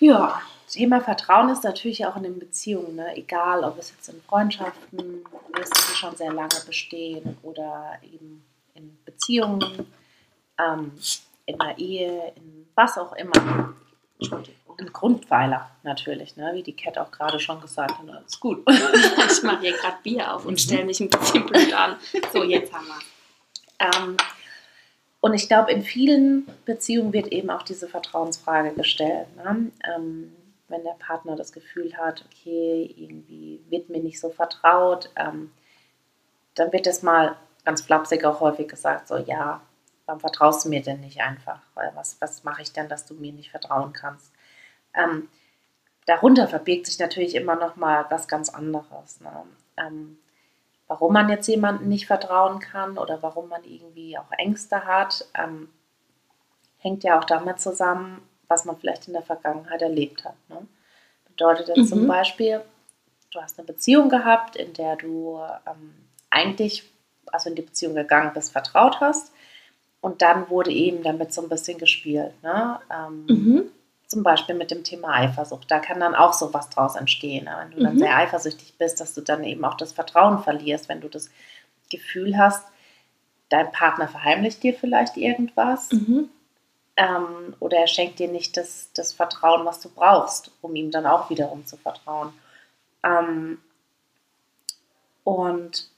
Ja, 0.00 0.42
Thema 0.68 1.00
Vertrauen 1.00 1.48
ist 1.48 1.62
natürlich 1.62 2.04
auch 2.04 2.16
in 2.16 2.24
den 2.24 2.38
Beziehungen, 2.40 2.96
ne? 2.96 3.16
egal 3.16 3.62
ob 3.62 3.78
es 3.78 3.92
jetzt 3.92 4.08
in 4.08 4.20
Freundschaften 4.22 5.24
ist, 5.62 5.72
die 5.74 5.96
schon 5.96 6.16
sehr 6.16 6.32
lange 6.32 6.60
bestehen 6.66 7.38
oder 7.42 7.96
eben 8.02 8.44
in 8.74 8.98
Beziehungen, 9.04 9.86
ähm, 10.58 10.92
in 11.46 11.58
der 11.58 11.78
Ehe, 11.78 12.32
in 12.34 12.66
was 12.74 12.98
auch 12.98 13.12
immer. 13.12 13.74
Ein 14.78 14.92
Grundpfeiler 14.92 15.70
natürlich, 15.82 16.36
ne? 16.36 16.50
wie 16.54 16.62
die 16.62 16.76
Cat 16.76 16.98
auch 16.98 17.10
gerade 17.10 17.40
schon 17.40 17.60
gesagt 17.60 17.98
hat. 17.98 18.08
Alles 18.08 18.38
gut. 18.38 18.62
ich 19.30 19.42
mache 19.42 19.60
hier 19.60 19.72
gerade 19.72 19.96
Bier 20.02 20.34
auf 20.34 20.44
und 20.44 20.60
stelle 20.60 20.84
mich 20.84 21.00
ein 21.00 21.08
bisschen 21.08 21.46
blöd 21.46 21.72
an. 21.72 21.96
So, 22.32 22.44
jetzt 22.44 22.72
haben 22.72 22.86
wir. 22.86 22.98
Ähm, 23.78 24.16
und 25.20 25.34
ich 25.34 25.48
glaube, 25.48 25.72
in 25.72 25.82
vielen 25.82 26.46
Beziehungen 26.64 27.12
wird 27.12 27.28
eben 27.28 27.50
auch 27.50 27.62
diese 27.62 27.88
Vertrauensfrage 27.88 28.74
gestellt. 28.74 29.34
Ne? 29.36 29.72
Ähm, 29.94 30.32
wenn 30.68 30.84
der 30.84 30.96
Partner 30.98 31.36
das 31.36 31.52
Gefühl 31.52 31.96
hat, 31.96 32.24
okay, 32.26 32.94
irgendwie 32.96 33.60
wird 33.68 33.88
mir 33.88 34.00
nicht 34.00 34.20
so 34.20 34.30
vertraut, 34.30 35.10
ähm, 35.16 35.52
dann 36.54 36.72
wird 36.72 36.86
das 36.86 37.02
mal 37.02 37.36
ganz 37.64 37.82
flapsig 37.82 38.24
auch 38.24 38.40
häufig 38.40 38.68
gesagt, 38.68 39.08
so 39.08 39.16
ja, 39.16 39.60
warum 40.06 40.20
vertraust 40.20 40.64
du 40.64 40.68
mir 40.68 40.82
denn 40.82 41.00
nicht 41.00 41.20
einfach? 41.20 41.60
Was, 41.94 42.16
was 42.20 42.44
mache 42.44 42.62
ich 42.62 42.72
denn, 42.72 42.88
dass 42.88 43.04
du 43.04 43.14
mir 43.14 43.32
nicht 43.32 43.50
vertrauen 43.50 43.92
kannst? 43.92 44.32
Ähm, 44.94 45.28
darunter 46.06 46.48
verbirgt 46.48 46.86
sich 46.86 46.98
natürlich 46.98 47.34
immer 47.34 47.56
noch 47.56 47.76
mal 47.76 48.06
was 48.08 48.28
ganz 48.28 48.48
anderes. 48.48 49.20
Ne? 49.20 49.30
Ähm, 49.76 50.18
warum 50.86 51.12
man 51.12 51.28
jetzt 51.28 51.48
jemandem 51.48 51.88
nicht 51.88 52.06
vertrauen 52.06 52.60
kann 52.60 52.96
oder 52.96 53.22
warum 53.22 53.48
man 53.48 53.64
irgendwie 53.64 54.16
auch 54.16 54.30
Ängste 54.38 54.84
hat, 54.84 55.26
ähm, 55.34 55.68
hängt 56.78 57.04
ja 57.04 57.18
auch 57.18 57.24
damit 57.24 57.60
zusammen, 57.60 58.22
was 58.48 58.64
man 58.64 58.76
vielleicht 58.76 59.08
in 59.08 59.14
der 59.14 59.22
Vergangenheit 59.22 59.82
erlebt 59.82 60.24
hat. 60.24 60.36
Ne? 60.48 60.66
Bedeutet 61.28 61.68
jetzt 61.68 61.78
mhm. 61.78 61.86
zum 61.86 62.06
Beispiel, 62.06 62.62
du 63.32 63.40
hast 63.40 63.58
eine 63.58 63.66
Beziehung 63.66 64.08
gehabt, 64.08 64.54
in 64.54 64.72
der 64.72 64.94
du 64.94 65.40
ähm, 65.66 65.94
eigentlich, 66.30 66.90
also 67.26 67.50
in 67.50 67.56
die 67.56 67.62
Beziehung 67.62 67.96
gegangen 67.96 68.30
bist, 68.32 68.52
vertraut 68.52 69.00
hast. 69.00 69.32
Und 70.06 70.22
dann 70.22 70.48
wurde 70.50 70.70
eben 70.70 71.02
damit 71.02 71.32
so 71.32 71.42
ein 71.42 71.48
bisschen 71.48 71.78
gespielt. 71.78 72.32
Ne? 72.44 72.78
Ähm, 72.94 73.26
mhm. 73.26 73.62
Zum 74.06 74.22
Beispiel 74.22 74.54
mit 74.54 74.70
dem 74.70 74.84
Thema 74.84 75.14
Eifersucht. 75.14 75.68
Da 75.68 75.80
kann 75.80 75.98
dann 75.98 76.14
auch 76.14 76.32
sowas 76.32 76.70
draus 76.70 76.94
entstehen. 76.94 77.46
Ne? 77.46 77.56
Wenn 77.58 77.70
du 77.76 77.82
dann 77.82 77.94
mhm. 77.94 77.98
sehr 77.98 78.16
eifersüchtig 78.16 78.74
bist, 78.78 79.00
dass 79.00 79.14
du 79.14 79.20
dann 79.20 79.42
eben 79.42 79.64
auch 79.64 79.76
das 79.76 79.90
Vertrauen 79.90 80.38
verlierst, 80.38 80.88
wenn 80.88 81.00
du 81.00 81.08
das 81.08 81.28
Gefühl 81.90 82.38
hast, 82.38 82.64
dein 83.48 83.72
Partner 83.72 84.06
verheimlicht 84.06 84.62
dir 84.62 84.74
vielleicht 84.74 85.16
irgendwas. 85.16 85.90
Mhm 85.90 86.30
ähm, 86.96 87.54
oder 87.60 87.78
er 87.78 87.86
schenkt 87.88 88.18
dir 88.18 88.28
nicht 88.28 88.56
das, 88.56 88.90
das 88.94 89.12
Vertrauen, 89.12 89.66
was 89.66 89.80
du 89.80 89.90
brauchst, 89.90 90.50
um 90.62 90.74
ihm 90.74 90.90
dann 90.90 91.06
auch 91.06 91.28
wiederum 91.30 91.66
zu 91.66 91.76
vertrauen. 91.76 92.32
Ähm, 93.02 93.58
und 95.22 95.90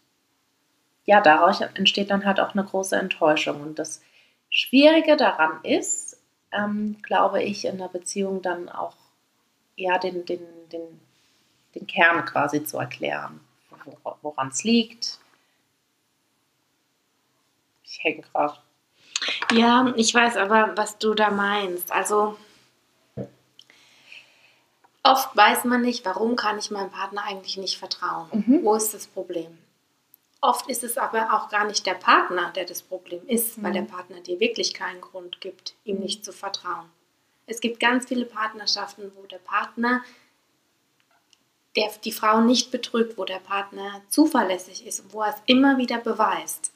ja, 1.09 1.23
daraus 1.23 1.63
entsteht 1.63 2.11
dann 2.11 2.27
halt 2.27 2.39
auch 2.39 2.53
eine 2.53 2.65
große 2.65 2.95
Enttäuschung. 2.95 3.63
Und 3.63 3.79
das 3.79 4.03
Schwierige 4.51 5.17
daran 5.17 5.65
ist, 5.65 6.21
ähm, 6.53 6.99
glaube 7.03 7.43
ich, 7.43 7.65
in 7.65 7.79
der 7.79 7.89
Beziehung 7.89 8.43
dann 8.43 8.69
auch 8.69 8.95
ja, 9.75 9.97
den, 9.97 10.27
den, 10.27 10.41
den, 10.71 11.01
den 11.75 11.87
Kern 11.87 12.27
quasi 12.27 12.63
zu 12.63 12.77
erklären, 12.77 13.41
woran 14.21 14.49
es 14.49 14.65
liegt. 14.65 15.19
Ich 17.85 18.05
hänge 18.05 18.21
gerade 18.21 18.59
ja, 19.51 19.95
ich 19.97 20.15
weiß 20.15 20.37
aber, 20.37 20.77
was 20.77 20.99
du 20.99 21.15
da 21.15 21.31
meinst. 21.31 21.91
Also 21.91 22.37
oft 25.03 25.35
weiß 25.35 25.65
man 25.65 25.81
nicht, 25.81 26.05
warum 26.05 26.37
kann 26.37 26.59
ich 26.59 26.71
meinem 26.71 26.91
Partner 26.91 27.25
eigentlich 27.25 27.57
nicht 27.57 27.79
vertrauen. 27.79 28.29
Mhm. 28.31 28.63
Wo 28.63 28.75
ist 28.75 28.93
das 28.93 29.07
Problem? 29.07 29.57
Oft 30.41 30.69
ist 30.69 30.85
es 30.85 30.97
aber 30.97 31.33
auch 31.35 31.49
gar 31.49 31.67
nicht 31.67 31.85
der 31.85 31.95
Partner, 31.95 32.53
der 32.55 32.65
das 32.65 32.83
Problem 32.83 33.27
ist, 33.27 33.59
mhm. 33.59 33.63
weil 33.65 33.73
der 33.73 33.83
Partner 33.83 34.21
dir 34.21 34.39
wirklich 34.39 34.73
keinen 34.73 35.01
Grund 35.01 35.41
gibt, 35.41 35.75
ihm 35.85 35.97
mhm. 35.97 36.03
nicht 36.03 36.25
zu 36.25 36.33
vertrauen. 36.33 36.89
Es 37.47 37.61
gibt 37.61 37.81
ganz 37.81 38.07
viele 38.07 38.25
Partnerschaften, 38.25 39.11
wo 39.17 39.27
der 39.27 39.39
Partner 39.39 40.03
der 41.79 41.91
die 42.05 42.13
Frau 42.13 42.41
nicht 42.41 42.71
betrügt, 42.71 43.17
wo 43.19 43.25
der 43.25 43.39
Partner 43.39 44.03
zuverlässig 44.09 44.85
ist 44.87 45.01
und 45.01 45.13
wo 45.13 45.23
er 45.23 45.31
es 45.31 45.43
immer 45.47 45.79
wieder 45.79 45.99
beweist. 45.99 46.73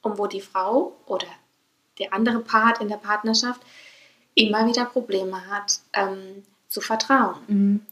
Und 0.00 0.16
wo 0.18 0.28
die 0.28 0.40
Frau 0.40 0.96
oder 1.06 1.26
der 1.98 2.12
andere 2.12 2.38
Part 2.38 2.80
in 2.80 2.88
der 2.88 2.98
Partnerschaft 2.98 3.60
immer 4.34 4.64
wieder 4.66 4.84
Probleme 4.84 5.44
hat, 5.48 5.80
ähm, 5.92 6.44
zu 6.68 6.80
vertrauen. 6.80 7.36
Mhm. 7.48 7.86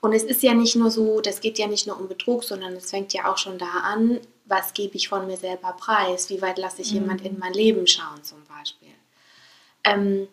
Und 0.00 0.12
es 0.12 0.24
ist 0.24 0.42
ja 0.42 0.54
nicht 0.54 0.74
nur 0.74 0.90
so, 0.90 1.20
das 1.20 1.40
geht 1.40 1.58
ja 1.58 1.68
nicht 1.68 1.86
nur 1.86 2.00
um 2.00 2.08
Betrug, 2.08 2.42
sondern 2.42 2.72
es 2.72 2.90
fängt 2.90 3.12
ja 3.12 3.30
auch 3.30 3.38
schon 3.38 3.58
da 3.58 3.68
an, 3.84 4.18
was 4.44 4.74
gebe 4.74 4.96
ich 4.96 5.08
von 5.08 5.26
mir 5.26 5.36
selber 5.36 5.72
preis, 5.72 6.28
wie 6.30 6.42
weit 6.42 6.58
lasse 6.58 6.82
ich 6.82 6.92
mhm. 6.92 7.00
jemand 7.00 7.24
in 7.24 7.38
mein 7.38 7.52
Leben 7.52 7.86
schauen 7.86 8.22
zum 8.22 8.44
Beispiel. 8.44 8.88
Ähm, 9.84 10.28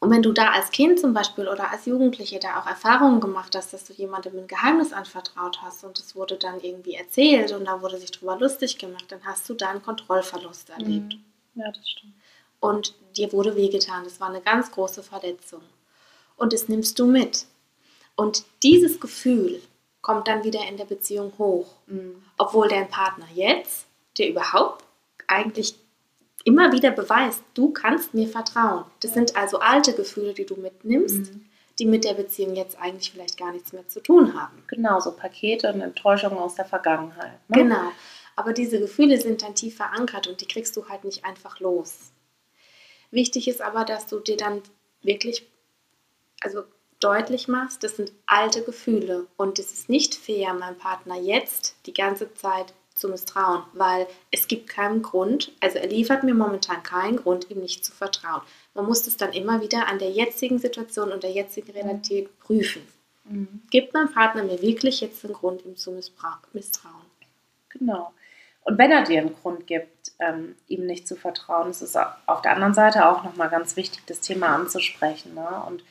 und 0.00 0.10
wenn 0.10 0.22
du 0.22 0.32
da 0.32 0.50
als 0.50 0.70
Kind 0.70 1.00
zum 1.00 1.14
Beispiel 1.14 1.48
oder 1.48 1.70
als 1.70 1.86
Jugendliche 1.86 2.38
da 2.38 2.60
auch 2.60 2.66
Erfahrungen 2.66 3.20
gemacht 3.20 3.56
hast, 3.56 3.72
dass 3.72 3.86
du 3.86 3.94
jemandem 3.94 4.36
ein 4.36 4.46
Geheimnis 4.46 4.92
anvertraut 4.92 5.62
hast 5.62 5.82
und 5.82 5.98
es 5.98 6.14
wurde 6.14 6.36
dann 6.36 6.60
irgendwie 6.60 6.94
erzählt 6.94 7.52
und 7.52 7.64
da 7.64 7.80
wurde 7.80 7.98
sich 7.98 8.10
drüber 8.10 8.38
lustig 8.38 8.76
gemacht, 8.76 9.06
dann 9.08 9.24
hast 9.24 9.48
du 9.48 9.54
da 9.54 9.70
einen 9.70 9.82
Kontrollverlust 9.82 10.68
erlebt. 10.68 11.14
Mhm. 11.14 11.24
Ja, 11.54 11.72
das 11.72 11.88
stimmt. 11.88 12.12
Und 12.60 12.94
dir 13.16 13.32
wurde 13.32 13.56
wehgetan. 13.56 14.04
Das 14.04 14.20
war 14.20 14.28
eine 14.28 14.40
ganz 14.40 14.70
große 14.70 15.02
Verletzung. 15.02 15.62
Und 16.36 16.52
das 16.52 16.68
nimmst 16.68 16.98
du 16.98 17.06
mit. 17.06 17.46
Und 18.16 18.44
dieses 18.62 19.00
Gefühl 19.00 19.62
kommt 20.04 20.28
dann 20.28 20.44
wieder 20.44 20.60
in 20.68 20.76
der 20.76 20.84
Beziehung 20.84 21.32
hoch. 21.38 21.66
Mhm. 21.86 22.22
Obwohl 22.36 22.68
dein 22.68 22.88
Partner 22.88 23.26
jetzt 23.34 23.86
dir 24.16 24.28
überhaupt 24.28 24.84
eigentlich 25.26 25.74
immer 26.44 26.70
wieder 26.72 26.90
beweist, 26.90 27.42
du 27.54 27.70
kannst 27.70 28.12
mir 28.12 28.28
vertrauen. 28.28 28.84
Das 29.00 29.12
ja. 29.12 29.14
sind 29.14 29.34
also 29.34 29.60
alte 29.60 29.94
Gefühle, 29.94 30.34
die 30.34 30.44
du 30.44 30.56
mitnimmst, 30.56 31.32
mhm. 31.32 31.46
die 31.78 31.86
mit 31.86 32.04
der 32.04 32.12
Beziehung 32.12 32.54
jetzt 32.54 32.78
eigentlich 32.78 33.12
vielleicht 33.12 33.38
gar 33.38 33.50
nichts 33.50 33.72
mehr 33.72 33.88
zu 33.88 34.00
tun 34.00 34.38
haben. 34.38 34.62
Genau, 34.66 35.00
so 35.00 35.10
Pakete 35.10 35.72
und 35.72 35.80
Enttäuschungen 35.80 36.38
aus 36.38 36.54
der 36.54 36.66
Vergangenheit. 36.66 37.40
Ne? 37.48 37.62
Genau. 37.62 37.90
Aber 38.36 38.52
diese 38.52 38.78
Gefühle 38.78 39.18
sind 39.18 39.42
dann 39.42 39.54
tief 39.54 39.76
verankert 39.76 40.26
und 40.26 40.38
die 40.42 40.46
kriegst 40.46 40.76
du 40.76 40.86
halt 40.86 41.04
nicht 41.04 41.24
einfach 41.24 41.60
los. 41.60 42.12
Wichtig 43.10 43.48
ist 43.48 43.62
aber, 43.62 43.86
dass 43.86 44.06
du 44.06 44.20
dir 44.20 44.36
dann 44.36 44.60
wirklich 45.00 45.48
also 46.42 46.64
deutlich 47.04 47.48
machst, 47.48 47.84
das 47.84 47.96
sind 47.96 48.12
alte 48.26 48.62
Gefühle 48.62 49.26
und 49.36 49.58
es 49.58 49.72
ist 49.72 49.88
nicht 49.88 50.14
fair, 50.14 50.54
meinem 50.54 50.78
Partner 50.78 51.16
jetzt 51.16 51.76
die 51.86 51.92
ganze 51.92 52.32
Zeit 52.34 52.72
zu 52.94 53.08
misstrauen, 53.08 53.62
weil 53.72 54.06
es 54.30 54.46
gibt 54.48 54.68
keinen 54.68 55.02
Grund, 55.02 55.52
also 55.60 55.78
er 55.78 55.88
liefert 55.88 56.22
mir 56.22 56.34
momentan 56.34 56.82
keinen 56.82 57.16
Grund, 57.16 57.50
ihm 57.50 57.60
nicht 57.60 57.84
zu 57.84 57.92
vertrauen. 57.92 58.42
Man 58.72 58.86
muss 58.86 59.06
es 59.06 59.16
dann 59.16 59.32
immer 59.32 59.60
wieder 59.60 59.88
an 59.88 59.98
der 59.98 60.10
jetzigen 60.10 60.58
Situation 60.58 61.12
und 61.12 61.22
der 61.22 61.32
jetzigen 61.32 61.72
Realität 61.72 62.38
prüfen. 62.38 62.82
Mhm. 63.24 63.62
Gibt 63.70 63.92
mein 63.94 64.12
Partner 64.12 64.44
mir 64.44 64.62
wirklich 64.62 65.00
jetzt 65.00 65.24
einen 65.24 65.34
Grund, 65.34 65.64
ihm 65.64 65.76
zu 65.76 65.90
misstrauen? 65.90 66.38
Genau. 67.70 68.12
Und 68.62 68.78
wenn 68.78 68.90
er 68.90 69.02
dir 69.02 69.20
einen 69.20 69.34
Grund 69.34 69.66
gibt, 69.66 70.12
ähm, 70.20 70.54
ihm 70.68 70.86
nicht 70.86 71.06
zu 71.06 71.16
vertrauen, 71.16 71.70
ist 71.70 71.82
es 71.82 71.96
auf 71.96 72.40
der 72.42 72.52
anderen 72.52 72.74
Seite 72.74 73.08
auch 73.08 73.24
nochmal 73.24 73.50
ganz 73.50 73.76
wichtig, 73.76 74.02
das 74.06 74.20
Thema 74.20 74.54
anzusprechen. 74.54 75.34
Ne? 75.34 75.62
Und 75.66 75.84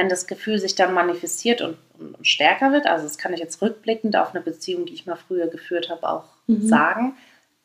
wenn 0.00 0.08
das 0.08 0.26
Gefühl 0.26 0.58
sich 0.58 0.74
dann 0.74 0.94
manifestiert 0.94 1.60
und, 1.60 1.76
und, 1.98 2.14
und, 2.14 2.26
stärker 2.26 2.72
wird, 2.72 2.86
also 2.86 3.04
das 3.04 3.18
kann 3.18 3.34
ich 3.34 3.40
jetzt 3.40 3.60
rückblickend 3.60 4.16
auf 4.16 4.34
eine 4.34 4.42
Beziehung, 4.42 4.86
die 4.86 4.94
ich 4.94 5.04
mal 5.04 5.16
früher 5.16 5.46
geführt 5.46 5.90
habe, 5.90 6.08
auch 6.08 6.24
mhm. 6.46 6.66
sagen, 6.66 7.16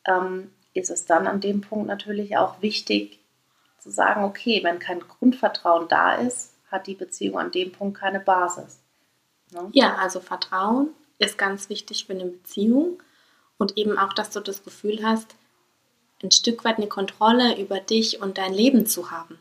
ähm, 0.05 0.51
ist 0.73 0.89
es 0.89 1.05
dann 1.05 1.27
an 1.27 1.39
dem 1.39 1.61
Punkt 1.61 1.87
natürlich 1.87 2.35
auch 2.35 2.61
wichtig 2.61 3.19
zu 3.79 3.89
sagen, 3.89 4.25
okay, 4.25 4.61
wenn 4.65 4.79
kein 4.79 4.99
Grundvertrauen 4.99 5.87
da 5.87 6.15
ist, 6.15 6.51
hat 6.69 6.87
die 6.87 6.95
Beziehung 6.95 7.39
an 7.39 7.51
dem 7.51 7.71
Punkt 7.71 7.99
keine 7.99 8.19
Basis. 8.19 8.79
Ne? 9.53 9.69
Ja, 9.71 9.95
also 9.95 10.19
Vertrauen 10.19 10.89
ist 11.19 11.37
ganz 11.37 11.69
wichtig 11.69 12.05
für 12.05 12.11
eine 12.11 12.25
Beziehung. 12.25 13.01
Und 13.57 13.77
eben 13.77 13.97
auch, 13.97 14.11
dass 14.11 14.31
du 14.31 14.41
das 14.41 14.65
Gefühl 14.65 14.99
hast, 15.05 15.35
ein 16.21 16.31
Stück 16.31 16.65
weit 16.65 16.79
eine 16.79 16.87
Kontrolle 16.87 17.57
über 17.57 17.79
dich 17.79 18.21
und 18.21 18.37
dein 18.37 18.53
Leben 18.53 18.85
zu 18.85 19.09
haben. 19.11 19.39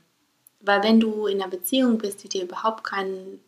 Weil 0.65 0.83
wenn 0.83 1.01
du 1.01 1.27
in 1.27 1.41
einer 1.41 1.51
Beziehung 1.51 1.99
bist, 1.99 2.23
die 2.23 2.29
dir 2.29 2.45
überhaupt 2.45 2.85
keinen, 2.85 3.41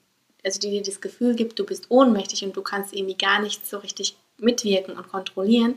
also 0.44 0.60
die 0.60 0.70
dir 0.70 0.82
das 0.82 1.00
Gefühl 1.00 1.34
gibt, 1.34 1.58
du 1.58 1.64
bist 1.64 1.90
ohnmächtig 1.90 2.44
und 2.44 2.56
du 2.56 2.62
kannst 2.62 2.94
irgendwie 2.94 3.16
gar 3.16 3.40
nicht 3.40 3.66
so 3.66 3.78
richtig 3.78 4.16
mitwirken 4.38 4.96
und 4.96 5.08
kontrollieren, 5.08 5.76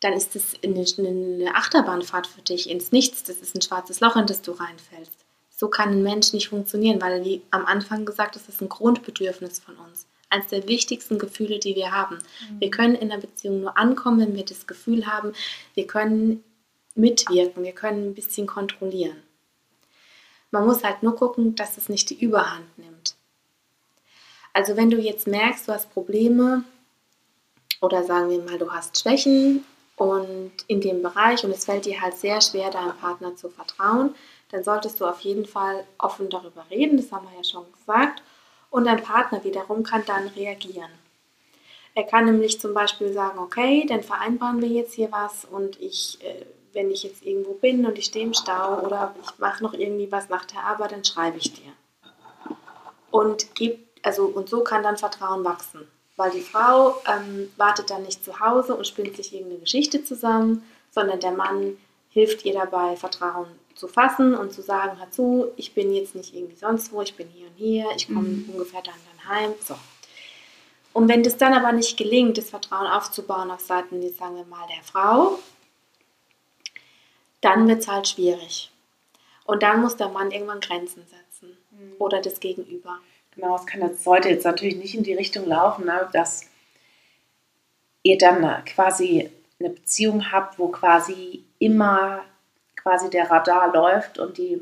dann 0.00 0.12
ist 0.12 0.34
das 0.34 0.54
eine, 0.62 0.84
eine 0.98 1.54
Achterbahnfahrt 1.54 2.26
für 2.26 2.42
dich 2.42 2.70
ins 2.70 2.92
Nichts. 2.92 3.24
Das 3.24 3.36
ist 3.36 3.54
ein 3.54 3.62
schwarzes 3.62 4.00
Loch, 4.00 4.16
in 4.16 4.26
das 4.26 4.42
du 4.42 4.52
reinfällst. 4.52 5.24
So 5.50 5.68
kann 5.68 5.90
ein 5.90 6.02
Mensch 6.02 6.32
nicht 6.32 6.50
funktionieren, 6.50 7.00
weil, 7.02 7.24
wie 7.24 7.42
am 7.50 7.66
Anfang 7.66 8.04
gesagt, 8.04 8.36
das 8.36 8.48
ist 8.48 8.60
ein 8.60 8.68
Grundbedürfnis 8.68 9.58
von 9.58 9.76
uns. 9.76 10.06
Eines 10.30 10.48
der 10.48 10.68
wichtigsten 10.68 11.18
Gefühle, 11.18 11.58
die 11.58 11.74
wir 11.74 11.90
haben. 11.90 12.16
Mhm. 12.16 12.60
Wir 12.60 12.70
können 12.70 12.94
in 12.94 13.10
einer 13.10 13.20
Beziehung 13.20 13.62
nur 13.62 13.76
ankommen, 13.76 14.20
wenn 14.20 14.36
wir 14.36 14.44
das 14.44 14.66
Gefühl 14.66 15.06
haben, 15.06 15.32
wir 15.74 15.86
können 15.86 16.44
mitwirken, 16.94 17.64
wir 17.64 17.72
können 17.72 18.10
ein 18.10 18.14
bisschen 18.14 18.46
kontrollieren. 18.46 19.16
Man 20.50 20.66
muss 20.66 20.84
halt 20.84 21.02
nur 21.02 21.14
gucken, 21.16 21.54
dass 21.54 21.76
es 21.76 21.88
nicht 21.88 22.10
die 22.10 22.20
Überhand 22.20 22.78
nimmt. 22.78 23.16
Also 24.52 24.76
wenn 24.76 24.90
du 24.90 24.98
jetzt 24.98 25.26
merkst, 25.26 25.68
du 25.68 25.72
hast 25.72 25.92
Probleme 25.92 26.64
oder 27.80 28.02
sagen 28.04 28.30
wir 28.30 28.42
mal, 28.42 28.58
du 28.58 28.72
hast 28.72 28.98
Schwächen 28.98 29.64
und 29.96 30.52
in 30.66 30.80
dem 30.80 31.02
Bereich 31.02 31.44
und 31.44 31.50
es 31.50 31.64
fällt 31.64 31.84
dir 31.84 32.00
halt 32.00 32.16
sehr 32.16 32.40
schwer, 32.40 32.70
deinem 32.70 32.96
Partner 32.96 33.36
zu 33.36 33.50
vertrauen, 33.50 34.14
dann 34.50 34.64
solltest 34.64 35.00
du 35.00 35.06
auf 35.06 35.20
jeden 35.20 35.46
Fall 35.46 35.84
offen 35.98 36.30
darüber 36.30 36.64
reden, 36.70 36.96
das 36.96 37.12
haben 37.12 37.28
wir 37.28 37.36
ja 37.36 37.44
schon 37.44 37.70
gesagt. 37.72 38.22
Und 38.70 38.84
dein 38.84 39.02
Partner 39.02 39.44
wiederum 39.44 39.82
kann 39.82 40.04
dann 40.06 40.28
reagieren. 40.28 40.90
Er 41.94 42.04
kann 42.04 42.26
nämlich 42.26 42.60
zum 42.60 42.74
Beispiel 42.74 43.12
sagen, 43.12 43.38
okay, 43.38 43.84
dann 43.88 44.02
vereinbaren 44.02 44.60
wir 44.62 44.68
jetzt 44.68 44.94
hier 44.94 45.10
was 45.10 45.44
und 45.44 45.80
ich, 45.80 46.18
äh, 46.22 46.44
wenn 46.72 46.90
ich 46.90 47.02
jetzt 47.02 47.24
irgendwo 47.24 47.54
bin 47.54 47.86
und 47.86 47.98
ich 47.98 48.06
stehe 48.06 48.24
im 48.24 48.34
Stau 48.34 48.80
oder 48.80 49.14
ich 49.22 49.38
mache 49.38 49.62
noch 49.62 49.74
irgendwie 49.74 50.10
was 50.10 50.28
nach 50.28 50.44
der 50.44 50.64
Arbeit, 50.64 50.92
dann 50.92 51.04
schreibe 51.04 51.38
ich 51.38 51.52
dir. 51.52 51.72
Und 53.10 53.54
gibt, 53.54 54.04
also 54.06 54.26
und 54.26 54.48
so 54.48 54.62
kann 54.62 54.82
dann 54.82 54.96
Vertrauen 54.96 55.44
wachsen 55.44 55.88
weil 56.18 56.32
die 56.32 56.40
Frau 56.40 57.00
ähm, 57.06 57.48
wartet 57.56 57.90
dann 57.90 58.02
nicht 58.02 58.22
zu 58.24 58.40
Hause 58.40 58.74
und 58.74 58.86
spinnt 58.86 59.16
sich 59.16 59.32
irgendeine 59.32 59.60
Geschichte 59.60 60.04
zusammen, 60.04 60.62
sondern 60.90 61.20
der 61.20 61.30
Mann 61.30 61.78
hilft 62.10 62.44
ihr 62.44 62.54
dabei, 62.54 62.96
Vertrauen 62.96 63.46
zu 63.76 63.86
fassen 63.86 64.34
und 64.34 64.52
zu 64.52 64.60
sagen, 64.60 64.98
hör 64.98 65.10
zu, 65.12 65.52
ich 65.56 65.74
bin 65.74 65.94
jetzt 65.94 66.16
nicht 66.16 66.34
irgendwie 66.34 66.56
sonst 66.56 66.92
wo, 66.92 67.00
ich 67.02 67.14
bin 67.14 67.28
hier 67.28 67.46
und 67.46 67.54
hier, 67.56 67.86
ich 67.96 68.08
komme 68.08 68.22
mhm. 68.22 68.50
ungefähr 68.52 68.82
dann 68.82 68.94
dann 68.94 69.28
heim. 69.28 69.52
So. 69.64 69.76
Und 70.92 71.08
wenn 71.08 71.22
das 71.22 71.36
dann 71.36 71.54
aber 71.54 71.70
nicht 71.70 71.96
gelingt, 71.96 72.36
das 72.36 72.50
Vertrauen 72.50 72.88
aufzubauen 72.88 73.52
auf 73.52 73.60
Seiten, 73.60 74.02
jetzt 74.02 74.18
sagen 74.18 74.34
wir 74.34 74.44
mal, 74.44 74.66
der 74.66 74.82
Frau, 74.82 75.38
dann 77.40 77.68
wird 77.68 77.80
es 77.80 77.88
halt 77.88 78.08
schwierig. 78.08 78.70
Und 79.44 79.62
dann 79.62 79.80
muss 79.80 79.96
der 79.96 80.08
Mann 80.08 80.30
irgendwann 80.30 80.60
Grenzen 80.60 81.04
setzen 81.06 81.56
mhm. 81.70 81.94
oder 81.98 82.20
das 82.20 82.40
Gegenüber. 82.40 82.98
Genau, 83.34 83.56
es 83.56 83.66
kann 83.66 83.80
jetzt, 83.80 84.04
sollte 84.04 84.28
jetzt 84.28 84.44
natürlich 84.44 84.76
nicht 84.76 84.94
in 84.94 85.04
die 85.04 85.14
Richtung 85.14 85.46
laufen, 85.46 85.86
ne, 85.86 86.08
dass 86.12 86.50
ihr 88.02 88.18
dann 88.18 88.64
quasi 88.64 89.30
eine 89.60 89.70
Beziehung 89.70 90.32
habt, 90.32 90.58
wo 90.58 90.68
quasi 90.68 91.44
immer 91.58 92.24
quasi 92.76 93.10
der 93.10 93.30
Radar 93.30 93.72
läuft 93.72 94.18
und 94.18 94.38
die 94.38 94.60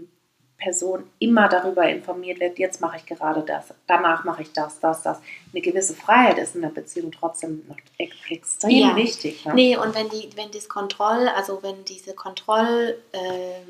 Person 0.59 1.11
immer 1.19 1.49
darüber 1.49 1.89
informiert 1.89 2.41
wird, 2.41 2.59
jetzt 2.59 2.81
mache 2.81 2.97
ich 2.97 3.07
gerade 3.07 3.43
das, 3.43 3.75
danach 3.87 4.25
mache 4.25 4.43
ich 4.43 4.53
das, 4.53 4.81
das, 4.81 5.03
das. 5.03 5.21
Eine 5.53 5.61
gewisse 5.61 5.95
Freiheit 5.95 6.39
ist 6.39 6.55
in 6.55 6.63
der 6.63 6.71
Beziehung 6.71 7.13
trotzdem 7.13 7.63
noch 7.69 7.77
extrem 7.99 8.71
ja. 8.71 8.97
wichtig. 8.97 9.45
Ne? 9.45 9.55
Nee, 9.55 9.77
und 9.77 9.95
wenn 9.95 10.09
die, 10.09 10.31
wenn 10.35 10.51
das 10.51 10.69
Kontroll, 10.69 11.29
also 11.29 11.63
wenn 11.63 11.85
diese 11.85 12.15
Kontroll, 12.15 12.97
äh, 13.13 13.61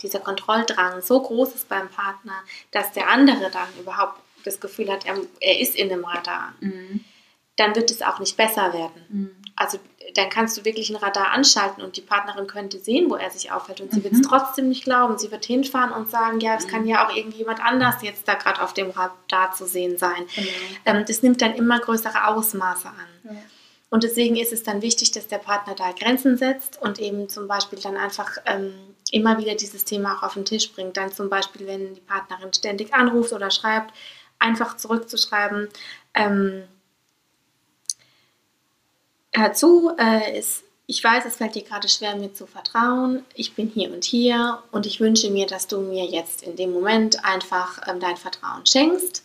dieser 0.00 0.20
Kontrolldrang 0.20 1.02
so 1.02 1.20
groß 1.20 1.54
ist 1.54 1.68
beim 1.68 1.88
Partner, 1.88 2.34
dass 2.70 2.92
der 2.92 3.10
andere 3.10 3.50
dann 3.50 3.68
überhaupt 3.78 4.20
das 4.44 4.60
Gefühl 4.60 4.90
hat, 4.90 5.04
er, 5.04 5.18
er 5.40 5.60
ist 5.60 5.76
in 5.76 5.92
einem 5.92 6.04
Radar, 6.04 6.54
mhm. 6.60 7.04
dann 7.56 7.74
wird 7.76 7.90
es 7.90 8.00
auch 8.00 8.20
nicht 8.20 8.36
besser 8.36 8.72
werden. 8.72 9.06
Mhm. 9.08 9.36
Also 9.56 9.78
dann 10.14 10.28
kannst 10.28 10.56
du 10.56 10.64
wirklich 10.64 10.90
ein 10.90 10.96
Radar 10.96 11.32
anschalten 11.32 11.82
und 11.82 11.96
die 11.96 12.00
Partnerin 12.00 12.46
könnte 12.46 12.78
sehen, 12.78 13.10
wo 13.10 13.16
er 13.16 13.30
sich 13.30 13.52
aufhält 13.52 13.80
und 13.80 13.92
sie 13.92 14.00
mhm. 14.00 14.04
wird 14.04 14.14
es 14.14 14.22
trotzdem 14.22 14.68
nicht 14.68 14.84
glauben. 14.84 15.18
Sie 15.18 15.30
wird 15.30 15.44
hinfahren 15.44 15.92
und 15.92 16.10
sagen, 16.10 16.40
ja, 16.40 16.56
es 16.56 16.68
kann 16.68 16.86
ja 16.86 17.06
auch 17.06 17.14
irgendjemand 17.14 17.60
anders 17.60 18.02
jetzt 18.02 18.26
da 18.26 18.34
gerade 18.34 18.62
auf 18.62 18.74
dem 18.74 18.90
Radar 18.90 19.52
zu 19.52 19.66
sehen 19.66 19.98
sein. 19.98 20.26
Genau. 20.34 20.48
Ähm, 20.86 21.04
das 21.06 21.22
nimmt 21.22 21.42
dann 21.42 21.54
immer 21.54 21.80
größere 21.80 22.26
Ausmaße 22.26 22.88
an. 22.88 23.38
Und 23.90 24.04
deswegen 24.04 24.36
ist 24.36 24.52
es 24.52 24.62
dann 24.62 24.82
wichtig, 24.82 25.10
dass 25.10 25.26
der 25.26 25.38
Partner 25.38 25.74
da 25.74 25.90
Grenzen 25.90 26.36
setzt 26.36 26.80
und 26.80 27.00
eben 27.00 27.28
zum 27.28 27.48
Beispiel 27.48 27.80
dann 27.80 27.96
einfach 27.96 28.30
ähm, 28.46 28.72
immer 29.10 29.38
wieder 29.38 29.56
dieses 29.56 29.84
Thema 29.84 30.16
auch 30.16 30.22
auf 30.22 30.34
den 30.34 30.44
Tisch 30.44 30.72
bringt. 30.72 30.96
Dann 30.96 31.12
zum 31.12 31.28
Beispiel, 31.28 31.66
wenn 31.66 31.94
die 31.94 32.00
Partnerin 32.00 32.52
ständig 32.52 32.94
anruft 32.94 33.32
oder 33.32 33.50
schreibt, 33.50 33.92
einfach 34.38 34.76
zurückzuschreiben, 34.76 35.68
ähm, 36.14 36.64
hör 39.32 39.52
zu, 39.52 39.92
äh, 39.98 40.38
ist, 40.38 40.64
ich 40.86 41.02
weiß, 41.02 41.24
es 41.24 41.36
fällt 41.36 41.54
dir 41.54 41.62
gerade 41.62 41.88
schwer, 41.88 42.16
mir 42.16 42.34
zu 42.34 42.46
vertrauen. 42.46 43.24
Ich 43.34 43.54
bin 43.54 43.68
hier 43.68 43.92
und 43.92 44.04
hier 44.04 44.62
und 44.72 44.86
ich 44.86 45.00
wünsche 45.00 45.30
mir, 45.30 45.46
dass 45.46 45.68
du 45.68 45.80
mir 45.80 46.04
jetzt 46.04 46.42
in 46.42 46.56
dem 46.56 46.72
Moment 46.72 47.24
einfach 47.24 47.86
ähm, 47.86 48.00
dein 48.00 48.16
Vertrauen 48.16 48.66
schenkst. 48.66 49.24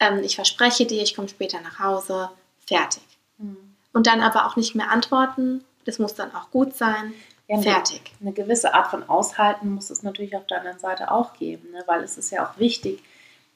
Ähm, 0.00 0.20
ich 0.22 0.36
verspreche 0.36 0.86
dir, 0.86 1.02
ich 1.02 1.14
komme 1.14 1.28
später 1.28 1.60
nach 1.60 1.78
Hause. 1.78 2.30
Fertig. 2.66 3.02
Mhm. 3.38 3.74
Und 3.92 4.06
dann 4.06 4.20
aber 4.20 4.46
auch 4.46 4.56
nicht 4.56 4.74
mehr 4.74 4.90
antworten. 4.90 5.64
Das 5.84 5.98
muss 5.98 6.14
dann 6.14 6.34
auch 6.34 6.50
gut 6.50 6.74
sein. 6.74 7.12
Ja, 7.48 7.60
Fertig. 7.60 8.00
Eine, 8.20 8.28
eine 8.28 8.32
gewisse 8.32 8.74
Art 8.74 8.88
von 8.88 9.08
Aushalten 9.08 9.74
muss 9.74 9.90
es 9.90 10.02
natürlich 10.02 10.36
auf 10.36 10.46
der 10.46 10.58
anderen 10.58 10.78
Seite 10.78 11.10
auch 11.10 11.32
geben, 11.32 11.70
ne? 11.72 11.82
weil 11.86 12.02
es 12.02 12.18
ist 12.18 12.30
ja 12.30 12.46
auch 12.46 12.58
wichtig, 12.58 13.02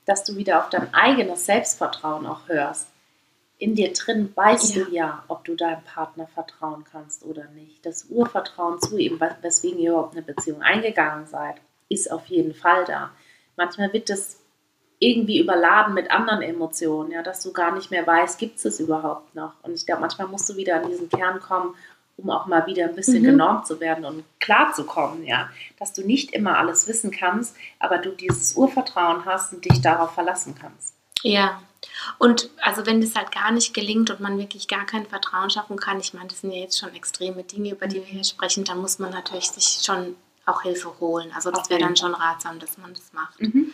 dass 0.07 0.25
du 0.25 0.37
wieder 0.37 0.59
auf 0.59 0.71
dein 0.71 0.93
eigenes 0.95 1.47
Selbstvertrauen 1.47 2.27
auch 2.27 2.49
hörst. 2.49 2.89
In 3.63 3.77
dir 3.77 3.93
drin 3.93 4.33
weißt 4.35 4.75
ja. 4.75 4.85
du 4.85 4.91
ja, 4.91 5.25
ob 5.29 5.45
du 5.45 5.55
deinem 5.55 5.85
Partner 5.85 6.27
vertrauen 6.27 6.83
kannst 6.91 7.25
oder 7.25 7.45
nicht. 7.55 7.87
Das 7.87 8.07
Urvertrauen 8.11 8.81
zu 8.81 8.99
ihm, 8.99 9.21
weswegen 9.41 9.79
ihr 9.79 9.91
überhaupt 9.91 10.17
eine 10.17 10.23
Beziehung 10.23 10.63
eingegangen 10.63 11.27
seid, 11.27 11.55
ist 11.89 12.11
auf 12.11 12.27
jeden 12.27 12.55
Fall 12.55 12.85
da. 12.87 13.13
Manchmal 13.57 13.93
wird 13.93 14.11
das 14.11 14.41
irgendwie 14.99 15.39
überladen 15.39 15.95
mit 15.95 16.11
anderen 16.11 16.43
Emotionen, 16.43 17.13
ja, 17.13 17.23
dass 17.23 17.41
du 17.45 17.53
gar 17.53 17.73
nicht 17.73 17.93
mehr 17.93 18.05
weißt, 18.05 18.37
gibt 18.37 18.57
es 18.57 18.65
es 18.65 18.81
überhaupt 18.81 19.33
noch. 19.37 19.55
Und 19.63 19.75
ich 19.75 19.87
glaube, 19.87 20.01
manchmal 20.01 20.27
musst 20.27 20.49
du 20.49 20.57
wieder 20.57 20.83
an 20.83 20.89
diesen 20.89 21.09
Kern 21.09 21.39
kommen, 21.39 21.77
um 22.17 22.31
auch 22.31 22.47
mal 22.47 22.67
wieder 22.67 22.87
ein 22.87 22.97
bisschen 22.97 23.23
mhm. 23.23 23.27
genormt 23.27 23.69
zu 23.69 23.79
werden 23.79 24.05
und 24.05 24.25
klar 24.41 24.73
zu 24.75 24.83
kommen, 24.83 25.25
ja, 25.25 25.49
dass 25.79 25.93
du 25.93 26.05
nicht 26.05 26.33
immer 26.33 26.59
alles 26.59 26.89
wissen 26.89 27.13
kannst, 27.13 27.55
aber 27.79 27.99
du 27.99 28.11
dieses 28.11 28.57
Urvertrauen 28.57 29.25
hast 29.25 29.53
und 29.53 29.65
dich 29.65 29.81
darauf 29.81 30.15
verlassen 30.15 30.57
kannst. 30.61 30.97
Ja. 31.23 31.63
Und 32.19 32.51
also 32.61 32.87
wenn 32.87 33.01
das 33.01 33.15
halt 33.15 33.33
gar 33.33 33.51
nicht 33.51 33.75
gelingt 33.75 34.11
und 34.11 34.21
man 34.21 34.39
wirklich 34.39 34.69
gar 34.69 34.87
kein 34.87 35.07
Vertrauen 35.07 35.51
schaffen 35.51 35.79
kann, 35.79 36.01
ich 36.01 36.15
meine, 36.15 36.29
das 36.29 36.41
sind 36.41 36.53
ja 36.53 36.61
jetzt 36.61 36.79
schon 36.79 36.95
extreme 36.95 37.43
Dinge, 37.45 37.73
über 37.73 37.87
die 37.87 37.97
wir 37.97 38.05
hier 38.05 38.25
sprechen, 38.25 38.65
dann 38.65 38.79
muss 38.79 38.99
man 38.99 39.11
natürlich 39.11 39.51
sich 39.51 39.85
schon 39.85 40.17
auch 40.47 40.63
Hilfe 40.63 40.93
holen. 41.01 41.31
Also 41.35 41.51
das 41.51 41.71
wäre 41.71 41.81
dann 41.81 41.97
schon 41.97 42.15
ratsam, 42.15 42.59
dass 42.59 42.79
man 42.79 42.95
das 42.95 43.13
macht. 43.13 43.41
Mhm. 43.41 43.73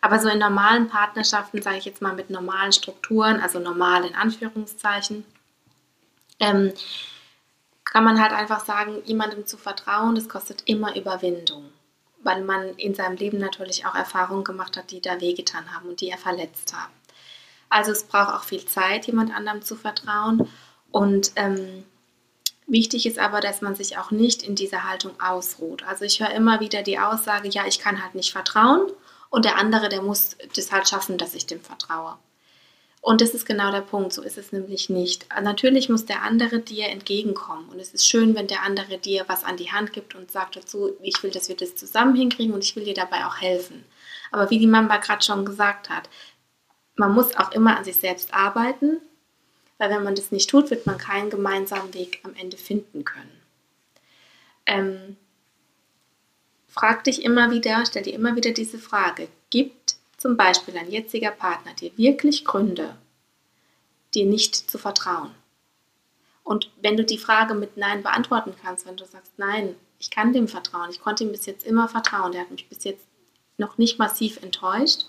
Aber 0.00 0.18
so 0.18 0.28
in 0.28 0.38
normalen 0.38 0.88
Partnerschaften, 0.88 1.62
sage 1.62 1.78
ich 1.78 1.84
jetzt 1.84 2.02
mal 2.02 2.14
mit 2.14 2.28
normalen 2.28 2.72
Strukturen, 2.72 3.40
also 3.40 3.60
normal 3.60 4.04
in 4.04 4.16
Anführungszeichen, 4.16 5.24
ähm, 6.40 6.72
kann 7.84 8.04
man 8.04 8.20
halt 8.20 8.32
einfach 8.32 8.64
sagen, 8.64 9.02
jemandem 9.04 9.46
zu 9.46 9.56
vertrauen, 9.56 10.14
das 10.14 10.28
kostet 10.28 10.62
immer 10.66 10.96
Überwindung. 10.96 11.70
Weil 12.24 12.42
man 12.42 12.74
in 12.76 12.94
seinem 12.94 13.16
Leben 13.16 13.38
natürlich 13.38 13.86
auch 13.86 13.94
Erfahrungen 13.94 14.44
gemacht 14.44 14.76
hat, 14.76 14.90
die 14.90 15.00
da 15.00 15.20
wehgetan 15.20 15.72
haben 15.74 15.88
und 15.88 16.00
die 16.00 16.08
er 16.08 16.18
verletzt 16.18 16.74
haben. 16.74 16.92
Also 17.72 17.90
es 17.90 18.04
braucht 18.04 18.34
auch 18.34 18.44
viel 18.44 18.66
Zeit, 18.66 19.06
jemand 19.06 19.34
anderem 19.34 19.62
zu 19.62 19.76
vertrauen. 19.76 20.46
Und 20.90 21.32
ähm, 21.36 21.84
wichtig 22.66 23.06
ist 23.06 23.18
aber, 23.18 23.40
dass 23.40 23.62
man 23.62 23.74
sich 23.74 23.96
auch 23.96 24.10
nicht 24.10 24.42
in 24.42 24.54
dieser 24.54 24.86
Haltung 24.86 25.18
ausruht. 25.18 25.82
Also 25.84 26.04
ich 26.04 26.20
höre 26.20 26.32
immer 26.32 26.60
wieder 26.60 26.82
die 26.82 26.98
Aussage, 26.98 27.48
ja, 27.48 27.66
ich 27.66 27.78
kann 27.78 28.02
halt 28.02 28.14
nicht 28.14 28.30
vertrauen 28.30 28.92
und 29.30 29.46
der 29.46 29.56
andere, 29.56 29.88
der 29.88 30.02
muss 30.02 30.36
das 30.54 30.70
halt 30.70 30.86
schaffen, 30.86 31.16
dass 31.16 31.34
ich 31.34 31.46
dem 31.46 31.62
vertraue. 31.62 32.18
Und 33.00 33.20
das 33.22 33.30
ist 33.30 33.46
genau 33.46 33.72
der 33.72 33.80
Punkt, 33.80 34.12
so 34.12 34.22
ist 34.22 34.36
es 34.36 34.52
nämlich 34.52 34.90
nicht. 34.90 35.26
Natürlich 35.42 35.88
muss 35.88 36.04
der 36.04 36.22
andere 36.22 36.60
dir 36.60 36.88
entgegenkommen 36.88 37.70
und 37.70 37.80
es 37.80 37.94
ist 37.94 38.06
schön, 38.06 38.34
wenn 38.36 38.46
der 38.48 38.62
andere 38.62 38.98
dir 38.98 39.24
was 39.28 39.44
an 39.44 39.56
die 39.56 39.72
Hand 39.72 39.94
gibt 39.94 40.14
und 40.14 40.30
sagt 40.30 40.56
dazu, 40.56 40.90
ich 41.02 41.20
will, 41.22 41.30
dass 41.30 41.48
wir 41.48 41.56
das 41.56 41.74
zusammen 41.74 42.14
hinkriegen 42.14 42.52
und 42.52 42.62
ich 42.62 42.76
will 42.76 42.84
dir 42.84 42.94
dabei 42.94 43.24
auch 43.26 43.40
helfen. 43.40 43.82
Aber 44.30 44.50
wie 44.50 44.58
die 44.58 44.66
Mamba 44.66 44.98
gerade 44.98 45.22
schon 45.22 45.44
gesagt 45.44 45.90
hat, 45.90 46.08
man 47.02 47.14
muss 47.14 47.34
auch 47.34 47.50
immer 47.50 47.76
an 47.76 47.84
sich 47.84 47.96
selbst 47.96 48.32
arbeiten, 48.32 49.00
weil 49.78 49.90
wenn 49.90 50.04
man 50.04 50.14
das 50.14 50.30
nicht 50.30 50.48
tut, 50.48 50.70
wird 50.70 50.86
man 50.86 50.98
keinen 50.98 51.30
gemeinsamen 51.30 51.92
Weg 51.94 52.20
am 52.22 52.32
Ende 52.36 52.56
finden 52.56 53.04
können. 53.04 53.40
Ähm, 54.66 55.16
frag 56.68 57.02
dich 57.02 57.24
immer 57.24 57.50
wieder, 57.50 57.84
stell 57.86 58.04
dir 58.04 58.14
immer 58.14 58.36
wieder 58.36 58.52
diese 58.52 58.78
Frage, 58.78 59.26
gibt 59.50 59.96
zum 60.16 60.36
Beispiel 60.36 60.78
ein 60.78 60.92
jetziger 60.92 61.32
Partner 61.32 61.74
dir 61.74 61.90
wirklich 61.96 62.44
Gründe, 62.44 62.94
dir 64.14 64.24
nicht 64.24 64.54
zu 64.54 64.78
vertrauen? 64.78 65.34
Und 66.44 66.70
wenn 66.82 66.96
du 66.96 67.04
die 67.04 67.18
Frage 67.18 67.54
mit 67.54 67.76
Nein 67.76 68.04
beantworten 68.04 68.54
kannst, 68.62 68.86
wenn 68.86 68.96
du 68.96 69.04
sagst, 69.06 69.32
nein, 69.38 69.74
ich 69.98 70.10
kann 70.10 70.32
dem 70.32 70.46
vertrauen, 70.46 70.90
ich 70.90 71.00
konnte 71.00 71.24
ihm 71.24 71.32
bis 71.32 71.46
jetzt 71.46 71.66
immer 71.66 71.88
vertrauen, 71.88 72.30
der 72.30 72.42
hat 72.42 72.52
mich 72.52 72.68
bis 72.68 72.84
jetzt 72.84 73.08
noch 73.58 73.76
nicht 73.76 73.98
massiv 73.98 74.40
enttäuscht, 74.40 75.06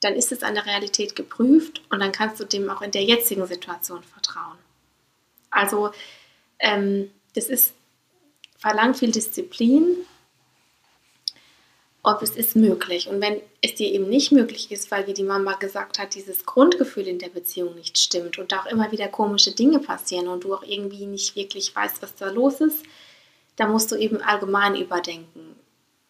dann 0.00 0.14
ist 0.14 0.32
es 0.32 0.42
an 0.42 0.54
der 0.54 0.66
Realität 0.66 1.14
geprüft 1.14 1.82
und 1.90 2.00
dann 2.00 2.12
kannst 2.12 2.40
du 2.40 2.44
dem 2.44 2.68
auch 2.70 2.82
in 2.82 2.90
der 2.90 3.04
jetzigen 3.04 3.46
Situation 3.46 4.02
vertrauen. 4.02 4.58
Also 5.50 5.90
ähm, 6.58 7.10
das 7.34 7.46
ist 7.46 7.74
verlangt 8.58 8.98
viel 8.98 9.10
Disziplin, 9.10 9.96
ob 12.02 12.22
es 12.22 12.30
ist 12.30 12.56
möglich. 12.56 13.08
Und 13.08 13.20
wenn 13.20 13.40
es 13.62 13.74
dir 13.74 13.92
eben 13.92 14.08
nicht 14.08 14.32
möglich 14.32 14.70
ist, 14.70 14.90
weil, 14.90 15.06
wie 15.06 15.14
die 15.14 15.22
Mama 15.22 15.54
gesagt 15.54 15.98
hat, 15.98 16.14
dieses 16.14 16.46
Grundgefühl 16.46 17.06
in 17.06 17.18
der 17.18 17.28
Beziehung 17.28 17.74
nicht 17.74 17.98
stimmt 17.98 18.38
und 18.38 18.52
da 18.52 18.60
auch 18.60 18.66
immer 18.66 18.90
wieder 18.92 19.08
komische 19.08 19.52
Dinge 19.52 19.80
passieren 19.80 20.28
und 20.28 20.44
du 20.44 20.54
auch 20.54 20.62
irgendwie 20.62 21.06
nicht 21.06 21.36
wirklich 21.36 21.74
weißt, 21.74 22.00
was 22.02 22.14
da 22.14 22.30
los 22.30 22.60
ist, 22.60 22.84
dann 23.56 23.72
musst 23.72 23.92
du 23.92 23.96
eben 23.96 24.22
allgemein 24.22 24.76
überdenken, 24.76 25.56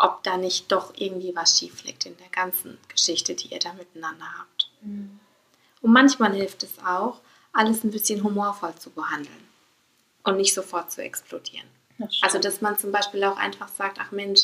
ob 0.00 0.22
da 0.24 0.36
nicht 0.36 0.72
doch 0.72 0.92
irgendwie 0.96 1.34
was 1.36 1.58
schief 1.58 1.84
liegt 1.84 2.06
in 2.06 2.16
der 2.16 2.28
ganzen 2.30 2.78
Geschichte, 2.88 3.34
die 3.34 3.48
ihr 3.48 3.58
da 3.58 3.72
miteinander 3.74 4.26
habt. 4.38 4.70
Mhm. 4.80 5.20
Und 5.82 5.92
manchmal 5.92 6.32
hilft 6.34 6.62
es 6.62 6.78
auch, 6.84 7.20
alles 7.52 7.84
ein 7.84 7.90
bisschen 7.90 8.22
humorvoll 8.24 8.74
zu 8.76 8.90
behandeln 8.90 9.48
und 10.24 10.36
nicht 10.36 10.54
sofort 10.54 10.90
zu 10.90 11.02
explodieren. 11.02 11.66
Das 11.98 12.18
also, 12.22 12.38
dass 12.38 12.60
man 12.60 12.78
zum 12.78 12.92
Beispiel 12.92 13.22
auch 13.24 13.36
einfach 13.36 13.68
sagt, 13.68 13.98
ach 14.00 14.10
Mensch, 14.10 14.42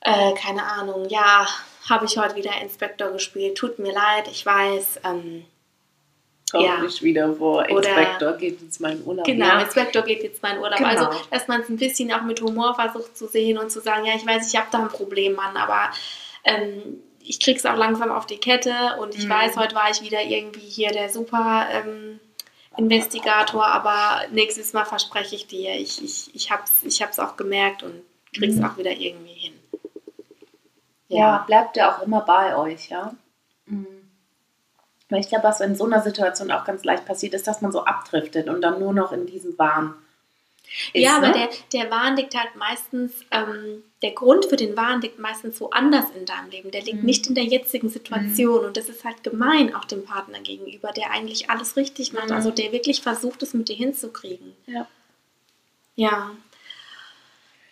äh, 0.00 0.34
keine 0.34 0.64
Ahnung, 0.64 1.08
ja, 1.08 1.46
habe 1.88 2.06
ich 2.06 2.16
heute 2.16 2.36
wieder 2.36 2.60
Inspektor 2.62 3.10
gespielt, 3.10 3.58
tut 3.58 3.78
mir 3.78 3.92
leid, 3.92 4.28
ich 4.28 4.44
weiß. 4.44 5.00
Ähm, 5.04 5.44
ja. 6.62 6.80
nicht 6.80 7.02
wieder 7.02 7.34
vor, 7.34 7.68
Inspektor 7.68 8.28
Oder, 8.30 8.38
geht 8.38 8.60
jetzt 8.60 8.80
mein 8.80 9.02
Urlaub. 9.04 9.24
Genau, 9.24 9.46
ja. 9.46 9.60
Inspektor 9.60 10.02
geht 10.02 10.22
jetzt 10.22 10.42
mein 10.42 10.58
Urlaub. 10.58 10.78
Genau. 10.78 10.90
Also, 10.90 11.08
dass 11.30 11.48
man 11.48 11.62
es 11.62 11.68
ein 11.68 11.76
bisschen 11.76 12.12
auch 12.12 12.22
mit 12.22 12.40
Humor 12.40 12.74
versucht 12.74 13.16
zu 13.16 13.26
sehen 13.26 13.58
und 13.58 13.70
zu 13.70 13.80
sagen, 13.80 14.04
ja, 14.04 14.14
ich 14.14 14.26
weiß, 14.26 14.52
ich 14.52 14.58
habe 14.58 14.68
da 14.70 14.78
ein 14.78 14.88
Problem, 14.88 15.34
Mann, 15.34 15.56
aber 15.56 15.90
ähm, 16.44 17.00
ich 17.20 17.40
krieg's 17.40 17.64
auch 17.64 17.76
langsam 17.76 18.10
auf 18.10 18.26
die 18.26 18.36
Kette 18.36 18.72
und 19.00 19.14
ich 19.14 19.24
mhm. 19.24 19.30
weiß, 19.30 19.56
heute 19.56 19.74
war 19.74 19.90
ich 19.90 20.02
wieder 20.02 20.22
irgendwie 20.22 20.60
hier 20.60 20.90
der 20.90 21.08
super 21.08 21.66
ähm, 21.72 22.20
Investigator, 22.76 23.66
aber 23.66 24.26
nächstes 24.30 24.72
Mal 24.72 24.84
verspreche 24.84 25.36
ich 25.36 25.46
dir, 25.46 25.74
ich, 25.74 26.02
ich, 26.04 26.34
ich 26.34 26.50
hab's, 26.50 26.82
ich 26.82 27.02
hab's 27.02 27.18
auch 27.18 27.36
gemerkt 27.36 27.82
und 27.82 28.02
krieg's 28.36 28.56
mhm. 28.56 28.64
auch 28.64 28.76
wieder 28.76 28.90
irgendwie 28.90 29.32
hin. 29.32 29.54
Ja, 31.08 31.18
ja 31.18 31.44
bleibt 31.46 31.76
ja 31.76 31.94
auch 31.94 32.02
immer 32.02 32.20
bei 32.20 32.56
euch, 32.56 32.90
ja. 32.90 33.14
Mhm. 33.66 34.03
Weil 35.14 35.20
ich 35.20 35.28
glaube, 35.28 35.44
was 35.44 35.60
in 35.60 35.76
so 35.76 35.84
einer 35.84 36.02
Situation 36.02 36.50
auch 36.50 36.64
ganz 36.64 36.82
leicht 36.82 37.06
passiert, 37.06 37.34
ist, 37.34 37.46
dass 37.46 37.62
man 37.62 37.70
so 37.70 37.84
abdriftet 37.84 38.48
und 38.48 38.62
dann 38.62 38.80
nur 38.80 38.92
noch 38.92 39.12
in 39.12 39.26
diesem 39.26 39.56
Wahn 39.56 39.94
ist, 40.92 41.04
ja, 41.04 41.18
aber 41.18 41.28
ne? 41.28 41.34
der, 41.34 41.82
der 41.84 41.90
Wahn 41.92 42.16
liegt 42.16 42.34
halt 42.34 42.56
meistens, 42.56 43.12
ähm, 43.30 43.84
der 44.02 44.10
Grund 44.10 44.46
für 44.46 44.56
den 44.56 44.76
Wahn 44.76 45.02
liegt 45.02 45.20
meistens 45.20 45.60
woanders 45.60 46.06
in 46.18 46.26
deinem 46.26 46.50
Leben. 46.50 46.72
Der 46.72 46.82
liegt 46.82 46.98
mhm. 46.98 47.04
nicht 47.04 47.28
in 47.28 47.36
der 47.36 47.44
jetzigen 47.44 47.88
Situation. 47.90 48.62
Mhm. 48.62 48.66
Und 48.66 48.76
das 48.76 48.88
ist 48.88 49.04
halt 49.04 49.22
gemein 49.22 49.72
auch 49.72 49.84
dem 49.84 50.04
Partner 50.04 50.40
gegenüber, 50.40 50.90
der 50.90 51.12
eigentlich 51.12 51.48
alles 51.48 51.76
richtig 51.76 52.12
macht. 52.12 52.30
Mhm. 52.30 52.34
Also 52.34 52.50
der 52.50 52.72
wirklich 52.72 53.02
versucht, 53.02 53.44
es 53.44 53.54
mit 53.54 53.68
dir 53.68 53.76
hinzukriegen. 53.76 54.56
Ja. 54.66 54.88
Ja. 55.94 56.30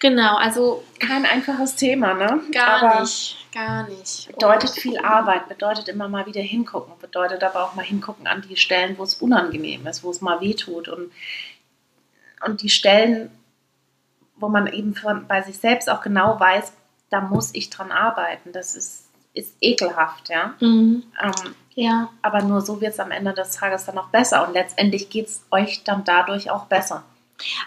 Genau, 0.03 0.37
also. 0.37 0.83
Kein 0.99 1.25
einfaches 1.25 1.77
Thema, 1.77 2.15
ne? 2.15 2.41
Gar 2.53 2.83
aber 2.83 3.01
nicht, 3.03 3.37
gar 3.55 3.89
nicht. 3.89 4.27
Bedeutet 4.27 4.71
Und 4.71 4.81
viel 4.81 4.99
Arbeit, 4.99 5.49
bedeutet 5.49 5.89
immer 5.89 6.09
mal 6.09 6.27
wieder 6.27 6.41
hingucken, 6.41 6.93
bedeutet 7.01 7.45
aber 7.45 7.63
auch 7.63 7.77
mal 7.77 7.85
hingucken 7.85 8.27
an 8.27 8.43
die 8.43 8.57
Stellen, 8.57 8.99
wo 8.99 9.05
es 9.05 9.15
unangenehm 9.15 9.87
ist, 9.87 10.03
wo 10.03 10.11
es 10.11 10.21
mal 10.21 10.41
weh 10.41 10.55
tut. 10.55 10.89
Und 10.89 11.13
und 12.45 12.63
die 12.63 12.69
Stellen, 12.69 13.31
wo 14.37 14.49
man 14.49 14.67
eben 14.67 14.95
von, 14.95 15.27
bei 15.29 15.43
sich 15.43 15.59
selbst 15.59 15.89
auch 15.89 16.03
genau 16.03 16.39
weiß, 16.41 16.73
da 17.11 17.21
muss 17.21 17.51
ich 17.55 17.71
dran 17.71 17.93
arbeiten. 17.93 18.53
Das 18.53 18.75
ist, 18.75 19.09
ist 19.35 19.55
ekelhaft, 19.61 20.29
ja. 20.29 20.55
Mhm. 20.61 21.05
Ähm, 21.23 21.55
ja. 21.75 22.09
Aber 22.23 22.43
nur 22.43 22.61
so 22.61 22.81
wird 22.81 22.95
es 22.95 23.01
am 23.01 23.13
Ende 23.13 23.33
des 23.33 23.53
Tages 23.53 23.85
dann 23.85 23.99
auch 23.99 24.09
besser 24.09 24.47
und 24.47 24.55
letztendlich 24.55 25.11
geht 25.11 25.27
es 25.29 25.45
euch 25.51 25.85
dann 25.85 26.05
dadurch 26.05 26.51
auch 26.51 26.67
besser. 26.67 27.05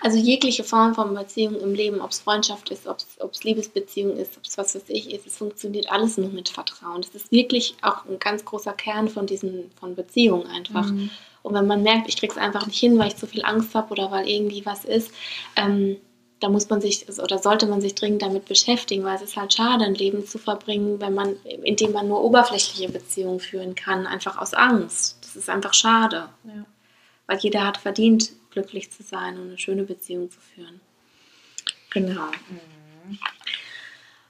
Also 0.02 0.18
jegliche 0.18 0.64
Form 0.64 0.96
von 0.96 1.14
Beziehung 1.14 1.60
im 1.60 1.74
Leben, 1.74 2.02
ob 2.02 2.12
es 2.12 2.20
Freundschaft 2.20 2.70
ist, 2.70 2.88
ob 2.88 2.98
es 3.32 3.44
Liebesbeziehung 3.44 4.18
ist, 4.18 4.38
ob 4.38 4.46
es 4.46 4.58
was 4.58 4.76
weiß 4.76 4.86
ich 4.88 5.14
ist, 5.14 5.28
es 5.28 5.38
funktioniert 5.38 5.92
alles 5.92 6.18
nur 6.18 6.30
mit 6.30 6.50
Vertrauen. 6.50 7.02
Das 7.02 7.16
ist 7.16 7.32
wirklich 7.32 7.76
auch 7.82 8.06
ein 8.06 8.20
ganz 8.20 8.46
großer 8.46 8.74
Kern 8.74 9.10
von 9.10 9.26
diesen 9.26 9.72
von 9.80 9.96
Beziehungen 9.96 10.48
einfach. 10.48 10.92
Mhm. 10.92 11.10
Und 11.44 11.54
wenn 11.54 11.68
man 11.68 11.84
merkt, 11.84 12.10
ich 12.10 12.18
krieg's 12.18 12.38
einfach 12.38 12.66
nicht 12.66 12.80
hin, 12.80 12.98
weil 12.98 13.10
ich 13.10 13.18
zu 13.18 13.28
viel 13.28 13.46
Angst 13.46 13.76
habe 13.76 13.92
oder 13.92 14.10
weil 14.10 14.28
irgendwie 14.28 14.66
was 14.66 14.84
ist, 14.84 15.12
ähm, 15.56 15.98
da 16.40 16.50
muss 16.50 16.70
man 16.70 16.82
sich 16.82 17.08
oder 17.20 17.38
sollte 17.38 17.66
man 17.66 17.82
sich 17.82 17.96
dringend 17.96 18.22
damit 18.22 18.46
beschäftigen, 18.46 19.04
weil 19.04 19.16
es 19.16 19.22
ist 19.22 19.38
halt 19.38 19.54
schade, 19.54 19.86
ein 19.86 19.96
Leben 19.96 20.26
zu 20.26 20.38
verbringen, 20.38 21.00
wenn 21.00 21.14
man, 21.14 21.36
indem 21.64 21.94
man 21.94 22.08
nur 22.08 22.24
oberflächliche 22.24 22.92
Beziehungen 22.92 23.40
führen 23.40 23.76
kann, 23.76 24.06
einfach 24.06 24.38
aus 24.38 24.54
Angst. 24.54 25.18
Das 25.22 25.36
ist 25.36 25.50
einfach 25.50 25.74
schade. 25.74 26.30
Ja. 26.44 26.66
Weil 27.28 27.38
jeder 27.40 27.66
hat 27.66 27.78
verdient, 27.78 28.32
glücklich 28.56 28.90
zu 28.90 29.04
sein 29.04 29.38
und 29.38 29.48
eine 29.50 29.58
schöne 29.58 29.84
Beziehung 29.84 30.32
zu 30.32 30.40
führen. 30.40 30.80
Genau. 31.92 32.28
Mhm. 32.50 33.20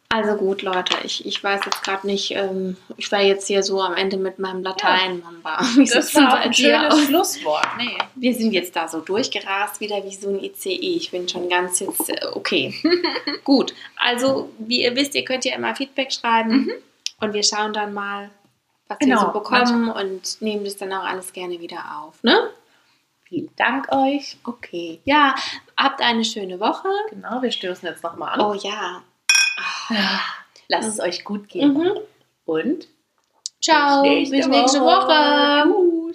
Also 0.10 0.36
gut, 0.36 0.62
Leute, 0.62 0.96
ich, 1.04 1.26
ich 1.26 1.44
weiß 1.44 1.62
jetzt 1.66 1.84
gerade 1.84 2.08
nicht, 2.08 2.32
ähm, 2.32 2.78
ich 2.98 3.12
war 3.12 3.22
jetzt 3.22 3.48
hier 3.48 3.62
so 3.64 3.82
am 3.82 3.96
Ende 3.96 4.18
mit 4.18 4.40
meinem 4.40 4.64
Latein, 4.64 5.20
ja. 5.20 5.26
Mamba. 5.32 5.60
Das 5.94 6.16
war 6.16 6.34
auch 6.34 6.38
ein 6.38 6.54
schönes 6.54 6.94
aus? 6.94 7.06
Schlusswort. 7.06 7.68
Nee. 7.78 7.98
Wir 8.16 8.34
sind 8.34 8.52
jetzt 8.52 8.76
da 8.76 8.88
so 8.88 9.02
durchgerast, 9.02 9.80
wieder 9.80 10.04
wie 10.04 10.16
so 10.16 10.30
ein 10.30 10.44
ICE. 10.44 10.96
Ich 10.96 11.12
bin 11.12 11.28
schon 11.30 11.50
ganz 11.50 11.80
jetzt, 11.80 12.10
äh, 12.10 12.26
okay. 12.34 12.74
gut, 13.44 13.74
also 13.98 14.50
wie 14.58 14.84
ihr 14.84 14.96
wisst, 14.96 15.14
ihr 15.16 15.26
könnt 15.26 15.46
ja 15.46 15.56
immer 15.56 15.76
Feedback 15.76 16.12
schreiben 16.12 16.66
mhm. 16.66 16.74
und 17.20 17.34
wir 17.34 17.44
schauen 17.44 17.74
dann 17.74 17.94
mal, 17.94 18.32
was 18.88 19.00
genau. 19.00 19.22
wir 19.22 19.26
so 19.26 19.40
bekommen 19.40 19.90
und 19.90 20.42
nehmen 20.42 20.64
das 20.64 20.78
dann 20.78 20.94
auch 20.94 21.04
alles 21.04 21.34
gerne 21.34 21.60
wieder 21.60 21.84
auf, 22.02 22.24
ne? 22.24 22.52
Vielen 23.28 23.50
Dank 23.56 23.92
euch. 23.92 24.38
Okay. 24.44 25.02
Ja, 25.04 25.34
habt 25.76 26.00
eine 26.02 26.24
schöne 26.24 26.60
Woche. 26.60 26.90
Genau, 27.10 27.42
wir 27.42 27.52
stößen 27.52 27.88
jetzt 27.88 28.04
nochmal 28.04 28.34
an. 28.34 28.42
Oh 28.42 28.54
ja. 28.54 29.02
Lasst 30.68 30.90
es 30.90 31.00
euch 31.00 31.24
gut 31.24 31.50
gehen. 31.50 31.74
Mhm. 31.74 31.92
Und 32.46 32.88
ciao, 33.60 34.04
bis 34.04 34.30
nächste, 34.30 34.36
bis 34.38 34.48
nächste 34.48 34.82
Woche. 34.82 35.08
Woche. 35.08 36.14